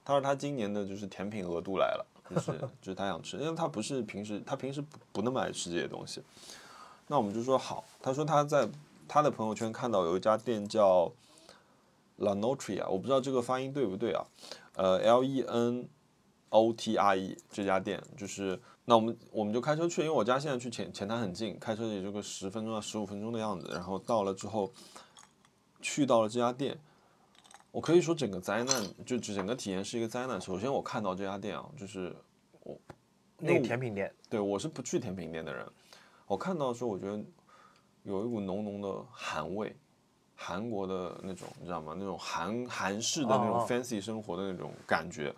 [0.04, 2.52] 她说她今年的就是甜品额度来了，就是
[2.82, 6.24] 就是她想吃，因为她不是平时她平时不不那么爱吃这些东西。
[7.06, 8.68] 那我们就说好，她说她在
[9.08, 11.12] 她的朋友圈看到有一家店叫
[12.16, 14.26] La Notria，我不知道这个发音对不对啊？
[14.74, 15.88] 呃，L E N
[16.56, 23.70] O T R E 这家店就是，那我们我们就开车去，因为我家现在去前前台很近，开车也就个十分钟到十五分钟的样子。
[23.74, 24.72] 然后到了之后，
[25.82, 26.80] 去到了这家店，
[27.72, 30.40] 我可以说整个灾难就整个体验是一个灾难。
[30.40, 32.16] 首先我看到这家店啊，就是
[32.62, 32.80] 我
[33.38, 35.68] 那个甜品店，对我是不去甜品店的人，
[36.26, 37.22] 我看到的时候我觉得
[38.04, 39.76] 有一股浓浓的韩味，
[40.36, 41.94] 韩国的那种你知道吗？
[41.98, 45.36] 那种韩韩式的那种 fancy 生活的那种感觉。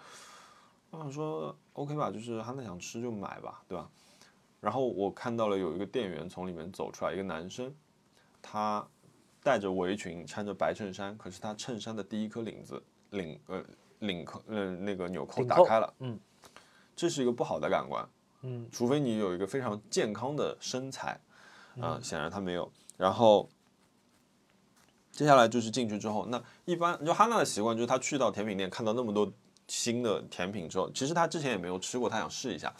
[0.98, 3.88] 我想说 OK 吧，就是他那想吃就买吧，对吧？
[4.60, 7.72] 然后我看到了有一个店员从里面走出来，一个男生，
[8.41, 8.86] 他
[9.44, 13.64] 带着围裙，穿着白衬衫，可是他衬衫的第一颗领子领呃
[13.99, 16.19] 领扣呃那个纽扣打开了，嗯，
[16.95, 18.10] 这是一个不好的感官，
[18.41, 21.22] 嗯，除非你有一个非常健康的身材，
[21.80, 22.72] 啊、显然他没有。
[22.98, 23.48] 然后
[25.11, 29.32] 接下来就是进去之后，那一般就哈娜的习惯就是他去到甜品店看到那么多
[29.68, 32.73] 新的甜品之后，其实他之前也没有吃过，他想试一下。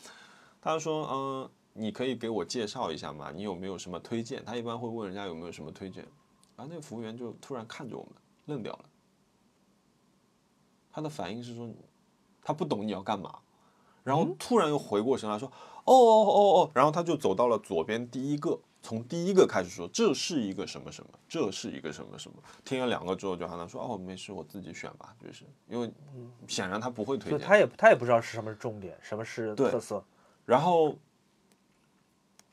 [0.61, 3.31] 他说：“嗯、你可以给我介绍一下吗？
[3.34, 6.03] 你有没有什么推荐？”他一般会问人家有没有什么推荐，
[6.55, 8.14] 然后那个服务员就突然看着我们，
[8.45, 8.85] 愣掉了。
[10.91, 11.69] 他的反应是说，
[12.41, 13.39] 他不懂你要干嘛，
[14.03, 15.47] 然后突然又回过神来说
[15.85, 25.91] ：“哦哦哦哦。”然后他就走到了左边第一个，从第一个开始说：“这是一个什么什么，这是一个什么什么。”听了两个之后，就喊他说：“哦，没事，我自己选吧。”就是因为
[26.48, 30.04] 显然他不会推荐，就他也他也不知道是什么是重点，什么是特色。
[30.45, 30.95] 然后，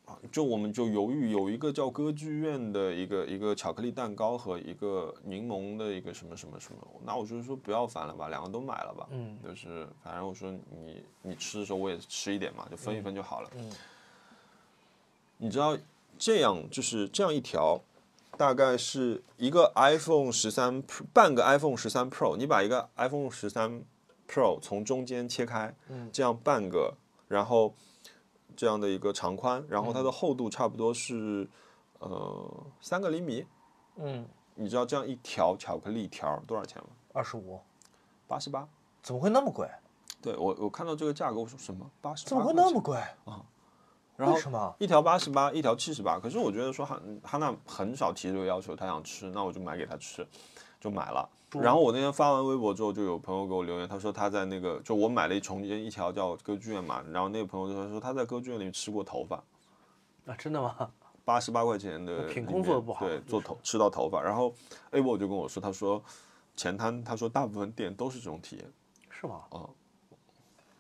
[0.07, 13.73] 啊就我们就犹豫，有一个叫歌剧院的一个一个巧克力蛋糕和一个柠檬的一个什么什么什么，那我就说不要烦了吧，两个都买了吧，嗯，就是反正我说你你吃的时候我也吃一点嘛，就分一分就好了，嗯，
[15.39, 15.79] 你知道
[16.19, 17.81] 这样就是这样一条。
[18.37, 20.83] 大概是一个 iPhone 十三
[21.13, 23.85] 半个 iPhone 十三 Pro，你把一个 iPhone 十三
[24.29, 26.95] Pro 从中间切开，嗯这样半个，
[27.29, 27.73] 然后
[28.57, 31.49] 这样的一个长宽，然后它的厚度差不多是
[32.01, 33.47] 呃三个厘米。
[33.99, 34.27] 嗯，
[34.57, 36.89] 你知道这样一条巧克力条多少钱吗？
[37.13, 37.61] 二十五，
[38.27, 38.69] 八十八。
[39.01, 39.71] 怎么会那么贵？
[40.21, 42.27] 对我我看到这个价格，我说什么八十？
[42.27, 43.01] 怎么会那么贵？
[44.17, 44.75] 然后？
[44.79, 46.19] 一条八十八，一条七十八。
[46.19, 50.27] 可是我觉得说哈哈娜很少提这个要求，她想吃，那我就买给她吃，
[50.81, 51.29] 就买了。
[51.61, 59.37] 然后我那天发完微博之后，就有朋友给我留言，他说他在那个就我买了一重间一条叫歌剧院嘛，然后那个朋友就说说他在歌剧院里面吃过头发，
[60.27, 60.91] 啊，真的吗？
[61.25, 64.21] 八十八块钱的那品里面控做的不好对，做头吃到头发。
[64.21, 64.53] 然后
[64.91, 66.03] A 波就跟我说，他说
[66.57, 68.73] 前滩，他说大部分店都是这种体验，
[69.09, 69.43] 是吗？
[69.51, 69.71] 哦，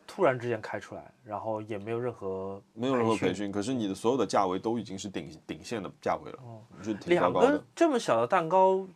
[0.06, 3.50] 突然之间开出来，然后也没有任何没有任何培训。
[3.50, 6.38] 可是你的所有的价位都已经是顶顶线的价位了，
[6.82, 7.64] 就挺糟两糕的个。
[7.74, 8.86] 这么小的蛋糕，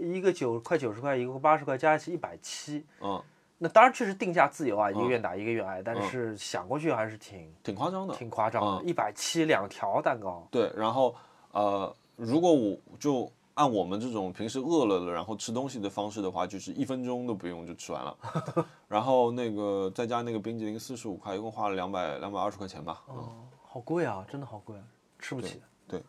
[0.00, 2.84] 一个九块九十块，一个八十块，加起一百七。
[3.00, 3.22] 嗯，
[3.58, 8.14] 那当然确实定价自由啊，一个愿打一个愿挨，但是想过去还是挺挺夸张的。
[8.14, 10.46] 挺夸张的，嗯一百七两条蛋糕。
[10.50, 11.14] 对，然后
[11.52, 18.18] 呃，如果我就按我们这种平时饿了了然后吃东西的方式的话，就是一分钟都不用就吃完了。
[18.88, 23.02] 然后那个再加那个冰激凌四十五块，一共花了两百两百二十块钱吧。
[23.08, 24.84] 嗯，哦，好贵啊，真的好贵啊，
[25.18, 25.62] 吃不起。
[25.86, 26.02] 对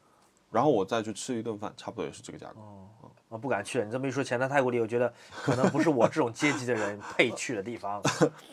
[0.52, 2.60] 然后我再去吃一顿饭，差不多也是这个价格。
[2.60, 2.90] 哦
[3.30, 3.86] 啊，不敢去了。
[3.86, 8.02] 你这么一说，前台太古里，我觉得可能不是我这种阶级的人 配去的地方。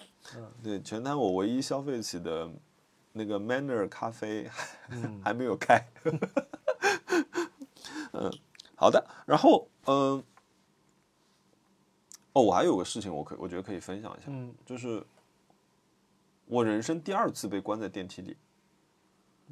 [0.63, 2.51] 对，全台我唯一消费起的
[3.13, 4.49] 那个 Manner 咖啡
[5.23, 5.83] 还没有开。
[8.13, 8.31] 嗯，
[8.83, 9.07] 好的。
[9.25, 10.21] 然后，嗯、
[12.33, 15.01] 哦，我还有个事情，我可我觉得可以分享一下，嗯，就是
[16.47, 18.37] 我人生第二次被关在电梯里，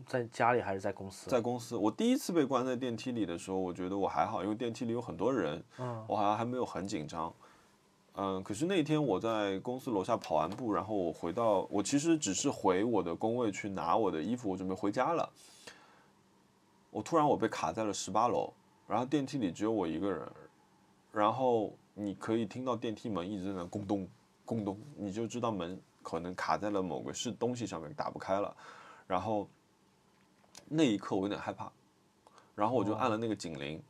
[0.04, 1.30] 在家里还是在公司？
[1.30, 1.76] 在公司。
[1.76, 7.32] 我第一次被关在电梯里的时候，我觉得我还好，因为电梯里有很多人，嗯我好像还没有很紧张。
[8.16, 15.30] 嗯，可是那天我在公司楼下跑完步，然后我回到，我其实只是回我的工位去拿我的衣服，我准备回家了。
[16.90, 18.52] 我突然我被卡在了十八楼，
[18.90, 20.28] 然后电梯里只有我一个人，
[21.12, 24.08] 然后你可以听到电梯门一直在那咕咚
[24.44, 28.52] 咕咚，你就知道门可能卡在了某个是东西上面打不开了，
[29.06, 29.48] 然后
[30.66, 31.70] 那一刻我有点害怕，
[32.56, 33.80] 然后我就按了那个警铃，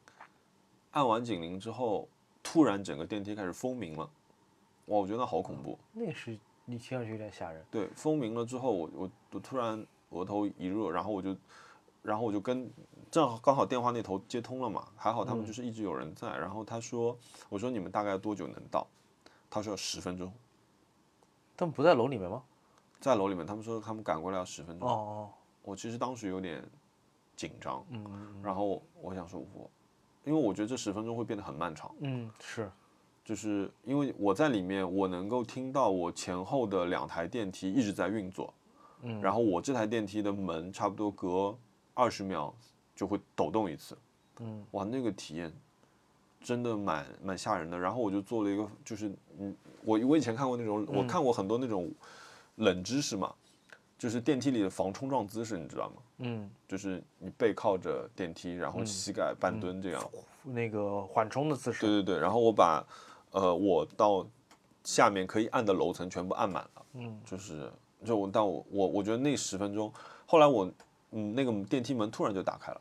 [0.90, 2.06] 按完警铃之后，
[2.42, 4.04] 突然整个电梯开始蜂鸣了，
[4.84, 5.78] 哇，我觉得好恐怖。
[5.94, 7.64] 那是你听上去有点吓人。
[7.70, 11.34] 对，蜂鸣了之后，我我我突然额头一热，然后我就，
[12.02, 12.70] 然后我就跟
[13.10, 16.28] 正好刚好电话那头接通了嘛，还好他们就是一直有人在。
[16.36, 17.16] 然后他说，
[17.48, 18.86] 我说你们大概多久能到？
[19.48, 20.32] 他说要十分钟，
[21.56, 22.42] 他们不在楼里面吗？
[23.00, 24.88] 在楼里面，他们说他们赶过来要十分钟。
[24.88, 25.28] 哦哦，
[25.62, 26.62] 我其实当时有点
[27.34, 29.68] 紧张，嗯然后我想说我，
[30.24, 31.92] 因为我觉得这十分钟会变得很漫长。
[32.00, 32.70] 嗯，是，
[33.24, 38.52] 就是因为我在里面，我能够听到我前后的两台电梯一直在运作，
[39.02, 41.58] 嗯，然后我这台电梯的门差不多隔
[41.94, 42.54] 二十秒
[42.94, 43.96] 就会抖动一次，
[44.38, 45.52] 嗯，哇，那个体验
[46.42, 47.78] 真的蛮蛮吓人的。
[47.78, 49.54] 然后我就做了一个，就是嗯，
[49.84, 51.90] 我我以前看过那种，我看过很多那种
[52.56, 53.34] 冷知识嘛，
[53.98, 55.96] 就是电梯里的防冲撞姿势，你知道吗？
[56.18, 60.10] 嗯，就是你背靠着电梯，然后膝盖半蹲这样。
[60.42, 61.80] 那个缓冲的姿势。
[61.80, 62.82] 对对对，然后我把
[63.30, 64.26] 呃我到
[64.84, 67.70] 下面可以按的楼层全部按满了，嗯，就是
[68.04, 69.92] 就我但我我我觉得那十分钟，
[70.26, 70.70] 后来我
[71.12, 72.80] 嗯那个电梯门突然就打开了，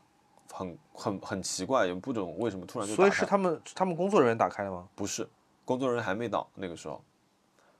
[0.52, 4.88] 很很很奇怪，也不懂为什么突然就打开，所以是他们他们工作人员打开的吗？
[4.94, 5.28] 不是
[5.64, 7.02] 工作人员还没到那个时候。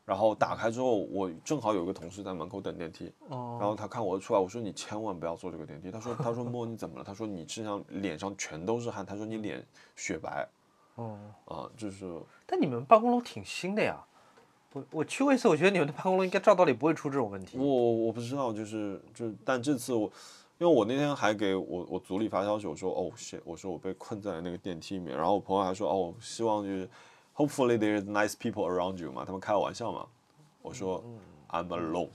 [0.07, 5.89] 然后打开之后，我正好有个同事在门口等电梯，哦，然后他看我出来，我说你千万不要坐这个电梯。
[5.89, 7.05] 他说他说莫你怎么了？
[7.05, 9.65] 他说你身上脸上全都是汗， 他说你脸
[9.95, 10.49] 雪白
[10.97, 12.11] 哦，啊，就是
[12.45, 14.05] 但你们办公楼挺新的呀。
[14.73, 17.57] 我我去过一次，我觉得你们的办公楼应该照道理不会出这种问题。
[17.57, 20.11] 我我我不知道，就是就但这次我，
[20.61, 26.87] 因为我那天还给我我组里发消息，我说哦 shit，我说我被困在了那个电梯里面，然后我朋友还说哦，希望就是
[27.35, 30.07] hopefully there's nice people around you 嘛，他们开我玩笑嘛，
[30.61, 31.03] 我说
[31.49, 32.11] I'm alone，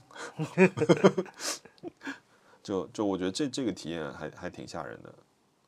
[2.62, 5.12] 就就我觉得这这个体验还还挺吓人的，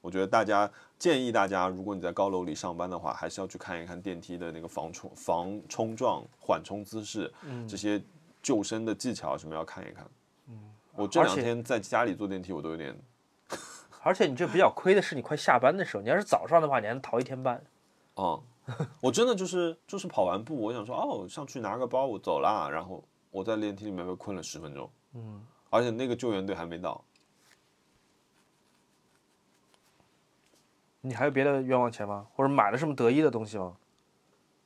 [0.00, 7.28] 我觉得大家建议大家，如果你在高楼里上班的话，还是要去看一看电梯的那个防冲防冲撞、缓冲姿势，
[7.68, 8.00] 这些
[8.40, 10.08] 救生的技巧什么要看一看。
[10.98, 12.96] 我这两天在家里坐电梯，我都有点
[14.02, 17.62] 而且你这比较亏的是，你快下班的时候，你要是早上的话，你还能逃一天班。
[18.14, 18.42] 哦、
[19.00, 27.04] 我真的就是就是跑完步，我想说哦，上去拿个包，我走啦，然后我在电梯里面被困了十分钟，嗯，而且那个救援队还没到。
[31.00, 32.26] 你还有别的冤枉钱吗？
[32.34, 33.76] 或者买了什么得意的东西吗？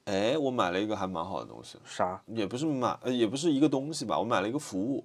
[0.06, 2.20] 哎，我买了一个还蛮好的东西，啥？
[2.26, 5.04] 也不是买，呃，也不是一个东西吧，我买了一个服务，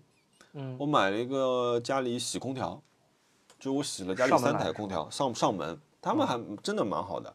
[0.53, 2.81] 嗯，我买了一个家里洗空调，
[3.59, 7.33] 就我洗了家里三台空调，上上门，他们还真的蛮好的。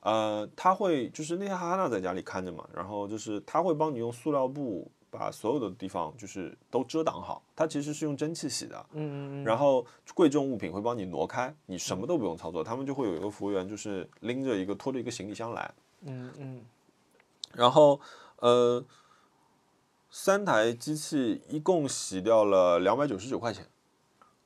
[0.00, 16.64] 呃，他会就是那天哈哈娜在家里看着嘛，然后就是他会帮你用塑料布把所有的地方就是都遮挡好，它其实是用蒸汽洗的，嗯嗯然后贵重物品会帮你挪开，你什么都不用操作，他们就会有一个服务员就是拎着一个拖着一个行李箱来，嗯嗯。
[17.54, 17.98] 然后
[18.36, 18.84] 呃，
[20.10, 23.66] 三台机器一共洗掉了两百九十九块钱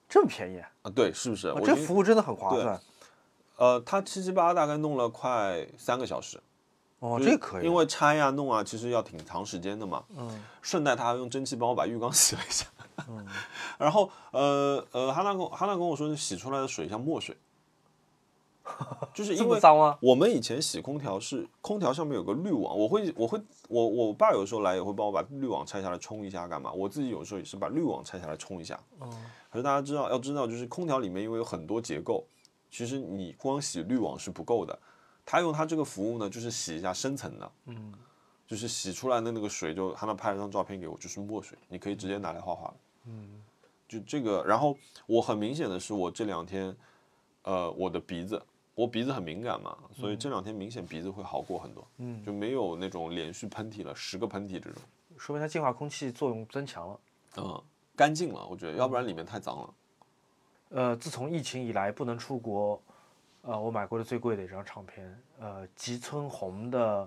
[0.08, 0.68] 这么便宜啊？
[0.82, 1.52] 啊，对，是不是？
[1.52, 2.80] 我这服务真的很划对算。
[3.56, 6.40] 呃，他七七八大概弄了快三个小时，
[6.98, 7.64] 哦，这可以。
[7.64, 10.04] 因为拆呀、弄啊，其实要挺长时间的嘛。
[10.16, 12.66] 嗯顺带他还用蒸汽帮我把浴缸 洗了一下，
[13.78, 17.36] 然后呃呃，哈娜跟我哈娜跟我说，洗出来的水像墨水，
[19.12, 19.98] 就是这因为么脏吗？
[20.00, 26.72] 我们以前洗空调是空调上面有个滤网，我会我会我我爸有时候来也会帮我把滤网拆下来冲一下干嘛？
[26.72, 28.78] 我自己有时候也是把滤网拆下来冲一下。
[28.98, 29.08] 哦
[29.50, 32.24] 可是大家知道要知道，就是空调里面因为有很多结构，
[32.70, 34.78] 其实你光洗滤网是不够的。
[35.26, 37.92] 他用他这个服务呢，就是洗一下深层的，嗯，
[38.46, 42.74] 就是洗出来的那个水就他那拍了张照片给我，就是墨水，你可以直接拿来画画了。
[43.06, 43.42] 嗯，
[43.86, 44.74] 就这个，然后
[45.06, 46.74] 我很明显的是，我这两天
[47.42, 48.42] 呃，我的鼻子，
[48.74, 54.82] 我鼻子很敏感嘛，所以这两天明显鼻子会好过很多，嗯，就没有那种连续喷嚏了，十个喷嚏这种，
[55.18, 57.00] 说明它净化空气作用增强了。
[57.36, 57.62] 嗯，
[57.94, 59.74] 干净了，我觉得，要不然里面太脏了。
[60.70, 62.82] 呃，自从疫情以来不能出国，
[63.42, 67.06] 呃，我买过的最贵的一张唱片，呃，吉村弘的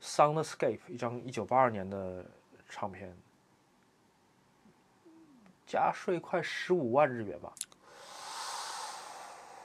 [0.04, 2.24] 《Soundscape》，一张一九八二年的
[2.68, 3.12] 唱片，
[5.66, 7.52] 加税快十五万日元吧，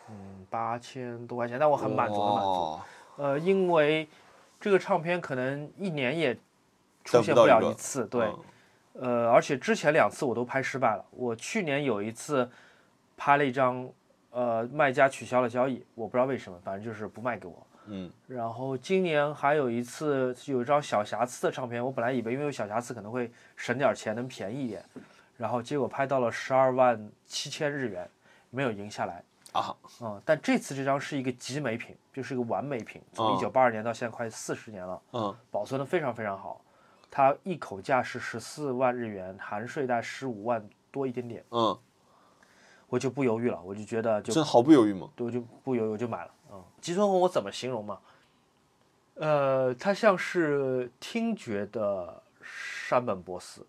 [0.09, 2.79] 嗯，八千多块钱，但我很满足，很满足。
[3.17, 4.07] 呃，因为
[4.59, 6.35] 这个唱片可能一年也
[7.03, 8.25] 出现不了一次，对，
[8.93, 11.05] 嗯呃，而且之前两次我都拍失败了。
[11.11, 12.49] 我去年有一次
[13.15, 13.89] 拍了一张，
[14.31, 17.67] 呃，卖家取消了交易，我不知道为什么，反正就是不卖给我。
[17.89, 24.83] 嗯然后今年还有一次有一张小瑕疵的唱片，我本来以为因为有小瑕疵可能会省点钱，能便宜一点，
[25.37, 28.09] 然后结果拍到了十二万七千日元，
[28.49, 29.23] 没有赢下来。
[29.53, 35.01] 啊，嗯，但这次这张是一个极美品，就是一个完美品，从哦一九八二年到现在快四十年了。
[35.13, 36.61] 嗯保存的非常非常好。
[37.09, 41.75] 它一口价是十四万日元，含税大概十五万多一点点，嗯，
[42.87, 45.09] 我就不犹豫了，我就觉得就真毫不犹豫吗？
[45.15, 46.31] 对我就不犹豫我就买了。
[46.51, 47.99] 嗯，吉村弘我怎么形容嘛？
[49.15, 53.65] 呃，它像是听觉的山本博斯，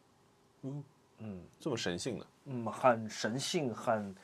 [1.58, 4.14] 这么神性的，嗯，很神性，很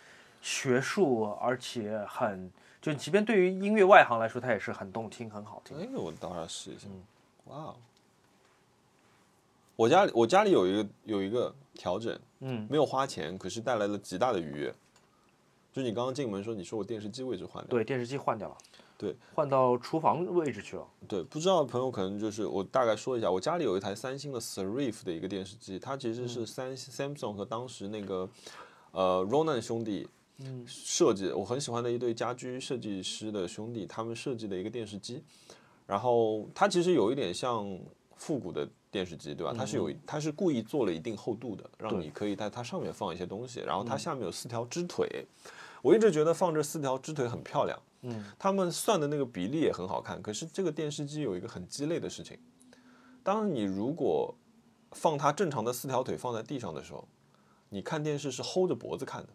[0.45, 2.53] 学术，而且很
[2.83, 5.75] 就即便对于音乐外行来说，它也是很动听、很好听。
[5.79, 6.87] 哎，那我到时候试一下。
[6.91, 7.03] 嗯
[7.47, 7.77] 哇哦！
[9.77, 14.75] 我家里我家里有一个有一个调整，嗯，没有花钱，可是带来了极大的愉悦。
[15.73, 18.57] 就你刚刚进门说，你说我电视机位置换掉，对，电视机换掉了，
[18.97, 20.87] 对，换到厨房位置去了。
[21.07, 28.27] 对，不知道的朋友可能就是我大概说一下，我家里有一台三星的 Serif 的一个电视机，它其实是三 Samsung 和当时那个
[28.93, 30.09] 呃 Ronan 兄弟
[30.66, 35.23] 设计，我很喜欢的一对家居设计师的兄弟，他们设计的一个电视机，
[35.86, 37.78] 然后它其实有一点像
[38.16, 39.55] 复古的电视机，对吧？
[39.56, 45.27] 它是有它是故意做了一定厚度的，让你可以在它上面放一些东西，然后它下面有四条支腿。
[45.82, 50.20] 我一直觉得放这四条支腿很漂亮，嗯，他们算的那个比例也很好看。
[50.23, 52.39] 可是这个电视机有一个很鸡肋的事情，
[53.23, 54.35] 当你如果
[54.93, 57.06] 放它正常的四条腿放在地上的时候，
[57.69, 59.28] 你看电视是齁着脖子看的，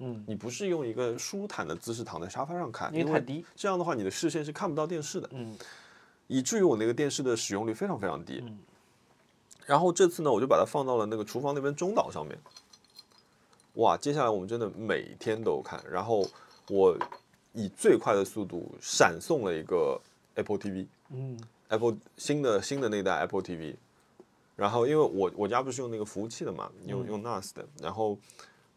[0.00, 3.44] 嗯，你不是用一个舒坦的姿势躺在沙发上看，因因为太低。
[3.54, 5.56] 这样的话你的视线是看不到电视的，嗯，
[6.26, 8.42] 以至于我那个电视的使用率非常非常低。
[8.44, 8.58] 嗯。
[9.66, 12.36] 然后这次呢，我就把它放到了那个厨房那边中岛上面。
[13.74, 16.28] 哇，接下来我们真的每天都有看，然后
[16.68, 16.98] 我
[17.52, 20.00] 以最快的速度闪送了一个
[20.34, 21.38] Apple TV，嗯。
[21.68, 23.76] Apple 新的新的那代 Apple TV，
[24.56, 28.18] 然后因为我我家不是用那个服务器的嘛，用用 NAS 的，然后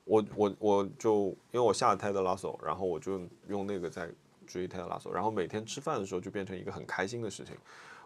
[0.06, 4.10] 我我我就因为我下了泰德拉索，然后我就用那个在
[4.46, 7.56] 追泰德拉索，然后每天吃饭的时候就变成一个很开心的事情。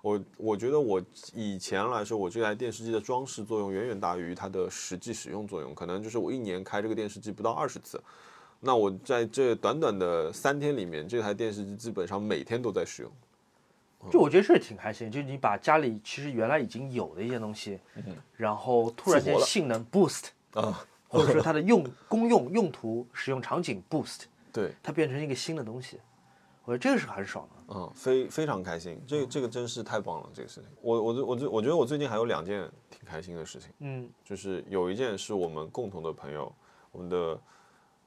[0.03, 1.01] 我我觉得我
[1.33, 8.01] 以前来说，我这台电视机的装饰作用远远大于它的实际使用作用，可能就是我一年开这个电视机不到二十次。
[8.59, 13.11] 那我在这短短的三天里面，这台电视机基本上每天都在使用。
[14.11, 17.79] 就我觉得这挺开心，就是你把家里其实原来已经有的一些东西，
[18.35, 20.85] 然后突然间性能 boost，啊，
[21.19, 25.99] 或者说它的用公用、用途、使用场景 boost，对，它变成一个新的东西，
[26.65, 27.75] 我觉得这个是很爽的。
[27.75, 30.69] 嗯，非非常开心，这个这个真是太棒了，这个事情。
[30.81, 34.09] 我我我我我觉得我最近还有两件挺开心的事情，嗯。
[34.23, 36.53] 就是有一件是我们共同的朋友，
[36.91, 37.39] 我们的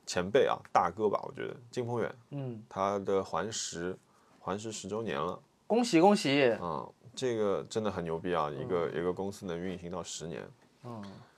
[0.06, 3.96] 前辈啊，大哥吧，我觉得金鹏远，嗯，他的环十
[4.38, 6.56] 环十十周年了，恭喜恭喜！
[6.60, 10.46] 嗯，这个真的很牛逼啊，一个一个公司能运行到十年，
[10.84, 11.02] 嗯。
[11.04, 11.29] 因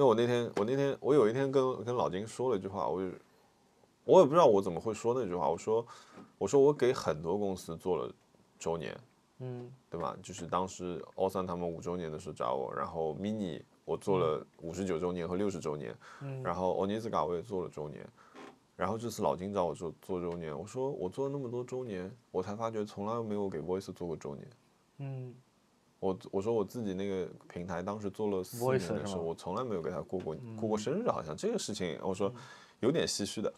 [0.00, 3.02] 为我那天我那天我有一天跟跟老金说了一句话，我
[4.04, 5.86] 我也不知道我怎么会说那句话，我说
[6.38, 8.12] 我说我给很多公司做了
[8.58, 8.98] 周年，
[9.38, 10.16] 嗯对吧？
[10.22, 18.06] 就是当时奥三他们五周年的时候找我，然后 mini 我做了五十九周年和六十周年，嗯然后欧尼斯卡我也做了周年，
[18.76, 24.48] 然后这次老金找我做做周年，我说我做了那么多周年，我才发觉从来没有给 Voice 做过周年。
[24.98, 25.34] 嗯
[26.00, 32.32] 我我说我自己那个平台当时做了四年的时候，我从来没有给他过过过过生日，好像这个事情我说
[32.80, 33.52] 有点唏嘘的。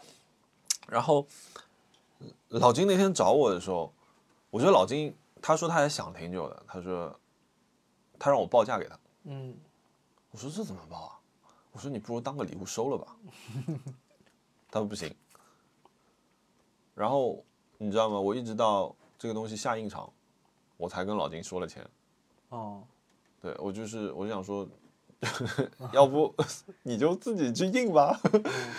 [0.88, 1.24] 然后
[2.48, 3.92] 老金那天找我的时候，
[4.50, 7.18] 我觉得老金他说他也想挺久的，他说
[8.18, 9.56] 他让我报价给他，嗯
[10.32, 11.18] 我说这怎么报啊？
[11.70, 13.16] 我说你不如当个礼物收了吧。
[14.70, 15.14] 他说不行。
[16.94, 17.44] 然后
[17.78, 18.18] 你知道吗？
[18.18, 20.12] 我一直到这个东西下印场，
[20.76, 21.86] 我才跟老金说了钱。
[22.52, 22.82] 哦，
[23.40, 24.68] 对我就是我就想说，
[25.92, 26.32] 要不
[26.84, 28.20] 你就自己去印吧。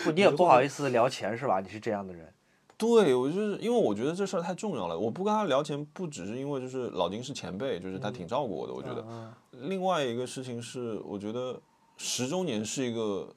[0.04, 1.60] 不，你也不好意思聊钱是吧？
[1.60, 2.32] 你是这样的人。
[2.76, 9.04] 对我就是因为我觉得这事儿太重要了，我不跟他聊钱，不只是因为就是老金是前辈，就是他挺照顾我的，我觉得。
[9.08, 9.32] 嗯
[9.68, 11.60] 另外一个事情是，我觉得
[11.96, 13.32] 十周年是一个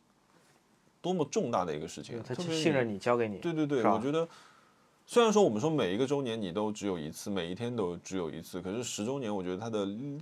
[0.99, 3.37] 多么重大的一个事情嗯，他信任你，交给你。
[3.37, 4.27] 对对对，我觉得
[5.09, 10.21] 虽然说我们说每一个周年你都只有一次，每一天都只有一次，可是十周年我觉得它的历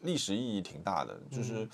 [0.00, 1.14] 历史意义挺大的。
[1.30, 1.68] 就是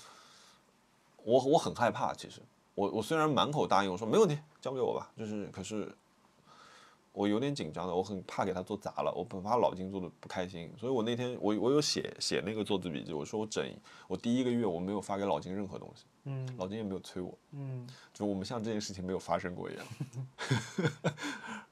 [1.23, 2.41] 我我很害怕，其实
[2.75, 5.95] 我我虽然满口答应我说没问题，交给我吧，就是可是
[7.13, 13.65] 我有点紧张的，我很怕给他做砸了，我很怕老金做的不开心，所以我那天我我有写写那个做字笔记，我说我整
[14.09, 17.33] 我第一个月我没有发给老金任何东西，嗯老金也没有催我。
[17.53, 19.85] 嗯就我们像这件事情没有发生过一样。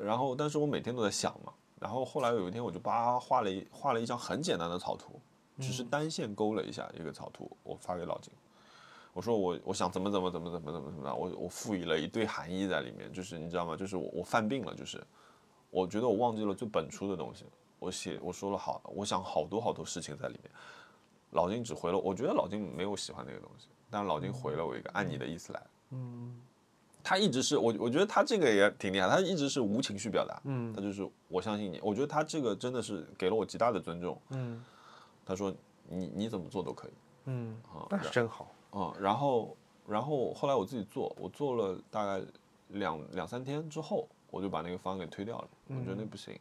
[0.00, 1.52] 然后，但是我每天都在想嘛。
[1.80, 5.20] 然后后来有一天，我就叭画了一画了一张很简单的草图，
[5.58, 8.32] 只是单线勾了一下一个草图，我发给老金。
[9.12, 13.76] 我说我我想怎么怎么怎么怎么怎么怎么样，我我赋予了一堆含义在里面，就是你知道吗？
[13.76, 15.04] 就是我我犯病了，就是
[15.70, 17.44] 我觉得我忘记了最本初的东西。
[17.78, 20.50] 我写我说了好，我想好多好多事情在里面。
[21.30, 25.66] 老金只回了，我觉得老金没有喜欢那个东西，但是老金回了我一个按你的意思来。
[25.90, 26.40] 嗯
[27.08, 34.20] 他一直是我，我觉得他这个也挺厉害，他一直是无情绪表达，嗯他就是我相信你，我觉得他这个真的是给了我极大的尊重。
[34.28, 34.62] 嗯
[35.24, 35.50] 他说
[35.88, 36.90] 你你怎么做都可以，
[37.24, 38.52] 嗯，啊那是真好。
[38.72, 39.56] 嗯，然后
[39.86, 42.22] 然后后来我自己做，我做了大概
[42.68, 46.38] 两两三天之后，我就把那个方案给推掉了，我觉得那不行，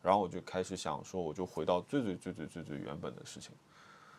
[0.00, 3.52] 然后我就开始想说，我就回到最最最最最最原本的事情。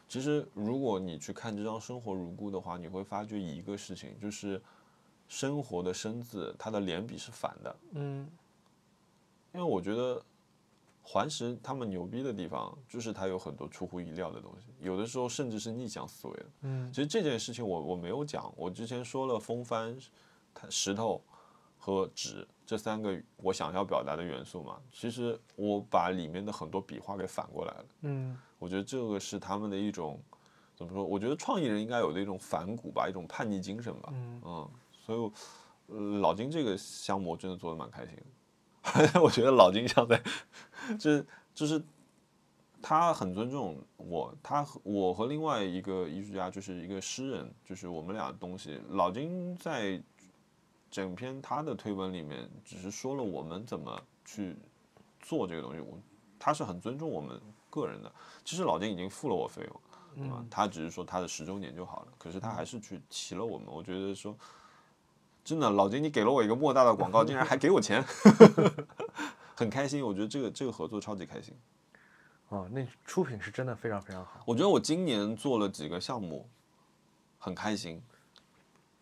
[0.08, 4.62] 其实如果你去看这张《生活如故》的话，你会发觉一个事情，就是
[5.34, 7.76] 生活的“生”字，它的连笔是反的。
[7.94, 8.30] 嗯
[9.52, 10.24] 因为我觉得
[11.02, 16.46] 环石他们牛逼的地方，就是它有很多出乎意料的东西，有的时候甚至是逆向思维的。
[16.62, 19.98] 嗯其实这件事情我我没有讲，我之前说了风帆、
[20.54, 21.20] 它石头
[21.80, 27.86] 和纸这三个我想要表达的元素嘛，其实我把里面的很多笔画给反过来了。
[28.02, 30.22] 嗯我觉得这个是他们的一种
[30.76, 31.04] 怎么说？
[31.04, 34.10] 我觉得创意人应该有的一种反骨吧，一种叛逆精神吧。
[34.14, 34.70] 嗯
[35.06, 35.20] 所以、
[35.88, 39.20] 呃老金这个项目我真的做的蛮开心的。
[39.22, 40.22] 我觉得老金像在，
[40.98, 41.82] 就是就是
[42.82, 48.80] 他很尊重我，他和我和另外一个艺术家就是一个诗人，就是我们俩的东西。
[48.90, 50.02] 老金在
[50.90, 54.56] 整篇他的推文里面只是说了我们怎么去
[55.20, 55.98] 做这个东西，我
[56.40, 57.40] 他是很尊重我们
[57.70, 58.12] 个人的。
[58.44, 60.48] 其实老金已经付了我费用？
[60.50, 63.68] 他只是说他的十周年就好了，可是他还是去提了我们。
[63.68, 64.38] 我觉得说，
[65.44, 68.03] 真的，老金你给了我一个莫大的广告， 竟然还给我钱，
[69.56, 70.06] 很开心。
[70.06, 71.53] 我觉得这个这个合作超级开心。
[72.49, 74.41] 哦，那出品是真的非常非常好。
[74.45, 76.48] 我觉得我今年做了几个项目，
[77.40, 78.02] 很开心。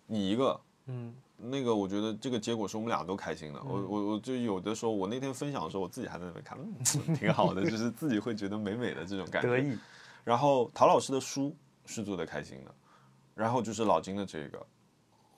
[0.07, 3.61] 你一个，嗯那个我觉得这个结果是我们俩都开心的。
[3.63, 9.49] 我我我就有的时候，我那天分享的时候，我自己还在那边看，嗯，挺好的， 就是自己会觉得美美的这种感觉。
[9.49, 9.77] 得意。
[10.23, 11.55] 然后陶老师的书
[11.85, 12.73] 是做的开心的，
[13.33, 14.65] 然后就是老金的这个，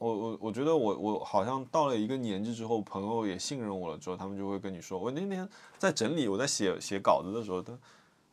[0.03, 5.47] 我我我觉得我我好像到了一个年纪之后，朋友也信任我了之后，他们就会跟你说，我那天
[5.77, 7.77] 在整理我在写写稿子的时候，他，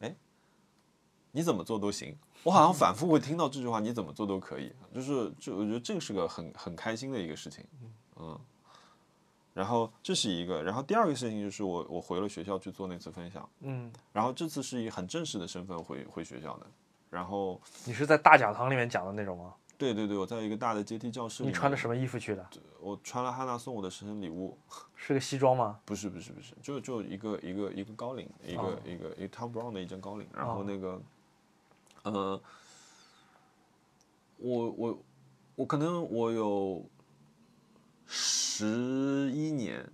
[0.00, 0.12] 哎，
[1.30, 2.16] 你怎么做都行。
[2.42, 7.64] 我好像反复会听到这句话，你怎么做都可以，就是就我觉得这个是个很很开心的一个事情，
[8.16, 8.36] 嗯。
[9.52, 16.66] 然后这是一个，然后第二个事情就是我我回了学校去做那次分享，嗯，然后这次是以很正式的身份回回学校的，
[17.10, 19.54] 然后你是在大讲堂里面讲的那种吗？
[19.80, 22.46] 对对对，我在一个大的阶梯教室里，你穿的什么衣服去的？
[22.78, 24.58] 我穿了哈娜送我的生日礼物，
[24.94, 25.80] 是个西装吗？
[25.86, 31.02] 不是不是不是，就就一个一个一个高领，一个、哦一个一个 Tom Brown 的一件高领，然后哦那个，
[32.02, 32.42] 呃，
[34.36, 35.02] 我我
[35.56, 36.84] 我可能我有
[38.06, 39.90] 十一年，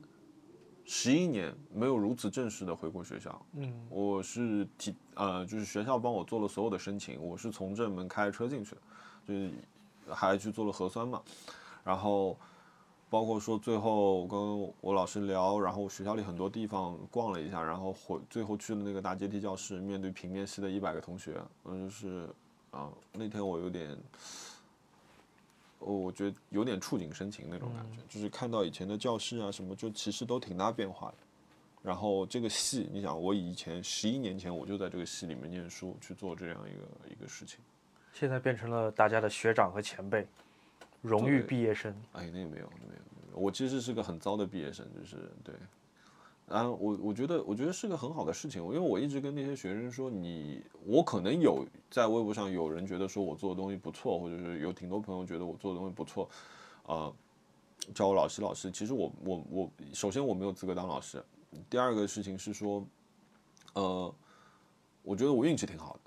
[0.85, 8.81] 十一年没有如此正式的回过学校，嗯我是提呃，就是学校帮我做了所有的申请，我是从正门开车进去的，
[9.29, 9.53] 就是
[10.11, 11.23] 还去做了核酸嘛，
[11.85, 12.37] 然后
[13.09, 22.29] 包括说最后跟我老师聊，然后学校里很多地方逛了一下，然后回最后去了那个大阶梯教室，面对平面系的一百个同学，嗯，就是
[22.71, 23.97] 啊，那天我有点。
[25.81, 31.17] 哦，我觉得有点触景生情那种感觉，就是看到以前的教室啊什么，就其实都挺大变化的。
[31.83, 37.61] 然后这个系，你想，我以前十一年前我就在这个系里面念书，去做这样一个一个事情。
[38.19, 40.27] 现在变成了大家的学长和前辈，
[41.03, 41.95] 荣誉毕业生。
[42.13, 43.39] 哎，那个没有，那没有，没有。
[43.39, 45.55] 我其实是个很糟的毕业生，就是对。
[46.49, 56.27] 然后我我觉得我觉得是个很好的事情，因为我一直跟那些学生说，你我可能有在微博上有人觉得说我做的东西不错，或者是有挺多朋友觉得我做的东西不错，
[56.87, 57.13] 啊、
[57.95, 58.71] 叫我老师老师。
[58.71, 61.23] 其实我我我，首先我没有资格当老师，
[61.69, 62.83] 第二个事情是说，
[63.75, 64.15] 呃，
[65.03, 66.06] 我觉得我运气挺好的，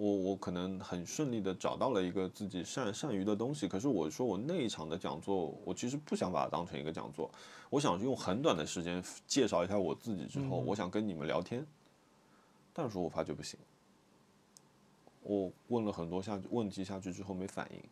[0.00, 3.66] 我我可能很顺利的找到了一个自己善善于的东西。
[3.66, 7.28] 可是我说我那一场的讲座，我其实不想把它当成一个讲座，
[7.68, 11.66] 我想用很短的时间介绍一下我自己之后，我想跟你们聊天。
[12.72, 13.58] 但是我发觉不行，
[15.24, 17.82] 我问了很多下问题下去之后没反应。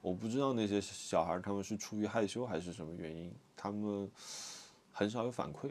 [0.00, 4.10] 我不知道那些小孩他们是出于害羞还是什么原因，他们
[4.90, 5.70] 很少有反馈。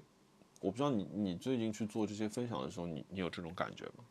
[0.62, 4.06] 我不知道你你最近去做这些分享的时候，你你有这种感觉吗？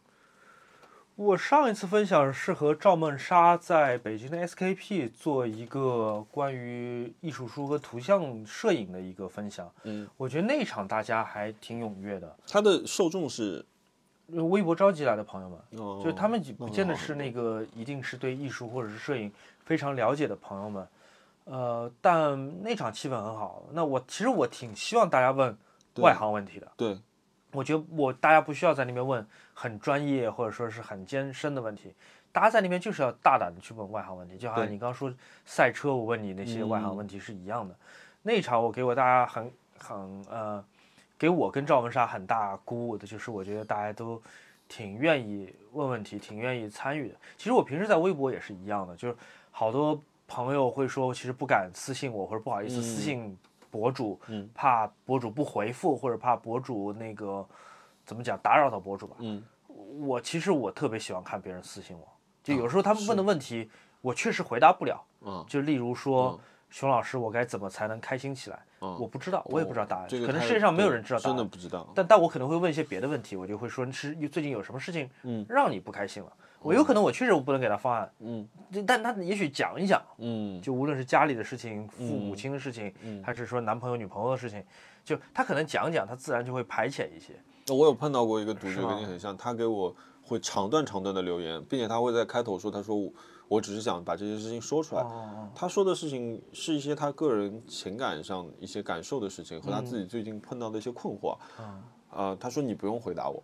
[1.16, 9.70] 我上一次分享是和赵梦莎在北京的 SKP 做一个关于艺术书和图像摄影的一个分享。
[9.85, 13.65] 嗯，我觉得那场大家还挺踊跃的，他的受众是
[14.27, 19.32] 微博召集来的朋友们，哦就是他们不见得是那个一定是对艺术或者是摄影
[19.65, 20.89] 非常了解的朋友们，
[21.45, 23.62] 呃，但那场气氛很好。
[23.70, 25.57] 那我其实我挺希望大家问
[25.99, 26.99] 外行问题的，对
[27.55, 31.94] 我觉得我大家不需要在那边问很专业或者说是很艰深的问题，
[32.32, 35.12] 大家在那边就是要大胆的去问外行问题，就好像你刚刚说
[35.47, 37.74] 赛车，我问你那些外行问题是一样的。
[38.22, 40.64] 那一场我给我大家很很呃，
[41.16, 44.20] 给我跟赵文莎很大鼓舞的，就是我觉得大家都
[44.68, 47.14] 挺愿意问问题，挺愿意参与的。
[47.36, 49.16] 其实我平时在微博也是一样的，就是
[49.51, 53.39] 好多朋友会说，其实不敢私信我或者不好意思私信
[53.74, 57.44] 博主，嗯怕博主不回复或者怕博主那个
[58.06, 59.16] 怎么讲打扰到博主吧。
[59.18, 62.06] 嗯我其实我特别喜欢看别人私信我，
[62.44, 63.68] 就有时候他们问的问题，
[64.01, 65.02] 我确实回答不了。
[65.22, 66.38] 嗯就例如说，
[66.70, 68.60] 熊老师，我该怎么才能开心起来？
[68.80, 70.06] 嗯我不知道，我也不知道答案。
[70.09, 71.48] 这个可能世界上没有人知道答真的案。
[71.48, 71.88] 不知道。
[71.96, 76.32] 但但我可能会问一些别的问题，我就会说是最近有什么事情嗯让你不开心了？
[76.65, 78.49] 我有可能我确实我不能给他方案，嗯
[78.86, 82.93] 但他也许讲一讲，嗯就无论是家里的事情、父母亲的事情，
[83.23, 84.65] 还是说男朋友女朋友的事情，
[85.05, 87.35] 就他可能讲讲，他自然就会排遣一些。
[87.69, 93.12] 我有碰到过一个读者跟你很像，他给我会长段长段的留言，并且他会在开头说，他说我
[93.47, 95.03] 我只是想把这些事情说出来。
[95.03, 101.36] 哦，他说的事情是一些他个人情感上一些感受的事情和他自己最近碰到的一些困惑。
[101.59, 101.82] 嗯
[102.16, 103.43] 呃，他说你不用回答我，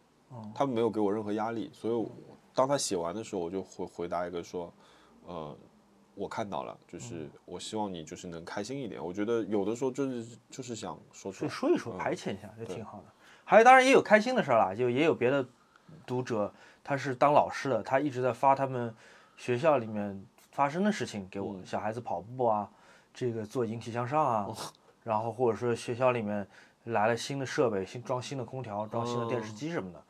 [0.54, 2.08] 他没有给我任何压力，所以我
[2.54, 4.72] 当他写完的时候，我就回回答一个说，
[5.26, 5.56] 呃。
[6.16, 9.02] 我看到了，就是我希望你就是能开心一点。
[9.02, 13.04] 我觉得有的时候就是就是想说出来，就说一说，排遣一下就挺好的。
[13.44, 15.46] 还有，当然也有开心的事儿啦，就也有别的
[16.04, 16.52] 读者，
[16.84, 18.94] 他是当老师的，他一直在发他们
[19.38, 22.70] 学校里面发生的事情给我，小孩子跑步啊，
[23.14, 24.48] 这个做引体向上啊，
[25.02, 26.46] 然后或者说学校里面
[26.84, 30.04] 来了新的设备，新装新的空调，装新的电视机什么的，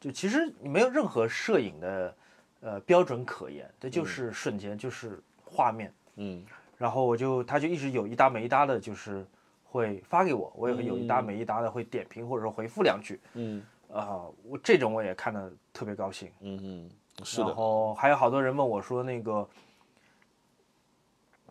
[0.00, 2.14] 就其实你没有任何摄影的
[2.60, 5.92] 呃标准可言，这就是瞬间，就是画面。
[6.16, 6.44] 嗯
[6.78, 9.26] 然后我就他就一直有一搭没一搭的，就是
[9.64, 16.30] 会发给我，我也会有一搭没一搭的会点评或者说回复两句嗯啊、我这种我也看的特别高兴。
[16.40, 16.90] 嗯嗯，
[17.24, 19.48] 是然，后还有好多人问我说那个，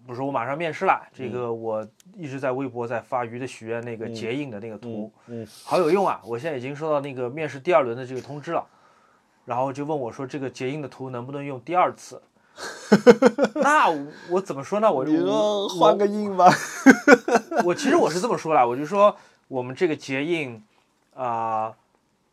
[0.05, 6.21] 比如说我马上面试了，这个我一直在微博在发鱼的许愿那个结印的那个图，嗯好有用啊！
[6.23, 8.63] 我现在已经收到那个面试第二轮的这个通知了，
[9.45, 12.21] 然后就问我说这个结印的图能不能用第二次？
[13.55, 13.89] 那
[14.29, 14.91] 我怎么说呢？
[14.91, 16.47] 我你说我换个印吧。
[17.65, 19.17] 我其实我是这么说啦，我就说
[19.47, 20.63] 我们这个结印
[21.15, 21.73] 啊、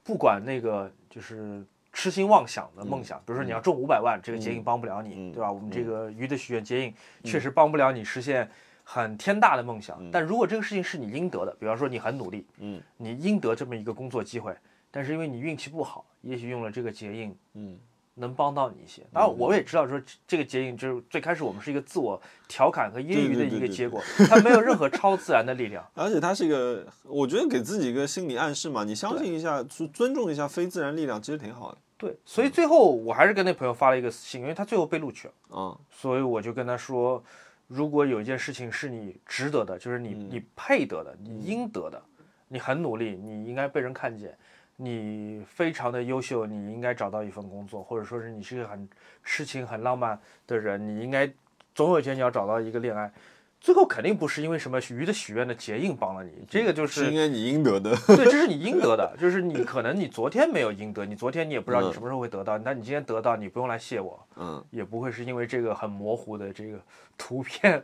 [0.04, 5.52] 不管那个就是痴心妄想的梦想，比如说你要中五百万，这个结印帮不了你，嗯对吧？
[5.52, 8.48] 我们这个鱼的许愿结印确实帮不了你实现
[8.82, 12.80] 很天大的梦想，但如果这个事情是你应得的，比方说你很努力，嗯。
[12.96, 14.56] 你应得这么一个工作机会，
[14.90, 17.78] 但是因为你运气不好，也许用了这个结印，嗯
[18.14, 19.02] 能帮到你一些。
[19.12, 25.84] 当然，我也知道说这这个结影就是最开始我们是一个自我调侃和揶揄的一个结果，它没有任何超自然的力量。
[25.94, 31.78] 而且它是一个，我觉得给自己一个心理暗示嘛，你相信一下，尊尊重一下非自然力量，其实挺好的。
[31.96, 37.22] 对，所以最后我还是跟那朋友发了一个私信，因为他最后被录取了，嗯所以我就跟他说，
[37.68, 42.02] 如果有一件事情是你值得的，就是你你配得的，你应得的，
[42.48, 44.36] 你很努力，你应该被人看见，
[44.82, 48.88] 你非常的优秀，你应该找到一份工作，或者说是你是一个很
[49.22, 51.30] 痴情、很浪漫的人，你应该
[51.74, 53.12] 总有一天你要找到一个恋爱。
[53.60, 57.96] 最后肯定不是因为什么鱼的许愿的结印帮了你，这个就是应该你应得的。
[58.08, 66.80] 对，这是你应得的，就是你可能你昨天没有应得，你昨天你也不知道你什么时候会得到，但你今天得到，你不用来谢我，嗯，也不会是因为这个很模糊的这个
[67.16, 67.80] 图片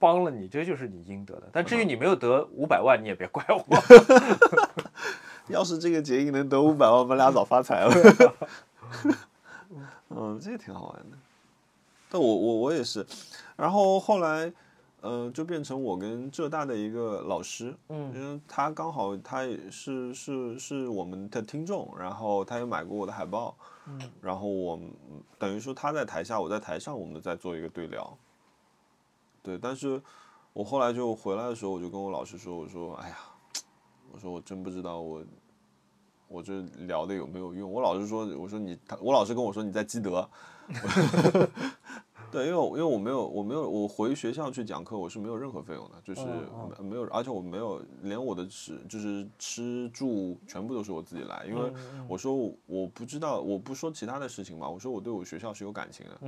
[0.00, 1.48] 帮了你，这就是你应得的。
[1.52, 3.64] 但至于你没有得五百万，你也别怪我。
[5.50, 7.92] 要是这个结印能得五百万，我们俩早发财了。
[10.08, 11.16] 嗯，这个挺好玩的。
[12.08, 13.06] 但我我我也是，
[13.56, 14.52] 然后后来，
[15.00, 23.56] 呃，就变成我跟浙大的一个老师，嗯因为他刚好他也是是是我们的听众，然后他也买过我的海报，
[23.86, 24.80] 嗯，然后我
[25.38, 28.18] 等于说他在台下，我在台上，我们在做一个对聊。
[29.42, 30.02] 对，但是
[30.52, 33.16] 我后来就回来的时候，我就跟我老师说，我说，哎呀，
[34.10, 35.22] 我说我真不知道我
[36.30, 37.70] 我这聊的有没有用。
[37.70, 40.26] 我老是说，我说你，他我老是跟我说你在积德。
[42.30, 51.72] 对，因为因为我没有我没有我回学校去讲课，我是没有任何费用的，就是嗯没没有，而且我没有连我的吃就是吃住全部都是我自己来，因为
[52.06, 56.18] 我说我我不知道我不说其他的事情嘛，我说我对我学校是有感情的，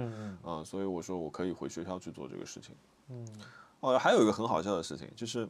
[0.43, 2.75] 嗯所以我说我可以回学校去做这个事情。
[3.09, 3.25] 嗯，
[3.79, 5.49] 哦，还有一个很好笑的事情，就是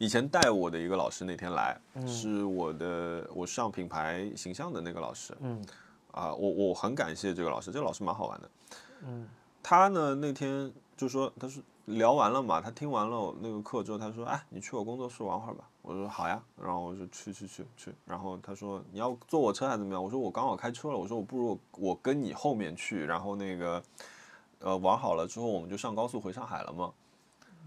[0.00, 5.62] 以前带我的一个老师那天来，是我的我上品牌形象的那个老师，嗯
[6.12, 8.50] 啊、我我很感谢这个老师，这个老师蛮好玩的。
[9.02, 9.28] 嗯
[9.62, 15.68] 他呢那天就说，他说聊完了嘛，他听完了那个课之后，他说，哎，你去我工作室玩会儿吧。
[15.82, 20.02] 我说好呀，然后我说去去去去，然后他说你要坐我车还是怎么样？
[20.02, 23.82] 我说我刚好开车了，我说我不如我跟你后面去，然后那个
[24.60, 26.90] 呃玩好了之后，我们就上高速回上海了嘛。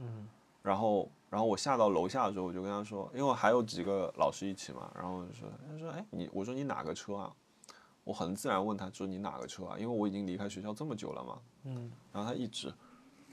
[0.02, 0.28] 嗯
[0.64, 7.34] 然后，然后我下到楼下的时候，我就跟他说，因为还有几个老师一起嘛，然后我就说，他说，哎，你，我说你哪个车啊？
[8.04, 9.76] 我很自然问他说你哪个车啊？
[9.80, 11.40] 因为我已经离开学校这么久了嘛。
[11.64, 12.72] 嗯然后他一直，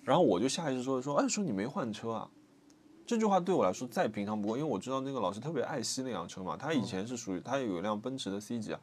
[0.03, 2.31] 然后我就下意识说说，哎，说你没换车啊？
[3.07, 6.57] 这句话对我来说再平常不过，因为我知道那个老师特别爱惜那辆车嘛。
[6.57, 8.81] 他以前是属于他有一辆奔驰的 C 级啊，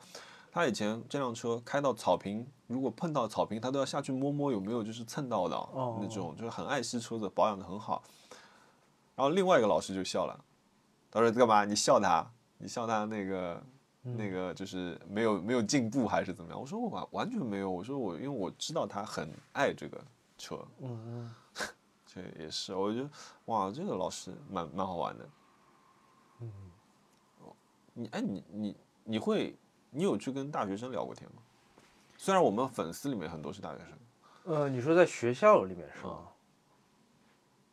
[0.51, 8.03] 他以前这辆车开到草坪，如果碰到草坪，他都要下去摸摸有没有就是蹭到的哦那种，就是很爱惜车子，保养的很好。
[9.17, 10.45] 然后另外一个老师就笑了，
[11.11, 11.65] 他说干嘛？
[11.65, 12.25] 你笑他？
[12.57, 13.61] 你笑他那个？
[14.15, 16.57] 那个就是没有没有进步还是怎么样？
[16.57, 20.01] 我说我完完全没有，我说我因为我知道他很爱这个
[20.37, 21.35] 车，嗯嗯，
[22.07, 23.09] 这也是，我觉得
[23.45, 25.29] 哇，这个老师蛮蛮好玩的。
[26.39, 26.51] 嗯，
[27.93, 29.57] 你哎你你你会
[29.89, 31.41] 你有去跟大学生聊过天吗？
[32.17, 33.89] 虽然我们粉丝里面很多是大学生，
[34.45, 36.29] 呃，你说在学校里面是吗？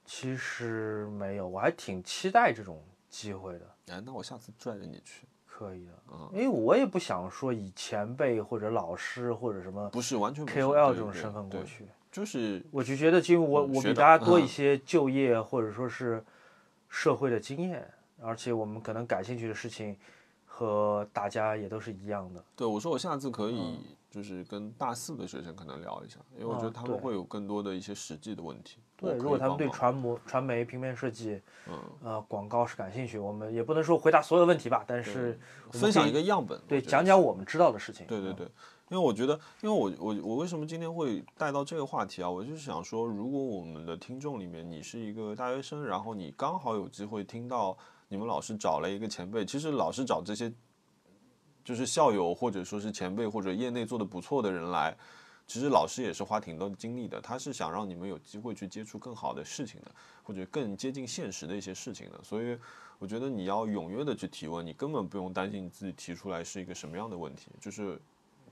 [0.04, 3.66] 其实没有，我还挺期待这种机会的。
[3.86, 5.92] 哎，那我下次拽着你去，可以的，
[6.32, 16.24] 因为我也不想说以前辈或者老师或者什么不是完全 KOL 这种对对身份过去，就是我就觉得，因为我我比大家多一嗯些就业或者说是
[16.88, 17.88] 社会的经验，
[18.20, 19.96] 而且我们可能感兴趣的事情
[20.46, 22.44] 和大家也都是一样的。
[22.56, 28.78] 对我说我下次可以就是跟大四的学生可能聊一下，因为我觉得他们会有更多的一些实际的问题。
[29.04, 35.38] 对，如果他们对传播、传媒、平面设计、嗯呃广告是感兴趣，我们也不能说回答所有问题吧，但是
[35.70, 38.06] 分享一个样本，对讲讲我们知道的事情。
[38.06, 38.46] 嗯对对对，
[38.90, 42.28] 因为我觉得，因为我我我为什么今天会带到这个话题啊？
[42.28, 47.76] 我就是想说，如果我们的听众里面你是一个大学生，然后你刚好有机会听到
[48.08, 50.52] 你们老师找了一个前辈，其实老师找这些
[51.64, 54.96] 就是校友或者说是前辈或者业内做的不错的人来。
[55.46, 59.90] 其实老师也是花挺多精力的，他是想让你们有机会去接触更好的事情的，
[60.22, 62.20] 或者更接近现实的一些事情的。
[62.22, 62.58] 所以
[62.98, 68.00] 我觉得你要踊跃的去提问，你根本不用担心你自己提出来是一个什么样的问题，就是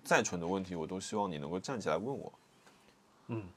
[0.05, 2.33] 再蠢的问题，我都希望你能够站起来问我。
[3.29, 3.49] 嗯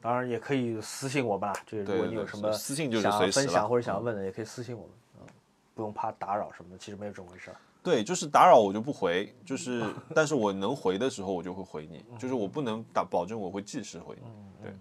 [0.00, 4.90] 当然也可以私信我们啦，就是如果你有什么私信就是想分享或者想要问的，也可以私信我们，
[5.20, 5.26] 嗯，
[5.74, 7.56] 不用怕打扰什么的，其实没有这么回事儿。
[7.84, 9.84] 对，就是打扰我就不回，就是
[10.14, 14.30] 但是我能回的时候我就会回你，就是我不能打保证我会即时回你。
[14.62, 14.74] 对，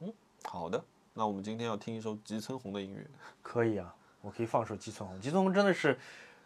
[0.00, 0.12] 嗯，
[0.42, 3.06] 好的，那我们今天要听一首吉村红的音乐。
[3.40, 5.96] 可以啊，我可以放首《吉村红》，吉村红真的是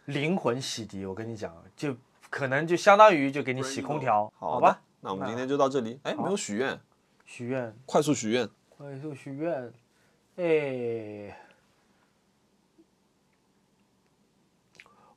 [0.04, 1.96] 灵魂洗涤，我跟你讲，就
[2.28, 5.98] 可能就相当于就给你洗空调，好吧？，那我们今天就到这里。
[6.02, 6.78] 哎，没有许愿，
[7.24, 8.46] 许愿，快速许愿。
[8.76, 9.72] 快速许愿，
[10.36, 11.34] 哎，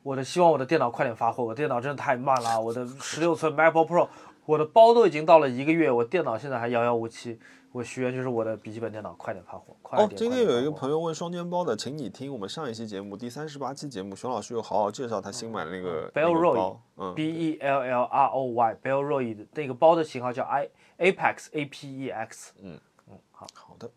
[0.04, 4.08] 我的希望我的电脑快点发货，我电脑真的太慢了，我的十六寸 MacBook Pro，
[4.46, 7.40] 我的包都已经到了一个月，我电脑现在还遥遥无期。
[7.74, 10.18] 我许愿就是我的笔记本电脑快点发货，快哦，点。
[10.18, 16.82] 今天有一个朋友问双肩包的，请你听我们上一期节目第三十八期节目，熊老师有好好介绍他新买的那个 Bellroy 个包。
[16.98, 22.54] 嗯，B E L L R O Y Bellroy 的那个包的型号叫 I Apex A P E X。
[22.62, 22.78] 嗯
[23.10, 23.90] 嗯，好好的。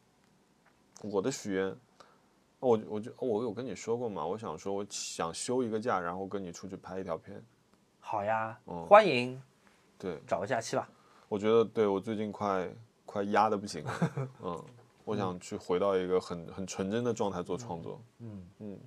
[1.02, 1.74] 我的许愿，
[2.64, 7.42] 我我就我有跟你说过嘛，我想说我想休一个假，然后跟你出去拍一条片。
[8.00, 9.40] 好呀，嗯、欢迎。
[9.98, 10.88] 对，找个假期吧。
[11.28, 12.68] 我觉得对我最近快
[13.04, 14.10] 快压的不行了，
[14.42, 14.64] 嗯，
[15.04, 18.00] 我想去回到一个很很纯真的状态做创作。
[18.20, 18.78] 嗯嗯。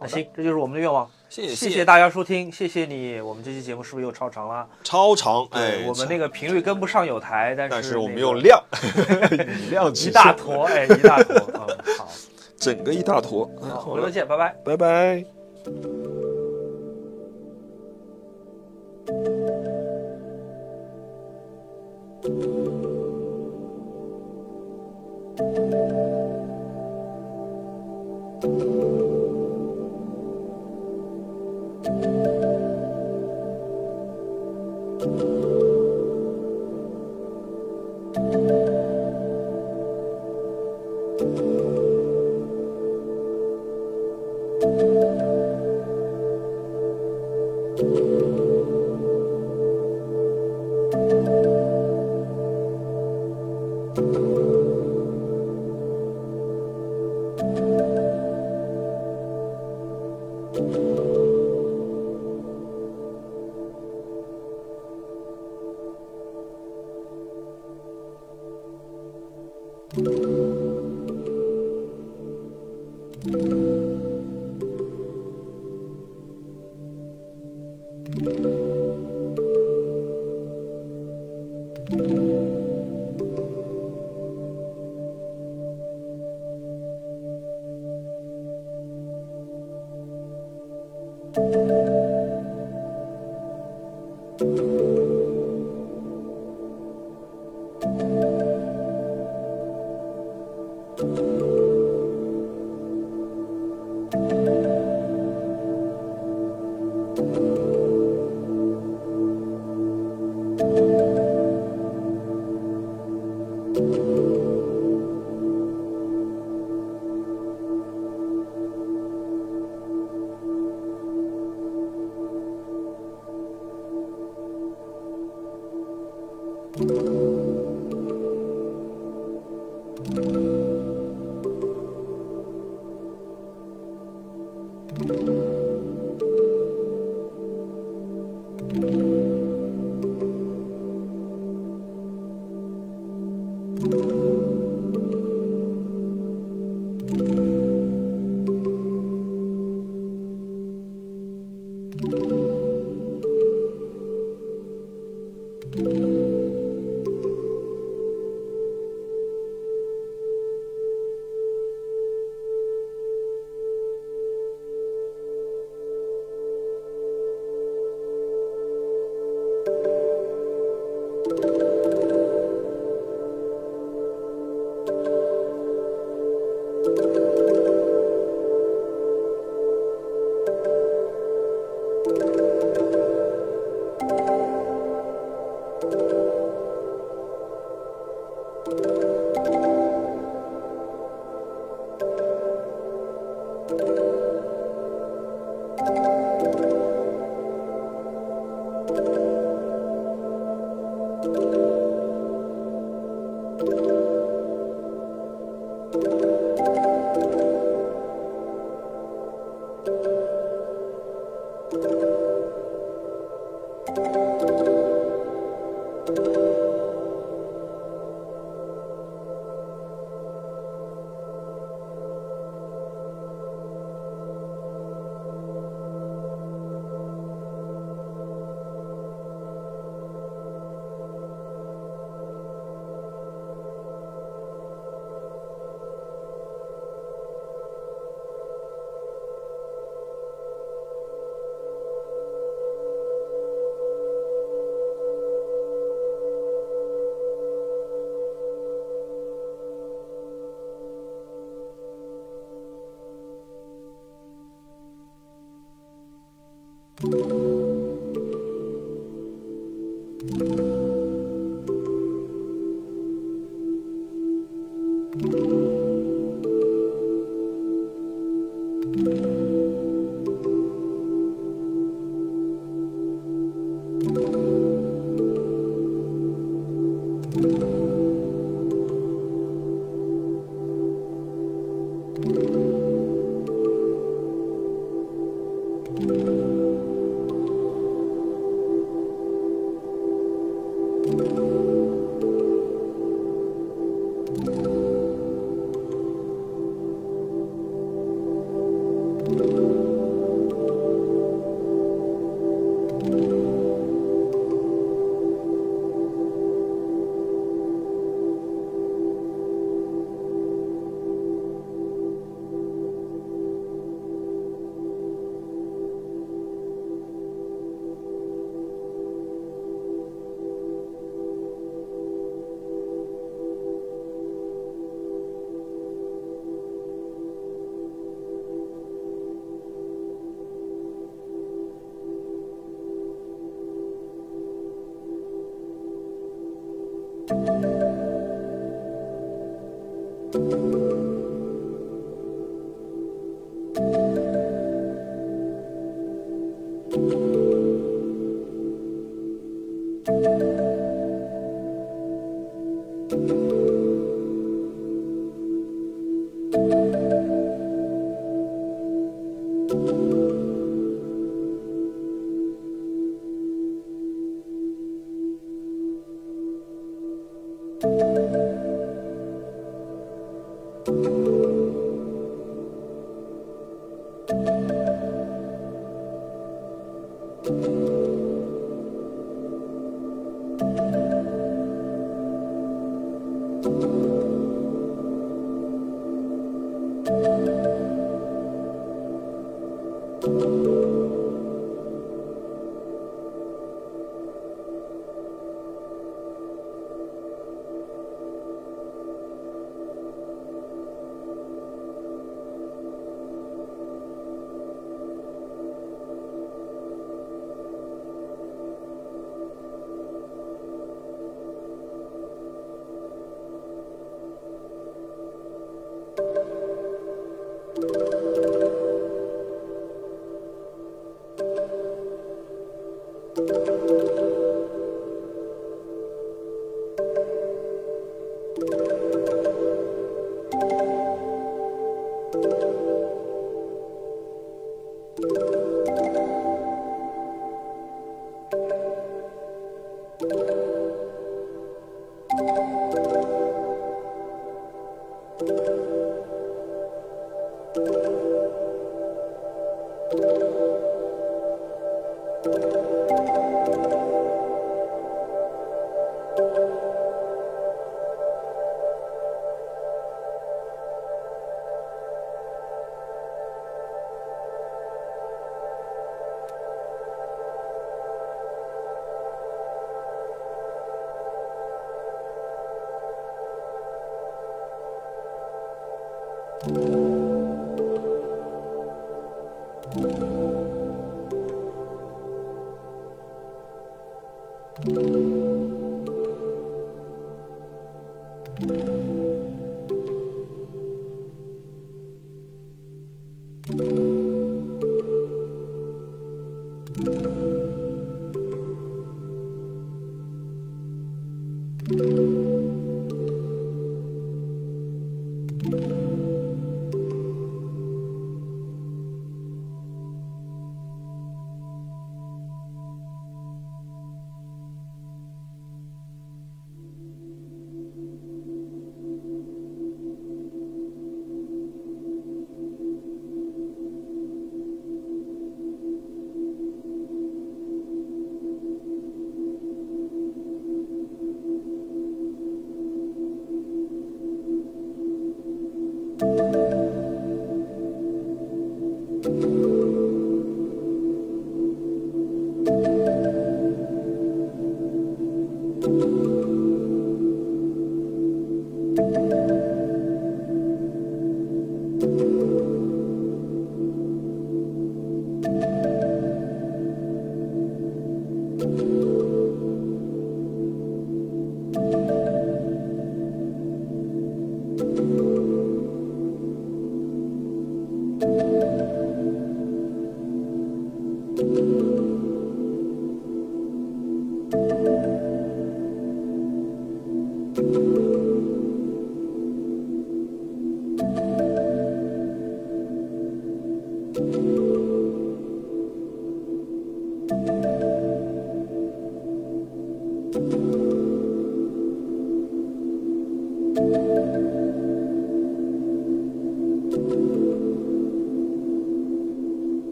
[0.00, 1.10] 那行，这就是我们的愿望。
[1.28, 3.20] 谢谢，谢谢大家收听，谢谢你。
[3.20, 4.68] 我们这期节目是不是又超长了？
[4.84, 8.62] 超长，哎，我们那个频率跟不上有台，但是但是我们用量，
[9.70, 11.34] 量一大坨，哎，一大坨。
[11.54, 11.77] 嗯
[12.58, 13.44] 整个一大坨。
[13.60, 14.54] 啊回头见拜拜。
[14.64, 16.07] 拜拜。